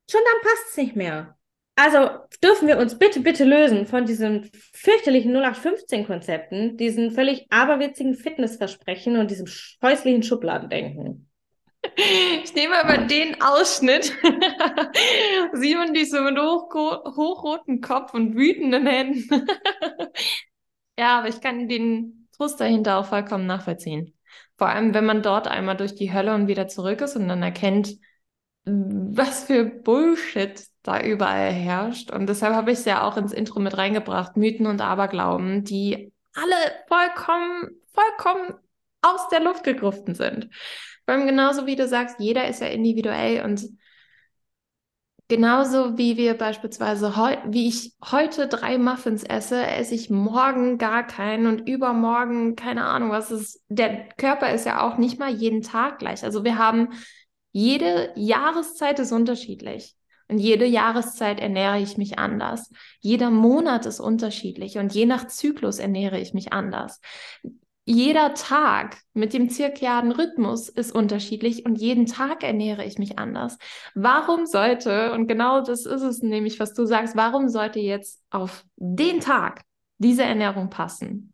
Schon 0.09 0.21
dann 0.23 0.41
passt 0.41 0.69
es 0.69 0.77
nicht 0.77 0.95
mehr. 0.95 1.37
Also 1.75 2.09
dürfen 2.41 2.67
wir 2.67 2.77
uns 2.77 2.97
bitte, 2.97 3.19
bitte 3.19 3.43
lösen 3.43 3.85
von 3.85 4.05
diesen 4.05 4.49
fürchterlichen 4.73 5.35
0815-Konzepten, 5.35 6.77
diesen 6.77 7.11
völlig 7.11 7.45
aberwitzigen 7.49 8.15
Fitnessversprechen 8.15 9.17
und 9.17 9.31
diesem 9.31 9.47
häuslichen 9.83 10.23
Schubladendenken. 10.23 11.29
Ich 12.43 12.53
nehme 12.53 12.83
aber 12.83 13.05
den 13.05 13.41
Ausschnitt. 13.41 14.05
Simon, 15.53 15.93
die 15.93 16.05
so 16.05 16.21
mit 16.21 16.37
hoch, 16.37 16.73
hochrotem 16.73 17.81
Kopf 17.81 18.13
und 18.13 18.35
wütenden 18.35 18.85
Händen. 18.85 19.29
ja, 20.99 21.19
aber 21.19 21.29
ich 21.29 21.41
kann 21.41 21.67
den 21.67 22.26
Frust 22.37 22.59
dahinter 22.59 22.97
auch 22.97 23.05
vollkommen 23.05 23.45
nachvollziehen. 23.45 24.13
Vor 24.57 24.69
allem, 24.69 24.93
wenn 24.93 25.05
man 25.05 25.21
dort 25.21 25.47
einmal 25.47 25.77
durch 25.77 25.95
die 25.95 26.13
Hölle 26.13 26.33
und 26.33 26.47
wieder 26.47 26.67
zurück 26.67 27.01
ist 27.01 27.15
und 27.15 27.27
dann 27.27 27.43
erkennt, 27.43 27.95
was 28.65 29.45
für 29.45 29.65
Bullshit 29.65 30.61
da 30.83 31.01
überall 31.01 31.51
herrscht. 31.51 32.11
Und 32.11 32.27
deshalb 32.27 32.53
habe 32.53 32.71
ich 32.71 32.79
es 32.79 32.85
ja 32.85 33.03
auch 33.03 33.17
ins 33.17 33.33
Intro 33.33 33.59
mit 33.59 33.77
reingebracht, 33.77 34.37
Mythen 34.37 34.67
und 34.67 34.81
Aberglauben, 34.81 35.63
die 35.63 36.11
alle 36.33 36.55
vollkommen 36.87 37.69
vollkommen 37.97 38.53
aus 39.01 39.29
der 39.29 39.41
Luft 39.41 39.63
gegriffen 39.63 40.15
sind. 40.15 40.49
Vor 41.05 41.15
allem 41.15 41.27
genauso 41.27 41.65
wie 41.65 41.75
du 41.75 41.87
sagst, 41.87 42.19
jeder 42.19 42.47
ist 42.47 42.61
ja 42.61 42.67
individuell 42.67 43.43
und 43.43 43.61
genauso 45.27 45.97
wie 45.97 46.17
wir 46.17 46.35
beispielsweise 46.35 47.13
wie 47.47 47.67
ich 47.67 47.93
heute 48.11 48.47
drei 48.47 48.77
Muffins 48.77 49.23
esse, 49.23 49.65
esse 49.65 49.95
ich 49.95 50.09
morgen 50.09 50.77
gar 50.77 51.05
keinen 51.05 51.47
und 51.47 51.67
übermorgen 51.67 52.55
keine 52.55 52.85
Ahnung, 52.85 53.11
was 53.11 53.31
ist. 53.31 53.61
Der 53.69 54.09
Körper 54.17 54.51
ist 54.53 54.65
ja 54.65 54.81
auch 54.81 54.97
nicht 54.97 55.19
mal 55.19 55.31
jeden 55.31 55.61
Tag 55.61 55.99
gleich. 55.99 56.23
Also 56.23 56.43
wir 56.43 56.57
haben 56.57 56.89
jede 57.51 58.11
Jahreszeit 58.15 58.99
ist 58.99 59.11
unterschiedlich. 59.11 59.95
Und 60.29 60.39
jede 60.39 60.65
Jahreszeit 60.65 61.39
ernähre 61.39 61.79
ich 61.79 61.97
mich 61.97 62.19
anders. 62.19 62.69
Jeder 62.99 63.29
Monat 63.29 63.85
ist 63.85 64.01
unterschiedlich 64.01 64.77
und 64.77 64.93
je 64.93 65.05
nach 65.05 65.27
Zyklus 65.27 65.79
ernähre 65.79 66.19
ich 66.19 66.33
mich 66.33 66.51
anders 66.51 66.99
jeder 67.89 68.33
Tag 68.33 68.97
mit 69.13 69.31
dem 69.31 69.49
zirkadianen 69.49 70.11
Rhythmus 70.11 70.67
ist 70.67 70.93
unterschiedlich 70.93 71.65
und 71.65 71.75
jeden 71.77 72.05
Tag 72.05 72.43
ernähre 72.43 72.83
ich 72.83 72.97
mich 72.97 73.17
anders. 73.17 73.57
Warum 73.95 74.45
sollte, 74.45 75.13
und 75.13 75.27
genau 75.27 75.61
das 75.61 75.85
ist 75.85 76.01
es 76.01 76.21
nämlich, 76.21 76.59
was 76.59 76.73
du 76.73 76.85
sagst, 76.85 77.15
warum 77.15 77.47
sollte 77.47 77.79
jetzt 77.79 78.21
auf 78.29 78.65
den 78.75 79.21
Tag 79.21 79.61
diese 79.99 80.23
Ernährung 80.23 80.69
passen? 80.69 81.33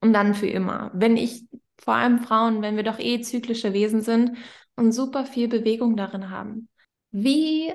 Und 0.00 0.14
dann 0.14 0.34
für 0.34 0.46
immer. 0.46 0.90
Wenn 0.94 1.18
ich, 1.18 1.44
vor 1.78 1.94
allem 1.94 2.18
Frauen, 2.18 2.62
wenn 2.62 2.76
wir 2.76 2.82
doch 2.82 2.98
eh 2.98 3.20
zyklische 3.20 3.74
Wesen 3.74 4.00
sind 4.00 4.38
und 4.76 4.92
super 4.92 5.26
viel 5.26 5.48
Bewegung 5.48 5.98
darin 5.98 6.30
haben. 6.30 6.70
Wie 7.10 7.74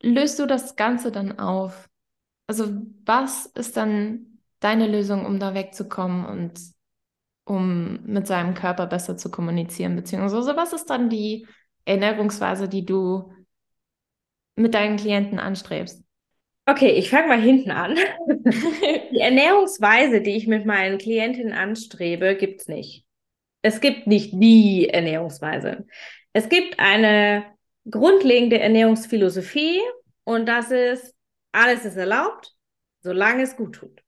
löst 0.00 0.38
du 0.38 0.46
das 0.46 0.76
Ganze 0.76 1.10
dann 1.10 1.40
auf? 1.40 1.88
Also 2.46 2.80
was 3.04 3.46
ist 3.46 3.76
dann 3.76 4.38
deine 4.60 4.86
Lösung, 4.86 5.26
um 5.26 5.40
da 5.40 5.52
wegzukommen 5.52 6.26
und 6.26 6.60
um 7.44 8.00
mit 8.04 8.26
seinem 8.26 8.54
Körper 8.54 8.86
besser 8.86 9.16
zu 9.16 9.30
kommunizieren? 9.30 9.96
Beziehungsweise 9.96 10.56
was 10.56 10.72
ist 10.72 10.90
dann 10.90 11.08
die 11.08 11.46
Ernährungsweise, 11.84 12.68
die 12.68 12.84
du 12.84 13.32
mit 14.56 14.74
deinen 14.74 14.96
Klienten 14.96 15.38
anstrebst? 15.38 16.02
Okay, 16.66 16.90
ich 16.90 17.10
fange 17.10 17.28
mal 17.28 17.40
hinten 17.40 17.70
an. 17.70 17.96
die 19.12 19.18
Ernährungsweise, 19.18 20.20
die 20.20 20.36
ich 20.36 20.46
mit 20.46 20.66
meinen 20.66 20.98
Klientinnen 20.98 21.52
anstrebe, 21.52 22.36
gibt 22.36 22.60
es 22.60 22.68
nicht. 22.68 23.04
Es 23.62 23.80
gibt 23.80 24.06
nicht 24.06 24.32
die 24.34 24.88
Ernährungsweise. 24.88 25.86
Es 26.32 26.48
gibt 26.48 26.78
eine 26.78 27.44
grundlegende 27.90 28.60
Ernährungsphilosophie 28.60 29.80
und 30.24 30.46
das 30.46 30.70
ist, 30.70 31.14
alles 31.52 31.84
ist 31.84 31.96
erlaubt, 31.96 32.54
solange 33.00 33.42
es 33.42 33.56
gut 33.56 33.74
tut. 33.74 34.02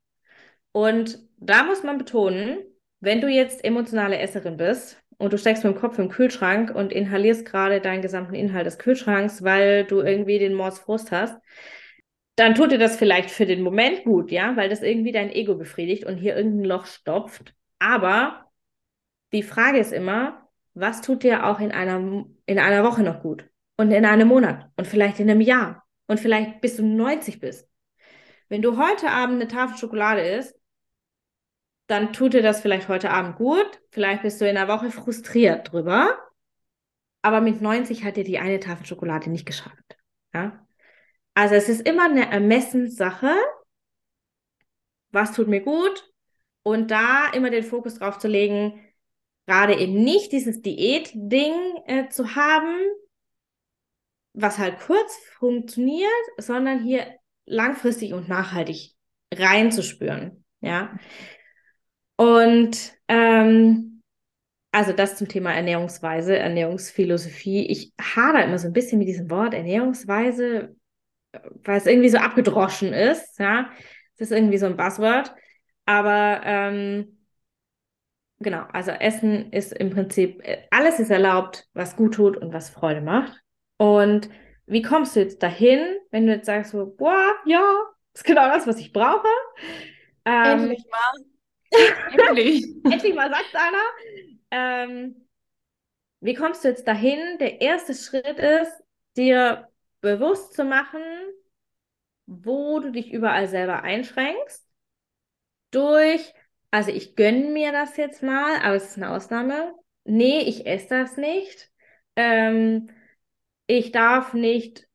Und 0.71 1.19
da 1.39 1.65
muss 1.65 1.83
man 1.83 1.99
betonen, 1.99 2.59
wenn 3.03 3.21
du 3.21 3.29
jetzt 3.29 3.65
emotionale 3.65 4.19
Esserin 4.19 4.57
bist 4.57 4.97
und 5.19 5.33
du 5.33 5.39
steckst 5.39 5.65
mit 5.65 5.75
dem 5.75 5.81
Kopf 5.81 5.99
im 5.99 6.09
Kühlschrank 6.09 6.73
und 6.73 6.93
inhalierst 6.93 7.45
gerade 7.45 7.81
deinen 7.81 8.01
gesamten 8.01 8.35
Inhalt 8.35 8.65
des 8.65 8.79
Kühlschranks, 8.79 9.43
weil 9.43 9.85
du 9.85 10.01
irgendwie 10.01 10.39
den 10.39 10.55
Mordsfrust 10.55 11.11
hast, 11.11 11.37
dann 12.37 12.55
tut 12.55 12.71
dir 12.71 12.79
das 12.79 12.97
vielleicht 12.97 13.31
für 13.33 13.45
den 13.45 13.63
Moment 13.63 14.05
gut, 14.05 14.31
ja, 14.31 14.57
weil 14.57 14.69
das 14.69 14.83
irgendwie 14.83 15.11
dein 15.11 15.33
Ego 15.33 15.57
befriedigt 15.57 16.05
und 16.07 16.17
hier 16.17 16.37
irgendein 16.37 16.65
Loch 16.65 16.87
stopft. 16.87 17.55
Aber 17.81 18.47
die 19.33 19.43
Frage 19.43 19.79
ist 19.79 19.93
immer, 19.93 20.49
was 20.75 21.03
tut 21.03 21.25
dir 21.25 21.45
auch 21.45 21.59
in 21.59 21.73
einer, 21.73 22.25
in 22.47 22.59
einer 22.61 22.85
Woche 22.85 23.03
noch 23.03 23.21
gut? 23.21 23.49
Und 23.77 23.91
in 23.91 24.05
einem 24.05 24.29
Monat 24.29 24.71
und 24.77 24.87
vielleicht 24.87 25.19
in 25.19 25.29
einem 25.29 25.41
Jahr 25.41 25.85
und 26.07 26.21
vielleicht 26.21 26.61
bis 26.61 26.77
du 26.77 26.87
90 26.87 27.41
bist. 27.41 27.69
Wenn 28.49 28.63
du 28.63 28.77
heute 28.77 29.11
Abend 29.11 29.41
eine 29.41 29.49
Tafel 29.49 29.77
Schokolade 29.77 30.21
isst, 30.21 30.62
dann 31.87 32.13
tut 32.13 32.35
dir 32.35 32.43
das 32.43 32.61
vielleicht 32.61 32.89
heute 32.89 33.11
Abend 33.11 33.37
gut. 33.37 33.81
Vielleicht 33.91 34.23
bist 34.23 34.41
du 34.41 34.49
in 34.49 34.55
der 34.55 34.69
Woche 34.69 34.91
frustriert 34.91 35.73
drüber. 35.73 36.19
Aber 37.23 37.41
mit 37.41 37.61
90 37.61 38.05
hat 38.05 38.17
dir 38.17 38.25
die 38.25 38.39
eine 38.39 38.61
Tafel 38.61 38.87
Schokolade 38.87 39.31
nicht 39.31 39.47
geschadet. 39.47 39.97
Ja? 40.35 40.67
Also 41.35 41.55
es 41.55 41.69
ist 41.69 41.87
immer 41.87 42.05
eine 42.05 42.31
Ermessenssache. 42.31 43.35
Was 45.11 45.33
tut 45.33 45.49
mir 45.49 45.61
gut? 45.61 46.11
Und 46.63 46.91
da 46.91 47.29
immer 47.33 47.51
den 47.51 47.65
Fokus 47.65 47.99
drauf 47.99 48.19
zu 48.19 48.29
legen, 48.29 48.81
gerade 49.47 49.79
eben 49.79 49.95
nicht 50.03 50.33
dieses 50.33 50.63
Diät-Ding 50.63 51.55
äh, 51.87 52.09
zu 52.09 52.35
haben, 52.35 52.79
was 54.33 54.59
halt 54.59 54.79
kurz 54.81 55.17
funktioniert, 55.39 56.09
sondern 56.39 56.83
hier 56.83 57.07
langfristig 57.45 58.15
und 58.15 58.29
nachhaltig 58.29 58.95
reinzuspüren. 59.33 60.45
Ja. 60.61 60.99
Und 62.17 62.93
ähm, 63.09 63.93
also 64.73 64.93
das 64.93 65.17
zum 65.17 65.29
Thema 65.29 65.53
Ernährungsweise, 65.53 66.39
Ernährungsphilosophie. 66.39 67.67
Ich 67.67 67.93
hader 68.01 68.45
immer 68.45 68.59
so 68.59 68.69
ein 68.69 68.73
bisschen 68.73 68.99
mit 68.99 69.09
diesem 69.09 69.31
Wort 69.31 69.53
Ernährungsweise, 69.53 70.75
weil 71.65 71.77
es 71.77 71.87
irgendwie 71.87 72.09
so 72.09 72.19
abgedroschen 72.19 72.93
ist. 72.93 73.39
Ja, 73.39 73.71
es 74.15 74.23
ist 74.23 74.33
irgendwie 74.33 74.59
so 74.59 74.67
ein 74.67 74.77
Buzzword. 74.77 75.35
Aber 75.85 76.41
ähm, 76.45 77.19
genau, 78.39 78.65
also 78.73 78.93
Essen 78.93 79.53
ist 79.53 79.73
im 79.73 79.91
Prinzip, 79.91 80.43
alles 80.71 81.01
ist 81.01 81.11
erlaubt, 81.11 81.69
was 81.75 81.97
gut 81.97 82.15
tut 82.15 82.37
und 82.37 82.55
was 82.55 82.71
Freude 82.71 83.03
macht. 83.03 83.43
Und 83.77 84.31
wie 84.67 84.83
kommst 84.83 85.17
du 85.17 85.21
jetzt 85.21 85.43
dahin, 85.43 85.81
wenn 86.11 86.27
du 86.27 86.35
jetzt 86.35 86.47
sagst 86.47 86.71
so, 86.71 86.95
boah, 86.97 87.35
ja, 87.45 87.63
ist 88.15 88.25
genau 88.25 88.49
das, 88.49 88.67
was 88.67 88.79
ich 88.79 88.93
brauche? 88.93 89.29
Ähm, 90.25 90.61
Endlich 90.61 90.85
mal. 90.91 91.32
Endlich. 91.73 92.67
Endlich 92.85 93.15
mal 93.15 93.31
sagt 93.31 93.55
einer. 93.55 93.83
Ähm, 94.51 95.29
wie 96.21 96.35
kommst 96.35 96.65
du 96.65 96.69
jetzt 96.69 96.87
dahin? 96.87 97.39
Der 97.39 97.61
erste 97.61 97.95
Schritt 97.95 98.39
ist, 98.39 98.83
dir 99.17 99.69
bewusst 100.01 100.55
zu 100.55 100.65
machen, 100.65 101.03
wo 102.27 102.81
du 102.81 102.91
dich 102.93 103.13
überall 103.13 103.49
selber 103.49 103.83
einschränkst. 103.83 104.67
Durch, 105.71 106.35
also 106.71 106.91
ich 106.91 107.17
gönne 107.17 107.49
mir 107.51 107.73
das 107.73 107.97
jetzt 107.97 108.23
mal, 108.23 108.57
aber 108.63 108.77
es 108.77 108.91
ist 108.91 108.97
eine 108.99 109.11
Ausnahme. 109.11 109.75
Nee, 110.05 110.41
ich 110.41 110.67
esse 110.67 110.89
das 110.89 111.17
nicht. 111.17 111.71
Ähm, 112.17 112.91
ich 113.67 113.93
darf 113.93 114.35
nicht, 114.35 114.87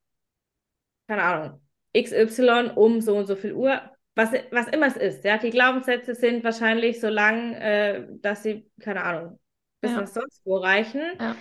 keine 1.07 1.23
Ahnung, 1.23 1.61
XY 1.93 2.71
um 2.75 3.01
so 3.01 3.17
und 3.17 3.25
so 3.27 3.35
viel 3.35 3.53
Uhr 3.53 3.81
was, 4.17 4.31
was 4.51 4.67
immer 4.69 4.87
es 4.87 4.97
ist. 4.97 5.23
Ja? 5.23 5.37
Die 5.37 5.51
Glaubenssätze 5.51 6.15
sind 6.15 6.43
wahrscheinlich 6.43 6.99
so 6.99 7.07
lang, 7.07 7.53
äh, 7.53 8.07
dass 8.19 8.43
sie, 8.43 8.69
keine 8.81 9.03
Ahnung, 9.03 9.39
bis 9.79 9.91
ja. 9.91 10.01
nach 10.01 10.07
sonst 10.07 10.41
wo 10.43 10.57
reichen. 10.57 11.03
Ja. 11.19 11.35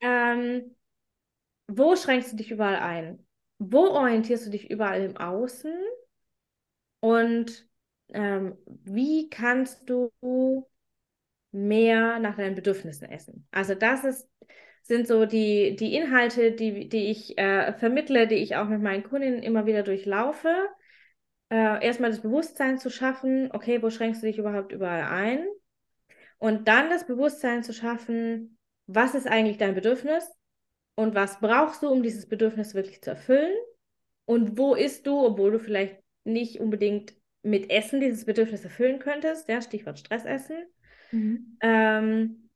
Ähm, 0.00 0.76
wo 1.66 1.96
schränkst 1.96 2.32
du 2.32 2.36
dich 2.36 2.50
überall 2.50 2.76
ein? 2.76 3.26
Wo 3.58 3.88
orientierst 3.88 4.46
du 4.46 4.50
dich 4.50 4.70
überall 4.70 5.02
im 5.02 5.16
Außen? 5.16 5.72
Und 7.00 7.68
ähm, 8.12 8.56
wie 8.66 9.28
kannst 9.28 9.90
du 9.90 10.12
mehr 11.50 12.20
nach 12.20 12.36
deinen 12.36 12.54
Bedürfnissen 12.54 13.08
essen? 13.08 13.46
Also 13.50 13.74
das 13.74 14.04
ist, 14.04 14.28
sind 14.82 15.08
so 15.08 15.26
die, 15.26 15.74
die 15.76 15.94
Inhalte, 15.96 16.52
die, 16.52 16.88
die 16.88 17.10
ich 17.10 17.36
äh, 17.38 17.72
vermittle, 17.74 18.28
die 18.28 18.36
ich 18.36 18.54
auch 18.56 18.68
mit 18.68 18.80
meinen 18.80 19.02
Kundinnen 19.02 19.42
immer 19.42 19.66
wieder 19.66 19.82
durchlaufe 19.82 20.68
äh, 21.50 21.84
erstmal 21.84 22.10
das 22.10 22.20
Bewusstsein 22.20 22.78
zu 22.78 22.90
schaffen, 22.90 23.50
okay, 23.52 23.82
wo 23.82 23.90
schränkst 23.90 24.22
du 24.22 24.26
dich 24.26 24.38
überhaupt 24.38 24.72
überall 24.72 25.02
ein? 25.02 25.46
Und 26.38 26.68
dann 26.68 26.88
das 26.88 27.06
Bewusstsein 27.06 27.62
zu 27.62 27.72
schaffen, 27.72 28.56
was 28.86 29.14
ist 29.14 29.26
eigentlich 29.26 29.58
dein 29.58 29.74
Bedürfnis 29.74 30.24
und 30.94 31.14
was 31.14 31.40
brauchst 31.40 31.82
du, 31.82 31.88
um 31.88 32.02
dieses 32.02 32.28
Bedürfnis 32.28 32.74
wirklich 32.74 33.02
zu 33.02 33.10
erfüllen? 33.10 33.54
Und 34.24 34.56
wo 34.56 34.74
isst 34.74 35.06
du, 35.06 35.18
obwohl 35.18 35.50
du 35.50 35.58
vielleicht 35.58 35.98
nicht 36.24 36.60
unbedingt 36.60 37.14
mit 37.42 37.70
Essen 37.70 38.00
dieses 38.00 38.24
Bedürfnis 38.24 38.64
erfüllen 38.64 39.00
könntest? 39.00 39.48
Ja, 39.48 39.60
Stichwort 39.60 39.98
Stressessen. 39.98 40.64
Mhm. 41.10 41.58
Ähm, 41.60 42.50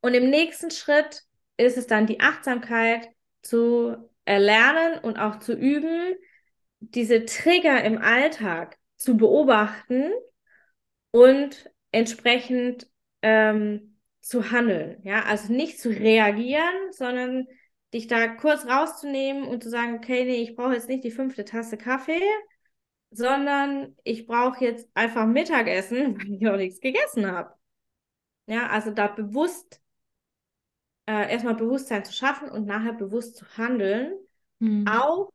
und 0.00 0.14
im 0.14 0.30
nächsten 0.30 0.70
Schritt 0.70 1.22
ist 1.56 1.78
es 1.78 1.86
dann 1.86 2.06
die 2.06 2.20
Achtsamkeit 2.20 3.08
zu 3.42 3.96
erlernen 4.24 4.98
und 4.98 5.18
auch 5.18 5.38
zu 5.38 5.54
üben, 5.54 6.16
diese 6.94 7.24
Trigger 7.24 7.82
im 7.84 7.98
Alltag 7.98 8.78
zu 8.96 9.16
beobachten 9.16 10.10
und 11.10 11.70
entsprechend 11.92 12.88
ähm, 13.22 13.98
zu 14.20 14.50
handeln. 14.50 15.00
Ja, 15.04 15.24
also 15.24 15.52
nicht 15.52 15.80
zu 15.80 15.88
reagieren, 15.90 16.92
sondern 16.92 17.46
dich 17.94 18.06
da 18.06 18.28
kurz 18.28 18.66
rauszunehmen 18.66 19.44
und 19.44 19.62
zu 19.62 19.70
sagen, 19.70 19.96
okay, 19.96 20.24
nee, 20.24 20.42
ich 20.42 20.56
brauche 20.56 20.74
jetzt 20.74 20.88
nicht 20.88 21.04
die 21.04 21.10
fünfte 21.10 21.44
Tasse 21.44 21.76
Kaffee, 21.76 22.22
sondern 23.10 23.96
ich 24.02 24.26
brauche 24.26 24.64
jetzt 24.64 24.88
einfach 24.94 25.26
Mittagessen, 25.26 26.16
weil 26.18 26.34
ich 26.34 26.40
noch 26.40 26.56
nichts 26.56 26.80
gegessen 26.80 27.30
habe. 27.30 27.54
Ja, 28.46 28.68
also 28.68 28.90
da 28.90 29.08
bewusst 29.08 29.80
äh, 31.06 31.32
erstmal 31.32 31.54
Bewusstsein 31.54 32.04
zu 32.04 32.12
schaffen 32.12 32.48
und 32.48 32.66
nachher 32.66 32.92
bewusst 32.92 33.36
zu 33.36 33.44
handeln, 33.56 34.12
mhm. 34.58 34.86
auch 34.88 35.32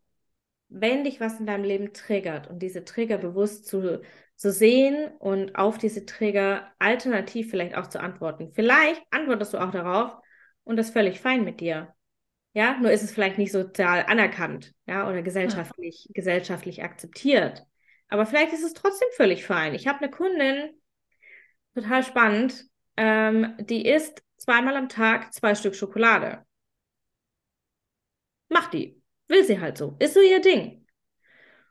wenn 0.72 1.04
dich 1.04 1.20
was 1.20 1.40
in 1.40 1.46
deinem 1.46 1.66
Leben 1.66 1.94
triggert 1.94 2.50
und 2.50 2.60
diese 2.60 2.86
Trigger 2.86 3.18
bewusst 3.18 3.68
zu, 3.68 4.02
zu 4.36 4.52
sehen 4.52 5.12
und 5.20 5.56
auf 5.56 5.78
diese 5.78 6.06
Trigger 6.06 6.72
alternativ 6.80 7.50
vielleicht 7.50 7.76
auch 7.76 7.88
zu 7.88 8.00
antworten. 8.00 8.52
Vielleicht 8.54 9.04
antwortest 9.12 9.54
du 9.54 9.58
auch 9.58 9.72
darauf 9.72 10.16
und 10.64 10.78
das 10.78 10.88
ist 10.88 10.94
völlig 10.94 11.20
fein 11.20 11.44
mit 11.44 11.60
dir. 11.60 11.94
Ja, 12.54 12.78
nur 12.80 12.92
ist 12.92 13.04
es 13.04 13.12
vielleicht 13.12 13.38
nicht 13.38 13.52
sozial 13.52 14.06
anerkannt, 14.08 14.74
ja, 14.86 15.08
oder 15.08 15.22
gesellschaftlich, 15.22 16.06
ja. 16.08 16.12
gesellschaftlich 16.14 16.84
akzeptiert. 16.84 17.66
Aber 18.08 18.26
vielleicht 18.26 18.54
ist 18.54 18.64
es 18.64 18.74
trotzdem 18.74 19.08
völlig 19.16 19.46
fein. 19.46 19.74
Ich 19.74 19.88
habe 19.88 20.00
eine 20.00 20.12
Kundin, 20.12 20.70
total 21.74 22.04
spannend, 22.04 22.66
ähm, 22.98 23.56
die 23.60 23.86
isst 23.86 24.22
zweimal 24.38 24.76
am 24.76 24.90
Tag 24.90 25.34
zwei 25.34 25.56
Stück 25.56 25.76
Schokolade. 25.76 26.46
Macht 28.50 28.74
die. 28.74 29.01
Will 29.32 29.46
sie 29.46 29.62
halt 29.62 29.78
so. 29.78 29.96
Ist 30.00 30.14
so 30.14 30.20
ihr 30.20 30.42
Ding. 30.42 30.86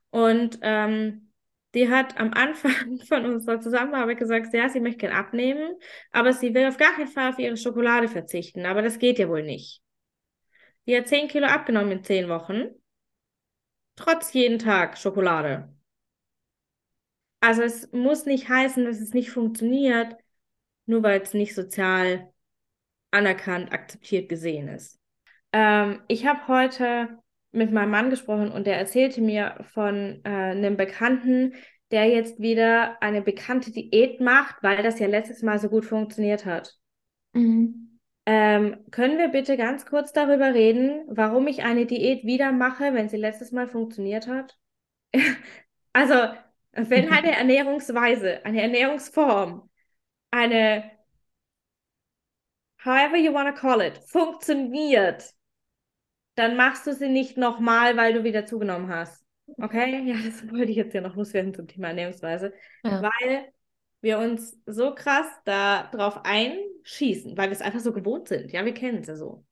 Und 0.09 0.59
ähm, 0.63 1.31
die 1.75 1.91
hat 1.91 2.19
am 2.19 2.33
Anfang 2.33 2.99
von 3.07 3.27
unserer 3.27 3.61
Zusammenarbeit 3.61 4.19
gesagt, 4.19 4.55
ja, 4.55 4.71
sie 4.71 4.81
möchte 4.81 5.01
gerne 5.01 5.17
abnehmen, 5.17 5.77
aber 6.11 6.33
sie 6.33 6.55
will 6.55 6.67
auf 6.67 6.79
gar 6.79 6.95
keinen 6.95 7.09
Fall 7.09 7.31
auf 7.31 7.39
ihre 7.39 7.59
Schokolade 7.59 8.09
verzichten. 8.09 8.65
Aber 8.65 8.81
das 8.81 8.99
geht 8.99 9.19
ja 9.19 9.29
wohl 9.29 9.43
nicht. 9.43 9.83
Die 10.87 10.97
hat 10.97 11.09
10 11.09 11.29
Kilo 11.29 11.47
abgenommen 11.47 11.93
in 11.93 12.03
10 12.03 12.31
Wochen. 12.31 12.71
Trotz 13.95 14.33
jeden 14.33 14.59
Tag 14.59 14.97
Schokolade. 14.97 15.69
Also 17.41 17.63
es 17.63 17.93
muss 17.93 18.25
nicht 18.25 18.49
heißen, 18.49 18.87
dass 18.87 19.01
es 19.01 19.13
nicht 19.13 19.31
funktioniert, 19.31 20.17
nur 20.87 21.03
weil 21.03 21.21
es 21.21 21.35
nicht 21.35 21.55
sozial 21.55 22.33
anerkannt, 23.11 23.71
akzeptiert 23.71 24.31
gesehen 24.31 24.69
ist. 24.69 24.99
Ähm, 25.53 26.03
ich 26.09 26.27
habe 26.27 26.49
heute 26.49 27.20
mit 27.53 27.73
meinem 27.73 27.91
Mann 27.91 28.11
gesprochen 28.11 28.51
und 28.51 28.67
der 28.67 28.79
erzählte 28.79 29.21
mir 29.21 29.57
von 29.73 30.21
äh, 30.25 30.29
einem 30.29 30.77
Bekannten, 30.77 31.55
der 31.91 32.07
jetzt 32.09 32.41
wieder 32.41 33.03
eine 33.03 33.23
bekannte 33.23 33.73
Diät 33.73 34.21
macht, 34.21 34.63
weil 34.63 34.83
das 34.83 34.99
ja 34.99 35.09
letztes 35.09 35.43
Mal 35.43 35.59
so 35.59 35.69
gut 35.69 35.85
funktioniert 35.85 36.47
hat. 36.47 36.77
Mhm. 37.33 37.99
Ähm, 38.27 38.85
können 38.91 39.19
wir 39.19 39.29
bitte 39.29 39.57
ganz 39.57 39.87
kurz 39.87 40.13
darüber 40.13 40.55
reden, 40.55 41.05
warum 41.09 41.49
ich 41.49 41.65
eine 41.65 41.87
Diät 41.87 42.25
wieder 42.25 42.53
mache, 42.53 42.95
wenn 42.95 43.09
sie 43.09 43.17
letztes 43.17 43.51
Mal 43.51 43.67
funktioniert 43.67 44.29
hat? 44.29 44.57
also, 45.93 46.15
wenn 46.73 47.09
eine 47.13 47.37
Ernährungsweise, 47.37 48.45
eine 48.45 48.63
Ernährungsform, 48.63 49.69
eine, 50.31 50.91
however 52.85 53.17
you 53.17 53.33
want 53.33 53.49
to 53.49 53.61
call 53.61 53.81
it, 53.81 53.99
funktioniert, 54.07 55.35
dann 56.41 56.57
machst 56.57 56.87
du 56.87 56.95
sie 56.95 57.09
nicht 57.09 57.37
nochmal, 57.37 57.97
weil 57.97 58.15
du 58.15 58.25
wieder 58.25 58.47
zugenommen 58.47 58.89
hast. 58.89 59.25
Okay? 59.59 60.03
Ja, 60.05 60.17
das 60.25 60.49
wollte 60.51 60.71
ich 60.71 60.77
jetzt 60.77 60.95
ja 60.95 61.01
noch 61.01 61.15
loswerden 61.15 61.55
zum 61.55 61.69
Thema 61.69 61.89
Ernährungsweise. 61.89 62.53
Ja. 62.83 63.03
Weil 63.03 63.53
wir 64.01 64.19
uns 64.19 64.59
so 64.67 64.95
krass 64.95 65.27
darauf 65.45 66.25
einschießen, 66.25 67.37
weil 67.37 67.49
wir 67.49 67.53
es 67.53 67.61
einfach 67.61 67.81
so 67.81 67.93
gewohnt 67.93 68.29
sind. 68.29 68.51
Ja, 68.53 68.65
wir 68.65 68.73
kennen 68.73 68.99
es 68.99 69.09
ja 69.09 69.17
so. 69.17 69.45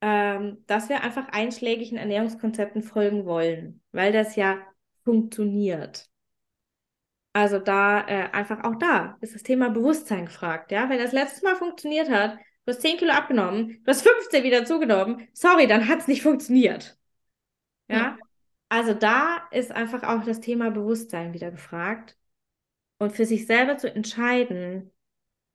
Ähm, 0.00 0.64
dass 0.66 0.88
wir 0.88 1.02
einfach 1.02 1.28
einschlägigen 1.28 1.98
Ernährungskonzepten 1.98 2.82
folgen 2.82 3.26
wollen, 3.26 3.82
weil 3.92 4.12
das 4.12 4.36
ja 4.36 4.58
funktioniert. 5.04 6.08
Also 7.32 7.58
da 7.58 8.06
äh, 8.06 8.30
einfach 8.32 8.64
auch 8.64 8.76
da 8.76 9.18
ist 9.20 9.34
das 9.34 9.42
Thema 9.42 9.70
Bewusstsein 9.70 10.26
gefragt, 10.26 10.72
ja. 10.72 10.88
Wenn 10.88 10.98
das 10.98 11.12
letztes 11.12 11.42
Mal 11.42 11.56
funktioniert 11.56 12.08
hat, 12.08 12.38
du 12.68 12.74
hast 12.74 12.82
10 12.82 12.98
Kilo 12.98 13.12
abgenommen, 13.12 13.82
du 13.82 13.90
hast 13.90 14.02
15 14.02 14.44
wieder 14.44 14.66
zugenommen, 14.66 15.26
sorry, 15.32 15.66
dann 15.66 15.88
hat 15.88 16.00
es 16.00 16.06
nicht 16.06 16.20
funktioniert. 16.20 16.98
Ja? 17.88 17.96
ja. 17.96 18.18
Also 18.68 18.92
da 18.92 19.48
ist 19.50 19.72
einfach 19.72 20.02
auch 20.02 20.22
das 20.22 20.40
Thema 20.40 20.70
Bewusstsein 20.70 21.32
wieder 21.32 21.50
gefragt 21.50 22.18
und 22.98 23.12
für 23.12 23.24
sich 23.24 23.46
selber 23.46 23.78
zu 23.78 23.90
entscheiden, 23.90 24.92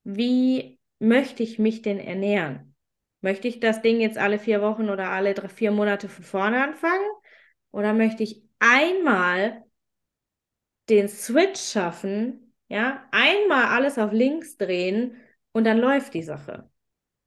wie 0.03 0.79
möchte 0.97 1.43
ich 1.43 1.59
mich 1.59 1.83
denn 1.83 1.99
ernähren? 1.99 2.73
Möchte 3.21 3.47
ich 3.47 3.59
das 3.59 3.83
Ding 3.83 4.01
jetzt 4.01 4.17
alle 4.17 4.39
vier 4.39 4.63
Wochen 4.63 4.89
oder 4.89 5.09
alle 5.09 5.35
drei, 5.35 5.49
vier 5.49 5.69
Monate 5.69 6.09
von 6.09 6.23
vorne 6.23 6.63
anfangen? 6.63 7.05
Oder 7.71 7.93
möchte 7.93 8.23
ich 8.23 8.43
einmal 8.57 9.63
den 10.89 11.07
Switch 11.07 11.61
schaffen, 11.61 12.55
ja, 12.69 13.07
einmal 13.11 13.65
alles 13.65 13.99
auf 13.99 14.11
links 14.11 14.57
drehen 14.57 15.15
und 15.51 15.65
dann 15.65 15.77
läuft 15.77 16.15
die 16.15 16.23
Sache. 16.23 16.72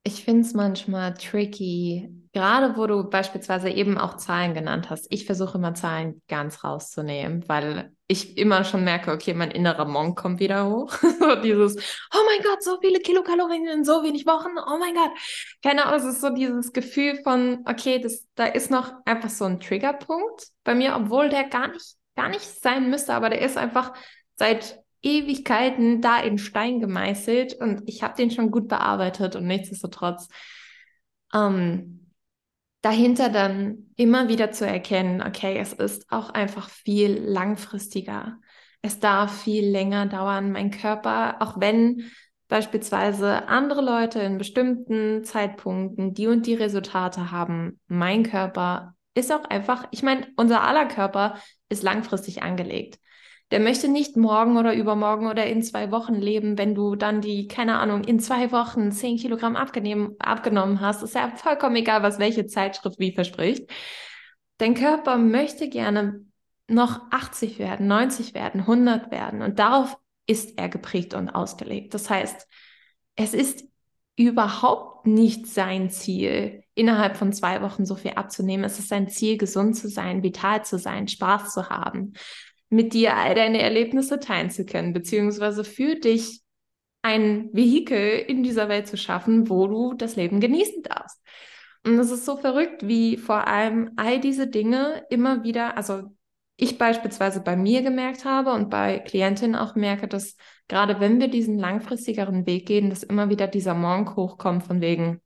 Ich 0.06 0.24
finde 0.24 0.42
es 0.42 0.54
manchmal 0.54 1.14
tricky, 1.14 2.08
gerade 2.32 2.76
wo 2.76 2.86
du 2.86 3.10
beispielsweise 3.10 3.70
eben 3.70 3.98
auch 3.98 4.16
Zahlen 4.18 4.54
genannt 4.54 4.88
hast. 4.88 5.08
Ich 5.10 5.26
versuche 5.26 5.58
immer 5.58 5.74
Zahlen 5.74 6.22
ganz 6.28 6.62
rauszunehmen, 6.62 7.42
weil 7.48 7.90
ich 8.06 8.38
immer 8.38 8.62
schon 8.62 8.84
merke, 8.84 9.10
okay, 9.10 9.34
mein 9.34 9.50
innerer 9.50 9.84
Monk 9.84 10.16
kommt 10.16 10.38
wieder 10.38 10.70
hoch. 10.70 10.92
so 11.18 11.34
dieses, 11.42 11.74
oh 12.14 12.20
mein 12.24 12.40
Gott, 12.44 12.62
so 12.62 12.78
viele 12.80 13.00
Kilokalorien 13.00 13.66
in 13.66 13.84
so 13.84 14.04
wenig 14.04 14.26
Wochen, 14.26 14.52
oh 14.64 14.78
mein 14.78 14.94
Gott. 14.94 15.10
Keine 15.60 15.86
Ahnung, 15.86 15.98
es 15.98 16.14
ist 16.14 16.20
so 16.20 16.30
dieses 16.30 16.72
Gefühl 16.72 17.20
von, 17.24 17.64
okay, 17.64 17.98
das, 17.98 18.28
da 18.36 18.46
ist 18.46 18.70
noch 18.70 18.92
einfach 19.06 19.30
so 19.30 19.44
ein 19.46 19.58
Triggerpunkt 19.58 20.46
bei 20.62 20.76
mir, 20.76 20.94
obwohl 20.94 21.30
der 21.30 21.48
gar 21.48 21.66
nicht, 21.66 21.96
gar 22.14 22.28
nicht 22.28 22.44
sein 22.62 22.90
müsste, 22.90 23.12
aber 23.12 23.28
der 23.28 23.40
ist 23.40 23.58
einfach 23.58 23.92
seit 24.36 24.85
Ewigkeiten 25.06 26.02
da 26.02 26.18
in 26.20 26.36
Stein 26.36 26.80
gemeißelt 26.80 27.54
und 27.54 27.82
ich 27.86 28.02
habe 28.02 28.16
den 28.16 28.32
schon 28.32 28.50
gut 28.50 28.66
bearbeitet 28.66 29.36
und 29.36 29.46
nichtsdestotrotz 29.46 30.28
ähm, 31.32 32.12
dahinter 32.82 33.28
dann 33.28 33.92
immer 33.94 34.28
wieder 34.28 34.50
zu 34.50 34.66
erkennen, 34.66 35.22
okay, 35.22 35.58
es 35.58 35.72
ist 35.72 36.10
auch 36.10 36.30
einfach 36.30 36.68
viel 36.68 37.22
langfristiger. 37.22 38.38
Es 38.82 38.98
darf 38.98 39.42
viel 39.42 39.68
länger 39.68 40.06
dauern. 40.06 40.50
Mein 40.50 40.72
Körper, 40.72 41.36
auch 41.40 41.60
wenn 41.60 42.10
beispielsweise 42.48 43.48
andere 43.48 43.82
Leute 43.82 44.20
in 44.20 44.38
bestimmten 44.38 45.24
Zeitpunkten 45.24 46.14
die 46.14 46.26
und 46.26 46.46
die 46.46 46.54
Resultate 46.54 47.30
haben, 47.30 47.80
mein 47.86 48.24
Körper 48.24 48.94
ist 49.14 49.32
auch 49.32 49.44
einfach, 49.44 49.86
ich 49.92 50.02
meine, 50.02 50.26
unser 50.36 50.62
aller 50.62 50.86
Körper 50.86 51.38
ist 51.68 51.84
langfristig 51.84 52.42
angelegt 52.42 52.98
der 53.52 53.60
möchte 53.60 53.88
nicht 53.88 54.16
morgen 54.16 54.56
oder 54.56 54.74
übermorgen 54.74 55.28
oder 55.28 55.46
in 55.46 55.62
zwei 55.62 55.92
Wochen 55.92 56.14
leben, 56.14 56.58
wenn 56.58 56.74
du 56.74 56.96
dann 56.96 57.20
die, 57.20 57.46
keine 57.46 57.78
Ahnung, 57.78 58.02
in 58.02 58.18
zwei 58.18 58.50
Wochen 58.50 58.90
zehn 58.90 59.18
Kilogramm 59.18 59.54
abgenommen 59.54 60.80
hast. 60.80 61.02
Ist 61.02 61.14
ja 61.14 61.30
vollkommen 61.36 61.76
egal, 61.76 62.02
was 62.02 62.18
welche 62.18 62.46
Zeitschrift 62.46 62.98
wie 62.98 63.12
verspricht. 63.12 63.70
Dein 64.58 64.74
Körper 64.74 65.16
möchte 65.16 65.68
gerne 65.68 66.24
noch 66.66 67.00
80 67.12 67.60
werden, 67.60 67.86
90 67.86 68.34
werden, 68.34 68.62
100 68.62 69.12
werden. 69.12 69.42
Und 69.42 69.60
darauf 69.60 69.96
ist 70.26 70.58
er 70.58 70.68
geprägt 70.68 71.14
und 71.14 71.28
ausgelegt. 71.28 71.94
Das 71.94 72.10
heißt, 72.10 72.48
es 73.14 73.32
ist 73.32 73.64
überhaupt 74.16 75.06
nicht 75.06 75.46
sein 75.46 75.88
Ziel, 75.90 76.64
innerhalb 76.74 77.16
von 77.16 77.32
zwei 77.32 77.62
Wochen 77.62 77.86
so 77.86 77.94
viel 77.94 78.12
abzunehmen. 78.12 78.64
Es 78.64 78.80
ist 78.80 78.88
sein 78.88 79.08
Ziel, 79.08 79.36
gesund 79.36 79.76
zu 79.76 79.88
sein, 79.88 80.24
vital 80.24 80.64
zu 80.64 80.78
sein, 80.80 81.06
Spaß 81.06 81.52
zu 81.52 81.68
haben 81.68 82.14
mit 82.68 82.94
dir 82.94 83.16
all 83.16 83.34
deine 83.34 83.60
Erlebnisse 83.60 84.18
teilen 84.18 84.50
zu 84.50 84.64
können, 84.64 84.92
beziehungsweise 84.92 85.64
für 85.64 85.94
dich 85.96 86.42
ein 87.02 87.50
Vehikel 87.52 88.18
in 88.18 88.42
dieser 88.42 88.68
Welt 88.68 88.88
zu 88.88 88.96
schaffen, 88.96 89.48
wo 89.48 89.68
du 89.68 89.94
das 89.94 90.16
Leben 90.16 90.40
genießen 90.40 90.82
darfst. 90.82 91.20
Und 91.84 91.98
es 92.00 92.10
ist 92.10 92.24
so 92.24 92.36
verrückt, 92.36 92.88
wie 92.88 93.16
vor 93.16 93.46
allem 93.46 93.92
all 93.96 94.18
diese 94.18 94.48
Dinge 94.48 95.04
immer 95.08 95.44
wieder, 95.44 95.76
also 95.76 96.02
ich 96.56 96.78
beispielsweise 96.78 97.40
bei 97.40 97.54
mir 97.54 97.82
gemerkt 97.82 98.24
habe 98.24 98.52
und 98.52 98.70
bei 98.70 98.98
Klientinnen 98.98 99.54
auch 99.54 99.76
merke, 99.76 100.08
dass 100.08 100.36
gerade 100.68 100.98
wenn 101.00 101.20
wir 101.20 101.28
diesen 101.28 101.58
langfristigeren 101.58 102.46
Weg 102.46 102.66
gehen, 102.66 102.90
dass 102.90 103.04
immer 103.04 103.28
wieder 103.30 103.46
dieser 103.46 103.74
Monk 103.74 104.16
hochkommt 104.16 104.64
von 104.64 104.80
wegen, 104.80 105.20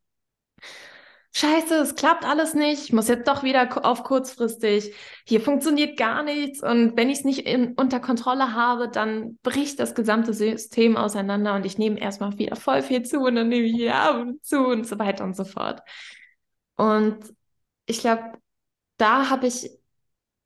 Scheiße, 1.33 1.77
es 1.77 1.95
klappt 1.95 2.25
alles 2.25 2.55
nicht, 2.55 2.85
ich 2.85 2.93
muss 2.93 3.07
jetzt 3.07 3.29
doch 3.29 3.45
wieder 3.45 3.87
auf 3.87 4.03
kurzfristig, 4.03 4.95
hier 5.25 5.41
funktioniert 5.41 5.97
gar 5.97 6.25
nichts. 6.25 6.61
Und 6.61 6.97
wenn 6.97 7.09
ich 7.09 7.19
es 7.19 7.25
nicht 7.25 7.47
in, 7.47 7.75
unter 7.75 8.01
Kontrolle 8.01 8.55
habe, 8.55 8.89
dann 8.89 9.39
bricht 9.43 9.79
das 9.79 9.95
gesamte 9.95 10.35
System 10.35 10.97
auseinander 10.97 11.55
und 11.55 11.65
ich 11.65 11.79
nehme 11.79 12.01
erstmal 12.01 12.37
wieder 12.39 12.57
voll 12.57 12.83
viel 12.83 13.05
zu 13.05 13.21
und 13.21 13.37
dann 13.37 13.49
nehme 13.49 13.67
ich 13.67 13.75
wieder 13.75 14.27
zu 14.43 14.59
und 14.59 14.87
so 14.89 14.99
weiter 14.99 15.23
und 15.25 15.37
so 15.37 15.45
fort. 15.45 15.83
Und 16.77 17.19
ich 17.87 18.01
glaube, 18.01 18.33
da 18.97 19.31
habe 19.31 19.47
ich 19.47 19.71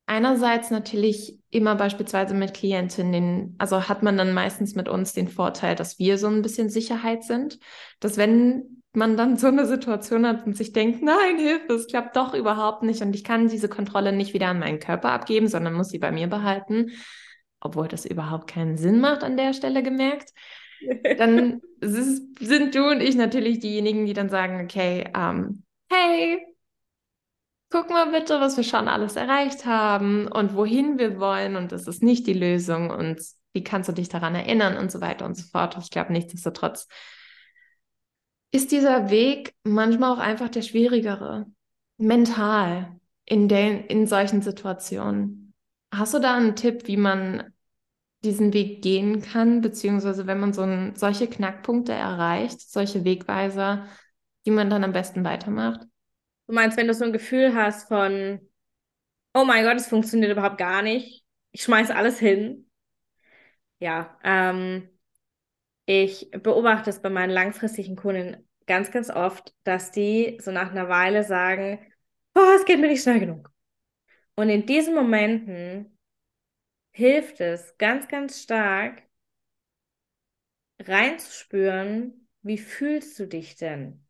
einerseits 0.06 0.70
natürlich 0.70 1.38
immer 1.50 1.76
beispielsweise 1.76 2.34
mit 2.34 2.52
Klientinnen, 2.52 3.54
also 3.58 3.88
hat 3.88 4.02
man 4.02 4.18
dann 4.18 4.34
meistens 4.34 4.74
mit 4.74 4.88
uns 4.90 5.14
den 5.14 5.28
Vorteil, 5.28 5.76
dass 5.76 5.98
wir 5.98 6.18
so 6.18 6.26
ein 6.26 6.42
bisschen 6.42 6.68
Sicherheit 6.68 7.24
sind, 7.24 7.58
dass 8.00 8.18
wenn 8.18 8.82
man 8.96 9.16
dann 9.16 9.36
so 9.36 9.48
eine 9.48 9.66
Situation 9.66 10.26
hat 10.26 10.46
und 10.46 10.56
sich 10.56 10.72
denkt, 10.72 11.02
nein, 11.02 11.38
Hilfe, 11.38 11.74
es 11.74 11.86
klappt 11.86 12.16
doch 12.16 12.34
überhaupt 12.34 12.82
nicht 12.82 13.02
und 13.02 13.14
ich 13.14 13.24
kann 13.24 13.48
diese 13.48 13.68
Kontrolle 13.68 14.12
nicht 14.12 14.34
wieder 14.34 14.48
an 14.48 14.58
meinen 14.58 14.78
Körper 14.78 15.10
abgeben, 15.10 15.48
sondern 15.48 15.74
muss 15.74 15.90
sie 15.90 15.98
bei 15.98 16.12
mir 16.12 16.28
behalten, 16.28 16.92
obwohl 17.60 17.88
das 17.88 18.04
überhaupt 18.04 18.48
keinen 18.48 18.76
Sinn 18.76 19.00
macht 19.00 19.24
an 19.24 19.36
der 19.36 19.52
Stelle 19.52 19.82
gemerkt. 19.82 20.30
Dann 21.18 21.60
sind 21.80 22.74
du 22.74 22.90
und 22.90 23.00
ich 23.00 23.16
natürlich 23.16 23.60
diejenigen, 23.60 24.06
die 24.06 24.12
dann 24.12 24.28
sagen, 24.28 24.60
okay, 24.64 25.10
ähm, 25.16 25.62
hey, 25.90 26.44
guck 27.70 27.90
mal 27.90 28.10
bitte, 28.10 28.40
was 28.40 28.56
wir 28.56 28.64
schon 28.64 28.86
alles 28.86 29.16
erreicht 29.16 29.66
haben 29.66 30.28
und 30.28 30.54
wohin 30.54 30.98
wir 30.98 31.18
wollen 31.18 31.56
und 31.56 31.72
das 31.72 31.88
ist 31.88 32.02
nicht 32.02 32.26
die 32.26 32.34
Lösung 32.34 32.90
und 32.90 33.20
wie 33.52 33.64
kannst 33.64 33.88
du 33.88 33.92
dich 33.92 34.08
daran 34.08 34.34
erinnern 34.34 34.76
und 34.76 34.92
so 34.92 35.00
weiter 35.00 35.24
und 35.24 35.36
so 35.36 35.44
fort. 35.50 35.76
Ich 35.80 35.90
glaube, 35.90 36.12
nichtsdestotrotz 36.12 36.88
ist 38.54 38.70
dieser 38.70 39.10
Weg 39.10 39.52
manchmal 39.64 40.12
auch 40.12 40.20
einfach 40.20 40.48
der 40.48 40.62
schwierigere, 40.62 41.44
mental 41.96 43.00
in, 43.24 43.48
den, 43.48 43.84
in 43.86 44.06
solchen 44.06 44.42
Situationen. 44.42 45.52
Hast 45.92 46.14
du 46.14 46.20
da 46.20 46.36
einen 46.36 46.54
Tipp, 46.54 46.86
wie 46.86 46.96
man 46.96 47.52
diesen 48.22 48.52
Weg 48.52 48.80
gehen 48.80 49.22
kann, 49.22 49.60
beziehungsweise 49.60 50.28
wenn 50.28 50.38
man 50.38 50.52
so 50.52 50.62
ein, 50.62 50.94
solche 50.94 51.26
Knackpunkte 51.26 51.90
erreicht, 51.90 52.60
solche 52.60 53.04
Wegweiser, 53.04 53.88
die 54.46 54.52
man 54.52 54.70
dann 54.70 54.84
am 54.84 54.92
besten 54.92 55.24
weitermacht? 55.24 55.80
Du 56.46 56.54
meinst, 56.54 56.76
wenn 56.76 56.86
du 56.86 56.94
so 56.94 57.04
ein 57.04 57.12
Gefühl 57.12 57.56
hast 57.56 57.88
von, 57.88 58.38
oh 59.34 59.44
mein 59.44 59.64
Gott, 59.64 59.78
es 59.78 59.88
funktioniert 59.88 60.30
überhaupt 60.30 60.58
gar 60.58 60.82
nicht, 60.82 61.24
ich 61.50 61.64
schmeiße 61.64 61.92
alles 61.92 62.20
hin. 62.20 62.70
Ja, 63.80 64.16
ähm, 64.22 64.88
ich 65.86 66.30
beobachte 66.30 66.90
es 66.90 67.00
bei 67.02 67.10
meinen 67.10 67.30
langfristigen 67.30 67.96
Kunden 67.96 68.48
ganz, 68.66 68.90
ganz 68.90 69.10
oft, 69.10 69.54
dass 69.64 69.90
die 69.90 70.38
so 70.42 70.50
nach 70.50 70.70
einer 70.70 70.88
Weile 70.88 71.24
sagen, 71.24 71.78
oh, 72.34 72.54
es 72.56 72.64
geht 72.64 72.80
mir 72.80 72.88
nicht 72.88 73.02
schnell 73.02 73.20
genug. 73.20 73.52
Und 74.36 74.48
in 74.48 74.66
diesen 74.66 74.94
Momenten 74.94 75.98
hilft 76.92 77.40
es 77.40 77.76
ganz, 77.78 78.08
ganz 78.08 78.42
stark, 78.42 79.02
reinzuspüren, 80.80 82.28
wie 82.42 82.58
fühlst 82.58 83.18
du 83.18 83.26
dich 83.26 83.56
denn? 83.56 84.04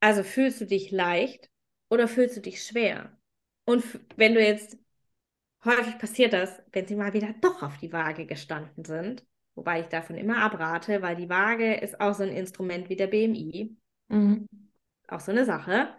Also 0.00 0.22
fühlst 0.22 0.60
du 0.60 0.66
dich 0.66 0.90
leicht 0.90 1.50
oder 1.88 2.08
fühlst 2.08 2.36
du 2.36 2.40
dich 2.40 2.64
schwer? 2.64 3.18
Und 3.64 3.84
wenn 4.16 4.34
du 4.34 4.42
jetzt, 4.42 4.78
häufig 5.64 5.98
passiert 5.98 6.32
das, 6.32 6.62
wenn 6.72 6.86
sie 6.86 6.96
mal 6.96 7.12
wieder 7.12 7.34
doch 7.40 7.62
auf 7.62 7.78
die 7.78 7.92
Waage 7.92 8.26
gestanden 8.26 8.84
sind, 8.84 9.26
wobei 9.58 9.80
ich 9.80 9.88
davon 9.88 10.16
immer 10.16 10.38
abrate, 10.38 11.02
weil 11.02 11.16
die 11.16 11.28
Waage 11.28 11.74
ist 11.74 12.00
auch 12.00 12.14
so 12.14 12.22
ein 12.22 12.30
Instrument 12.30 12.88
wie 12.88 12.96
der 12.96 13.08
BMI. 13.08 13.76
Mhm. 14.06 14.46
Auch 15.08 15.20
so 15.20 15.32
eine 15.32 15.44
Sache. 15.44 15.94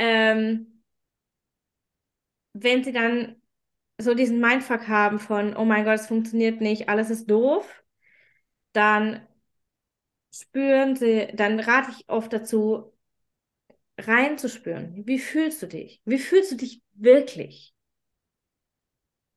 Ähm, 0.00 0.82
wenn 2.52 2.82
sie 2.82 2.92
dann 2.92 3.36
so 3.98 4.14
diesen 4.14 4.40
Mindfuck 4.40 4.88
haben 4.88 5.20
von, 5.20 5.56
oh 5.56 5.64
mein 5.64 5.84
Gott, 5.84 5.94
es 5.94 6.08
funktioniert 6.08 6.60
nicht, 6.60 6.88
alles 6.88 7.10
ist 7.10 7.30
doof, 7.30 7.84
dann 8.72 9.26
spüren 10.34 10.96
sie, 10.96 11.28
dann 11.34 11.60
rate 11.60 11.92
ich 11.92 12.08
oft 12.08 12.32
dazu, 12.32 12.92
reinzuspüren. 13.98 15.06
Wie 15.06 15.20
fühlst 15.20 15.62
du 15.62 15.68
dich? 15.68 16.02
Wie 16.04 16.18
fühlst 16.18 16.50
du 16.50 16.56
dich 16.56 16.82
wirklich? 16.94 17.72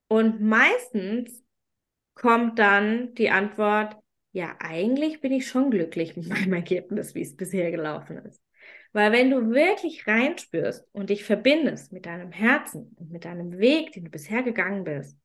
Und 0.08 0.42
meistens 0.42 1.44
kommt 2.20 2.60
dann 2.60 3.14
die 3.16 3.30
Antwort, 3.30 3.96
ja, 4.32 4.56
eigentlich 4.60 5.22
bin 5.22 5.32
ich 5.32 5.48
schon 5.48 5.72
glücklich 5.72 6.16
mit 6.16 6.28
meinem 6.28 6.54
Ergebnis, 6.62 7.16
wie 7.16 7.22
es 7.22 7.36
bisher 7.36 7.72
gelaufen 7.72 8.18
ist. 8.18 8.42
Weil 8.92 9.12
wenn 9.12 9.30
du 9.30 9.52
wirklich 9.52 10.08
reinspürst 10.08 10.88
und 10.92 11.10
dich 11.10 11.24
verbindest 11.24 11.94
mit 11.94 12.06
deinem 12.06 12.32
Herzen 12.32 12.96
und 13.00 13.12
mit 13.12 13.26
deinem 13.26 13.58
Weg, 13.60 13.94
den 13.94 14.06
du 14.06 14.12
bisher 14.12 14.44
gegangen 14.44 14.84
bist, 14.84 15.18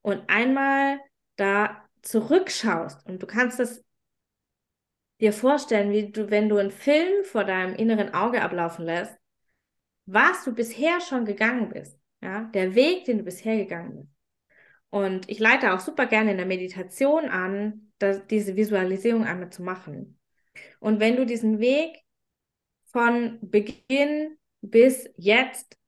und 0.00 0.22
einmal 0.28 0.98
da 1.36 1.84
zurückschaust 2.02 3.06
und 3.06 3.22
du 3.22 3.26
kannst 3.26 3.60
das 3.60 3.84
dir 5.20 5.32
vorstellen, 5.32 5.92
wie 5.92 6.10
du, 6.10 6.30
wenn 6.30 6.48
du 6.48 6.56
einen 6.56 6.72
Film 6.72 7.24
vor 7.24 7.44
deinem 7.44 7.74
inneren 7.76 8.12
Auge 8.12 8.42
ablaufen 8.42 8.84
lässt, 8.84 9.14
was 10.06 10.42
du 10.44 10.52
bisher 10.52 11.00
schon 11.00 11.24
gegangen 11.24 11.68
bist, 11.68 12.00
ja, 12.20 12.44
der 12.54 12.74
Weg, 12.74 13.04
den 13.04 13.18
du 13.18 13.24
bisher 13.24 13.56
gegangen 13.56 13.96
bist. 13.96 14.21
Und 14.92 15.30
ich 15.30 15.38
leite 15.38 15.72
auch 15.72 15.80
super 15.80 16.04
gerne 16.04 16.32
in 16.32 16.36
der 16.36 16.44
Meditation 16.44 17.30
an, 17.30 17.92
dass, 17.96 18.26
diese 18.26 18.56
Visualisierung 18.56 19.24
einmal 19.24 19.48
zu 19.48 19.62
machen. 19.62 20.18
Und 20.80 21.00
wenn 21.00 21.16
du 21.16 21.24
diesen 21.24 21.60
Weg 21.60 21.96
von 22.90 23.38
Beginn 23.40 24.36
bis 24.60 25.08
jetzt 25.16 25.78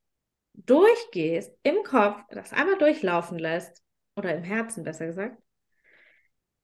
durchgehst, 0.55 1.55
im 1.65 1.83
Kopf, 1.85 2.19
das 2.31 2.55
einmal 2.55 2.79
durchlaufen 2.79 3.39
lässt, 3.39 3.83
oder 4.17 4.35
im 4.35 4.43
Herzen 4.43 4.85
besser 4.85 5.05
gesagt, 5.05 5.37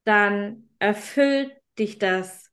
dann 0.03 0.67
erfüllt 0.79 1.55
dich 1.77 1.99
das 1.99 2.49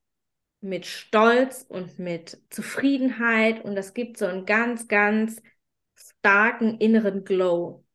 mit 0.61 0.85
Stolz 0.85 1.65
und 1.67 1.99
mit 1.99 2.43
Zufriedenheit 2.51 3.65
und 3.65 3.75
das 3.75 3.95
gibt 3.95 4.19
so 4.19 4.27
einen 4.27 4.45
ganz, 4.45 4.87
ganz 4.87 5.41
starken 5.95 6.77
inneren 6.77 7.25
Glow. 7.25 7.87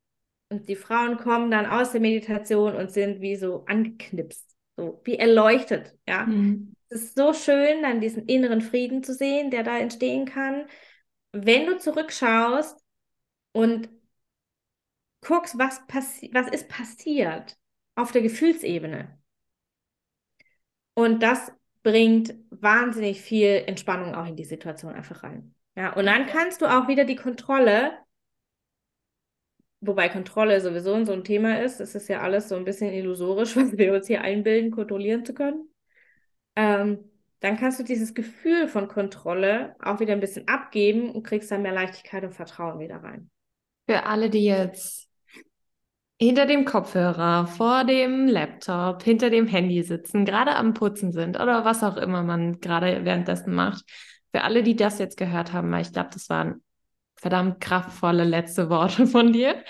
Und 0.54 0.70
die 0.70 0.76
Frauen 0.76 1.18
kommen 1.18 1.50
dann 1.50 1.66
aus 1.66 1.94
der 1.94 2.02
Meditation 2.02 2.76
und 2.76 2.92
sind 2.92 3.22
wie 3.22 3.36
so 3.36 3.66
angeknipst, 3.66 4.56
so 4.78 5.02
wie 5.04 5.18
erleuchtet, 5.18 5.98
ja. 6.08 6.28
Mhm. 6.28 6.76
Es 6.90 7.02
ist 7.02 7.18
so 7.18 7.34
schön, 7.34 7.82
dann 7.82 8.02
diesen 8.02 8.28
inneren 8.28 8.62
Frieden 8.62 9.02
zu 9.02 9.16
sehen, 9.16 9.50
der 9.50 9.64
da 9.64 9.80
entstehen 9.80 10.26
kann. 10.26 10.68
Wenn 11.32 11.66
du 11.66 11.80
zurückschaust 11.80 12.80
und 13.52 13.90
guckst, 15.22 15.58
was, 15.58 15.82
was 15.88 16.48
ist 16.50 16.70
passiert 16.70 17.58
auf 17.96 18.12
der 18.12 18.22
Gefühlsebene. 18.22 19.20
Und 20.94 21.24
das 21.24 21.52
bringt 21.82 22.36
wahnsinnig 22.52 23.22
viel 23.22 23.64
Entspannung 23.66 24.14
auch 24.14 24.28
in 24.28 24.36
die 24.36 24.46
Situation 24.46 24.94
einfach 24.94 25.24
rein. 25.24 25.56
Ja, 25.76 25.94
und 25.94 26.06
dann 26.06 26.28
kannst 26.28 26.62
du 26.62 26.68
auch 26.68 26.88
wieder 26.88 27.06
die 27.06 27.16
Kontrolle, 27.16 27.98
wobei 29.86 30.10
Kontrolle 30.10 30.62
sowieso 30.62 31.04
so 31.06 31.14
ein 31.14 31.24
Thema 31.24 31.62
ist, 31.62 31.80
es 31.80 31.96
ist 31.96 32.08
ja 32.08 32.22
alles 32.22 32.50
so 32.50 32.56
ein 32.56 32.66
bisschen 32.66 32.92
illusorisch, 32.92 33.56
was 33.58 33.78
wir 33.78 33.94
uns 33.94 34.08
hier 34.08 34.22
einbilden, 34.22 34.72
kontrollieren 34.72 35.26
zu 35.26 35.34
können. 35.34 35.70
Ähm, 36.56 37.00
dann 37.40 37.58
kannst 37.58 37.80
du 37.80 37.84
dieses 37.84 38.14
Gefühl 38.14 38.68
von 38.68 38.88
Kontrolle 38.88 39.76
auch 39.80 40.00
wieder 40.00 40.14
ein 40.14 40.22
bisschen 40.22 40.48
abgeben 40.48 41.12
und 41.12 41.24
kriegst 41.24 41.52
dann 41.52 41.62
mehr 41.62 41.74
Leichtigkeit 41.74 42.24
und 42.24 42.34
Vertrauen 42.34 42.80
wieder 42.80 42.98
rein. 42.98 43.30
Für 43.86 44.06
alle, 44.06 44.30
die 44.30 44.46
jetzt 44.46 45.10
hinter 46.20 46.46
dem 46.46 46.64
Kopfhörer, 46.64 47.48
vor 47.48 47.84
dem 47.84 48.28
Laptop, 48.28 49.04
hinter 49.04 49.30
dem 49.30 49.46
Handy 49.46 49.84
sitzen, 49.84 50.24
gerade 50.24 50.56
am 50.56 50.74
Putzen 50.74 51.12
sind 51.12 51.38
oder 51.38 51.66
was 51.66 51.84
auch 51.84 51.98
immer 51.98 52.24
man 52.24 52.62
gerade 52.62 53.04
währenddessen 53.04 53.54
macht. 53.54 53.84
Für 54.32 54.44
alle, 54.44 54.64
die 54.64 54.78
das 54.78 55.00
jetzt 55.00 55.18
gehört 55.18 55.52
haben, 55.52 55.70
weil 55.72 55.82
ich 55.82 55.92
glaube, 55.92 56.12
das 56.14 56.30
waren 56.30 56.64
verdammt 57.24 57.60
kraftvolle 57.60 58.24
letzte 58.24 58.70
Worte 58.70 59.08
von 59.08 59.34
dir. 59.34 59.64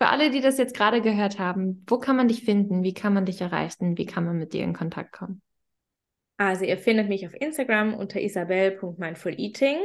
Für 0.00 0.08
alle, 0.08 0.30
die 0.30 0.40
das 0.40 0.58
jetzt 0.58 0.74
gerade 0.74 1.00
gehört 1.00 1.38
haben, 1.38 1.84
wo 1.88 1.98
kann 1.98 2.16
man 2.16 2.28
dich 2.28 2.44
finden? 2.44 2.82
Wie 2.82 2.94
kann 2.94 3.14
man 3.14 3.24
dich 3.24 3.40
erreichen? 3.40 3.96
Wie 3.98 4.06
kann 4.06 4.24
man 4.24 4.36
mit 4.36 4.52
dir 4.52 4.64
in 4.64 4.72
Kontakt 4.72 5.12
kommen? 5.12 5.42
Also 6.36 6.64
ihr 6.64 6.78
findet 6.78 7.08
mich 7.08 7.26
auf 7.26 7.34
Instagram 7.34 7.94
unter 7.94 8.20
isabel.mindfuleating. 8.20 9.78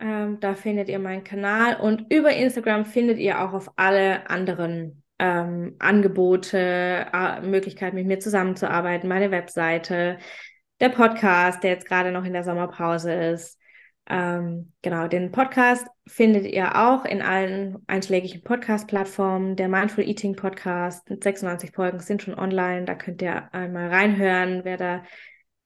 Ähm, 0.00 0.40
da 0.40 0.54
findet 0.54 0.88
ihr 0.88 0.98
meinen 0.98 1.24
Kanal 1.24 1.78
und 1.78 2.12
über 2.12 2.32
Instagram 2.32 2.84
findet 2.84 3.18
ihr 3.18 3.42
auch 3.42 3.52
auf 3.52 3.70
alle 3.76 4.30
anderen 4.30 5.02
ähm, 5.18 5.76
Angebote, 5.78 7.06
Möglichkeiten 7.42 7.96
mit 7.96 8.06
mir 8.06 8.18
zusammenzuarbeiten, 8.18 9.08
meine 9.08 9.30
Webseite, 9.30 10.18
der 10.80 10.88
Podcast, 10.88 11.62
der 11.64 11.72
jetzt 11.72 11.86
gerade 11.86 12.12
noch 12.12 12.24
in 12.24 12.32
der 12.32 12.44
Sommerpause 12.44 13.12
ist. 13.12 13.58
Ähm, 14.10 14.72
genau, 14.80 15.06
den 15.06 15.30
Podcast 15.32 15.86
findet 16.06 16.46
ihr 16.46 16.76
auch 16.76 17.04
in 17.04 17.20
allen 17.20 17.78
einschlägigen 17.86 18.42
Podcast-Plattformen. 18.42 19.56
Der 19.56 19.68
Mindful 19.68 20.04
Eating 20.04 20.34
Podcast 20.34 21.08
mit 21.10 21.22
96 21.22 21.72
Folgen 21.72 22.00
sind 22.00 22.22
schon 22.22 22.38
online. 22.38 22.86
Da 22.86 22.94
könnt 22.94 23.20
ihr 23.20 23.52
einmal 23.52 23.88
reinhören, 23.88 24.64
wer 24.64 24.78
da 24.78 25.04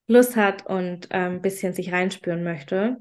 Lust 0.09 0.35
hat 0.35 0.67
und 0.67 1.13
ein 1.13 1.35
ähm, 1.35 1.43
bisschen 1.43 1.73
sich 1.73 1.93
reinspüren 1.93 2.43
möchte. 2.43 2.99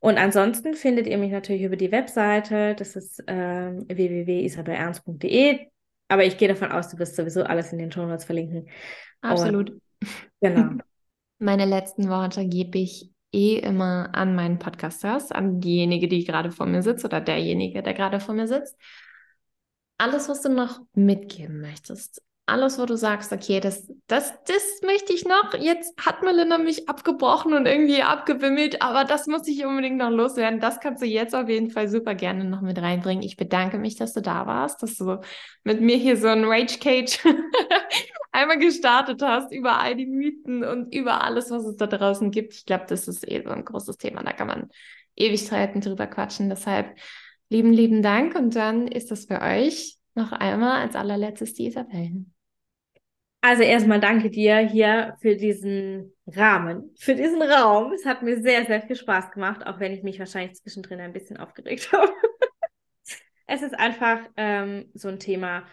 Und 0.00 0.18
ansonsten 0.18 0.74
findet 0.74 1.06
ihr 1.06 1.16
mich 1.16 1.30
natürlich 1.30 1.62
über 1.62 1.76
die 1.76 1.92
Webseite, 1.92 2.74
das 2.74 2.96
ist 2.96 3.22
ähm, 3.26 3.86
www.isabelernst.de. 3.88 5.68
Aber 6.08 6.24
ich 6.24 6.36
gehe 6.36 6.48
davon 6.48 6.72
aus, 6.72 6.88
du 6.88 6.98
wirst 6.98 7.16
sowieso 7.16 7.44
alles 7.44 7.72
in 7.72 7.78
den 7.78 7.90
Show 7.90 8.04
Notes 8.04 8.24
verlinken. 8.24 8.68
Absolut. 9.22 9.70
Und, 9.70 9.80
genau. 10.40 10.82
Meine 11.38 11.64
letzten 11.64 12.08
Worte 12.08 12.46
gebe 12.46 12.78
ich 12.78 13.10
eh 13.32 13.58
immer 13.58 14.10
an 14.14 14.34
meinen 14.34 14.58
Podcasters, 14.58 15.32
an 15.32 15.60
diejenige, 15.60 16.08
die 16.08 16.24
gerade 16.24 16.52
vor 16.52 16.66
mir 16.66 16.82
sitzt 16.82 17.04
oder 17.04 17.20
derjenige, 17.20 17.82
der 17.82 17.94
gerade 17.94 18.20
vor 18.20 18.34
mir 18.34 18.46
sitzt. 18.46 18.76
Alles, 19.98 20.28
was 20.28 20.42
du 20.42 20.48
noch 20.48 20.80
mitgeben 20.94 21.60
möchtest, 21.60 22.22
alles, 22.46 22.78
wo 22.78 22.86
du 22.86 22.96
sagst, 22.96 23.32
okay, 23.32 23.60
das, 23.60 23.86
das, 24.08 24.32
das 24.46 24.80
möchte 24.82 25.12
ich 25.12 25.24
noch. 25.24 25.54
Jetzt 25.54 25.94
hat 26.04 26.22
Melinda 26.22 26.58
mich 26.58 26.88
abgebrochen 26.88 27.54
und 27.54 27.66
irgendwie 27.66 28.02
abgewimmelt, 28.02 28.82
aber 28.82 29.04
das 29.04 29.28
muss 29.28 29.46
ich 29.46 29.64
unbedingt 29.64 29.96
noch 29.96 30.10
loswerden. 30.10 30.58
Das 30.58 30.80
kannst 30.80 31.02
du 31.02 31.06
jetzt 31.06 31.34
auf 31.34 31.48
jeden 31.48 31.70
Fall 31.70 31.88
super 31.88 32.14
gerne 32.14 32.44
noch 32.44 32.60
mit 32.60 32.78
reinbringen. 32.80 33.22
Ich 33.22 33.36
bedanke 33.36 33.78
mich, 33.78 33.94
dass 33.94 34.12
du 34.12 34.22
da 34.22 34.46
warst, 34.46 34.82
dass 34.82 34.96
du 34.96 35.20
mit 35.62 35.80
mir 35.80 35.96
hier 35.96 36.16
so 36.16 36.28
ein 36.28 36.44
Rage 36.44 36.78
Cage 36.78 37.20
einmal 38.32 38.58
gestartet 38.58 39.22
hast 39.22 39.52
über 39.52 39.78
all 39.78 39.94
die 39.94 40.06
Mythen 40.06 40.64
und 40.64 40.92
über 40.92 41.22
alles, 41.22 41.50
was 41.50 41.64
es 41.64 41.76
da 41.76 41.86
draußen 41.86 42.32
gibt. 42.32 42.54
Ich 42.54 42.66
glaube, 42.66 42.86
das 42.88 43.06
ist 43.06 43.28
eh 43.30 43.42
so 43.42 43.50
ein 43.50 43.64
großes 43.64 43.98
Thema. 43.98 44.24
Da 44.24 44.32
kann 44.32 44.48
man 44.48 44.70
Ewigkeiten 45.14 45.80
drüber 45.80 46.08
quatschen. 46.08 46.48
Deshalb 46.48 46.98
lieben, 47.50 47.72
lieben 47.72 48.02
Dank. 48.02 48.34
Und 48.34 48.56
dann 48.56 48.88
ist 48.88 49.12
das 49.12 49.26
für 49.26 49.40
euch 49.40 49.96
noch 50.14 50.32
einmal 50.32 50.80
als 50.80 50.96
allerletztes 50.96 51.54
die 51.54 51.66
Isabelle. 51.66 52.24
Also 53.40 53.64
erstmal 53.64 53.98
danke 53.98 54.30
dir 54.30 54.58
hier 54.58 55.16
für 55.20 55.34
diesen 55.34 56.14
Rahmen, 56.26 56.94
für 56.96 57.16
diesen 57.16 57.42
Raum. 57.42 57.92
Es 57.92 58.06
hat 58.06 58.22
mir 58.22 58.40
sehr, 58.40 58.64
sehr 58.66 58.82
viel 58.82 58.94
Spaß 58.94 59.32
gemacht, 59.32 59.66
auch 59.66 59.80
wenn 59.80 59.92
ich 59.92 60.04
mich 60.04 60.20
wahrscheinlich 60.20 60.54
zwischendrin 60.54 61.00
ein 61.00 61.12
bisschen 61.12 61.38
aufgeregt 61.38 61.90
habe. 61.92 62.12
es 63.48 63.62
ist 63.62 63.74
einfach 63.74 64.20
ähm, 64.36 64.90
so 64.94 65.08
ein 65.08 65.18
Thema, 65.18 65.66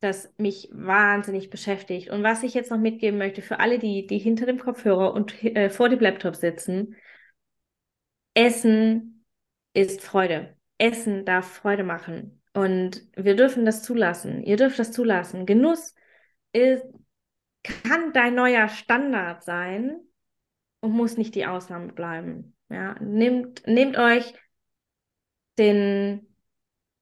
das 0.00 0.32
mich 0.38 0.70
wahnsinnig 0.72 1.50
beschäftigt. 1.50 2.08
Und 2.08 2.22
was 2.22 2.42
ich 2.42 2.54
jetzt 2.54 2.70
noch 2.70 2.78
mitgeben 2.78 3.18
möchte 3.18 3.42
für 3.42 3.60
alle, 3.60 3.78
die, 3.78 4.06
die 4.06 4.18
hinter 4.18 4.46
dem 4.46 4.58
Kopfhörer 4.58 5.12
und 5.12 5.44
äh, 5.44 5.68
vor 5.68 5.90
dem 5.90 6.00
Laptop 6.00 6.36
sitzen, 6.36 6.96
Essen 8.32 9.26
ist 9.74 10.00
Freude. 10.00 10.56
Essen 10.78 11.26
darf 11.26 11.46
Freude 11.52 11.84
machen. 11.84 12.39
Und 12.52 13.02
wir 13.16 13.36
dürfen 13.36 13.64
das 13.64 13.82
zulassen. 13.82 14.42
Ihr 14.42 14.56
dürft 14.56 14.78
das 14.78 14.92
zulassen. 14.92 15.46
Genuss 15.46 15.94
ist, 16.52 16.84
kann 17.62 18.12
dein 18.12 18.34
neuer 18.34 18.68
Standard 18.68 19.44
sein 19.44 20.00
und 20.80 20.92
muss 20.92 21.16
nicht 21.16 21.34
die 21.34 21.46
Ausnahme 21.46 21.92
bleiben. 21.92 22.56
Ja, 22.68 22.94
nehmt, 23.00 23.66
nehmt 23.66 23.98
euch 23.98 24.34
den 25.58 26.34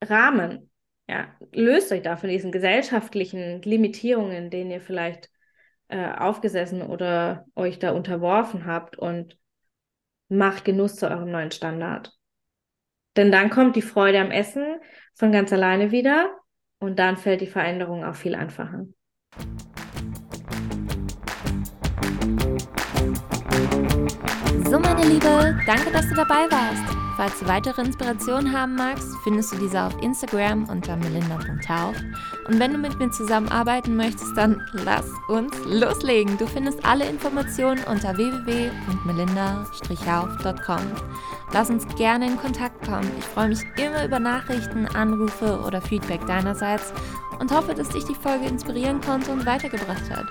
Rahmen. 0.02 0.70
Ja, 1.08 1.34
löst 1.52 1.92
euch 1.92 2.02
da 2.02 2.16
von 2.16 2.28
diesen 2.28 2.52
gesellschaftlichen 2.52 3.62
Limitierungen, 3.62 4.50
denen 4.50 4.70
ihr 4.70 4.80
vielleicht 4.80 5.30
äh, 5.88 6.12
aufgesessen 6.12 6.82
oder 6.82 7.46
euch 7.54 7.78
da 7.78 7.92
unterworfen 7.92 8.66
habt 8.66 8.98
und 8.98 9.38
macht 10.28 10.64
Genuss 10.64 10.96
zu 10.96 11.08
eurem 11.08 11.30
neuen 11.30 11.50
Standard. 11.50 12.17
Denn 13.18 13.32
dann 13.32 13.50
kommt 13.50 13.74
die 13.74 13.82
Freude 13.82 14.20
am 14.20 14.30
Essen 14.30 14.78
von 15.14 15.32
ganz 15.32 15.52
alleine 15.52 15.90
wieder 15.90 16.30
und 16.78 17.00
dann 17.00 17.16
fällt 17.16 17.40
die 17.40 17.48
Veränderung 17.48 18.04
auch 18.04 18.14
viel 18.14 18.36
einfacher. 18.36 18.86
So, 24.70 24.78
meine 24.78 25.04
Liebe, 25.04 25.58
danke, 25.66 25.90
dass 25.92 26.08
du 26.08 26.14
dabei 26.14 26.46
warst. 26.48 26.96
Falls 27.16 27.40
du 27.40 27.48
weitere 27.48 27.82
Inspirationen 27.82 28.56
haben 28.56 28.76
magst, 28.76 29.08
findest 29.24 29.52
du 29.52 29.58
diese 29.58 29.82
auf 29.82 30.00
Instagram 30.00 30.68
unter 30.70 30.96
melinda.tauf. 30.96 31.96
Und 32.48 32.58
wenn 32.58 32.72
du 32.72 32.78
mit 32.78 32.98
mir 32.98 33.10
zusammenarbeiten 33.10 33.94
möchtest, 33.94 34.34
dann 34.36 34.66
lass 34.72 35.04
uns 35.28 35.54
loslegen. 35.66 36.38
Du 36.38 36.46
findest 36.46 36.82
alle 36.84 37.06
Informationen 37.06 37.84
unter 37.84 38.16
www.melinda-hauf.com. 38.16 40.80
Lass 41.52 41.68
uns 41.68 41.86
gerne 41.96 42.26
in 42.26 42.38
Kontakt 42.38 42.86
kommen. 42.86 43.10
Ich 43.18 43.26
freue 43.26 43.48
mich 43.48 43.60
immer 43.76 44.02
über 44.04 44.18
Nachrichten, 44.18 44.86
Anrufe 44.86 45.60
oder 45.66 45.82
Feedback 45.82 46.26
deinerseits 46.26 46.94
und 47.38 47.52
hoffe, 47.52 47.74
dass 47.74 47.90
dich 47.90 48.04
die 48.04 48.14
Folge 48.14 48.46
inspirieren 48.46 49.02
konnte 49.02 49.30
und 49.30 49.44
weitergebracht 49.44 50.08
hat. 50.10 50.24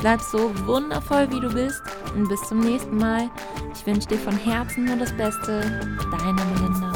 Bleib 0.00 0.20
so 0.20 0.52
wundervoll, 0.66 1.28
wie 1.32 1.40
du 1.40 1.52
bist 1.52 1.82
und 2.14 2.28
bis 2.28 2.40
zum 2.42 2.60
nächsten 2.60 2.96
Mal. 2.96 3.28
Ich 3.74 3.84
wünsche 3.84 4.06
dir 4.08 4.18
von 4.18 4.36
Herzen 4.36 4.84
nur 4.84 4.96
das 4.96 5.12
Beste. 5.16 5.60
Deine 6.10 6.44
Melinda. 6.54 6.87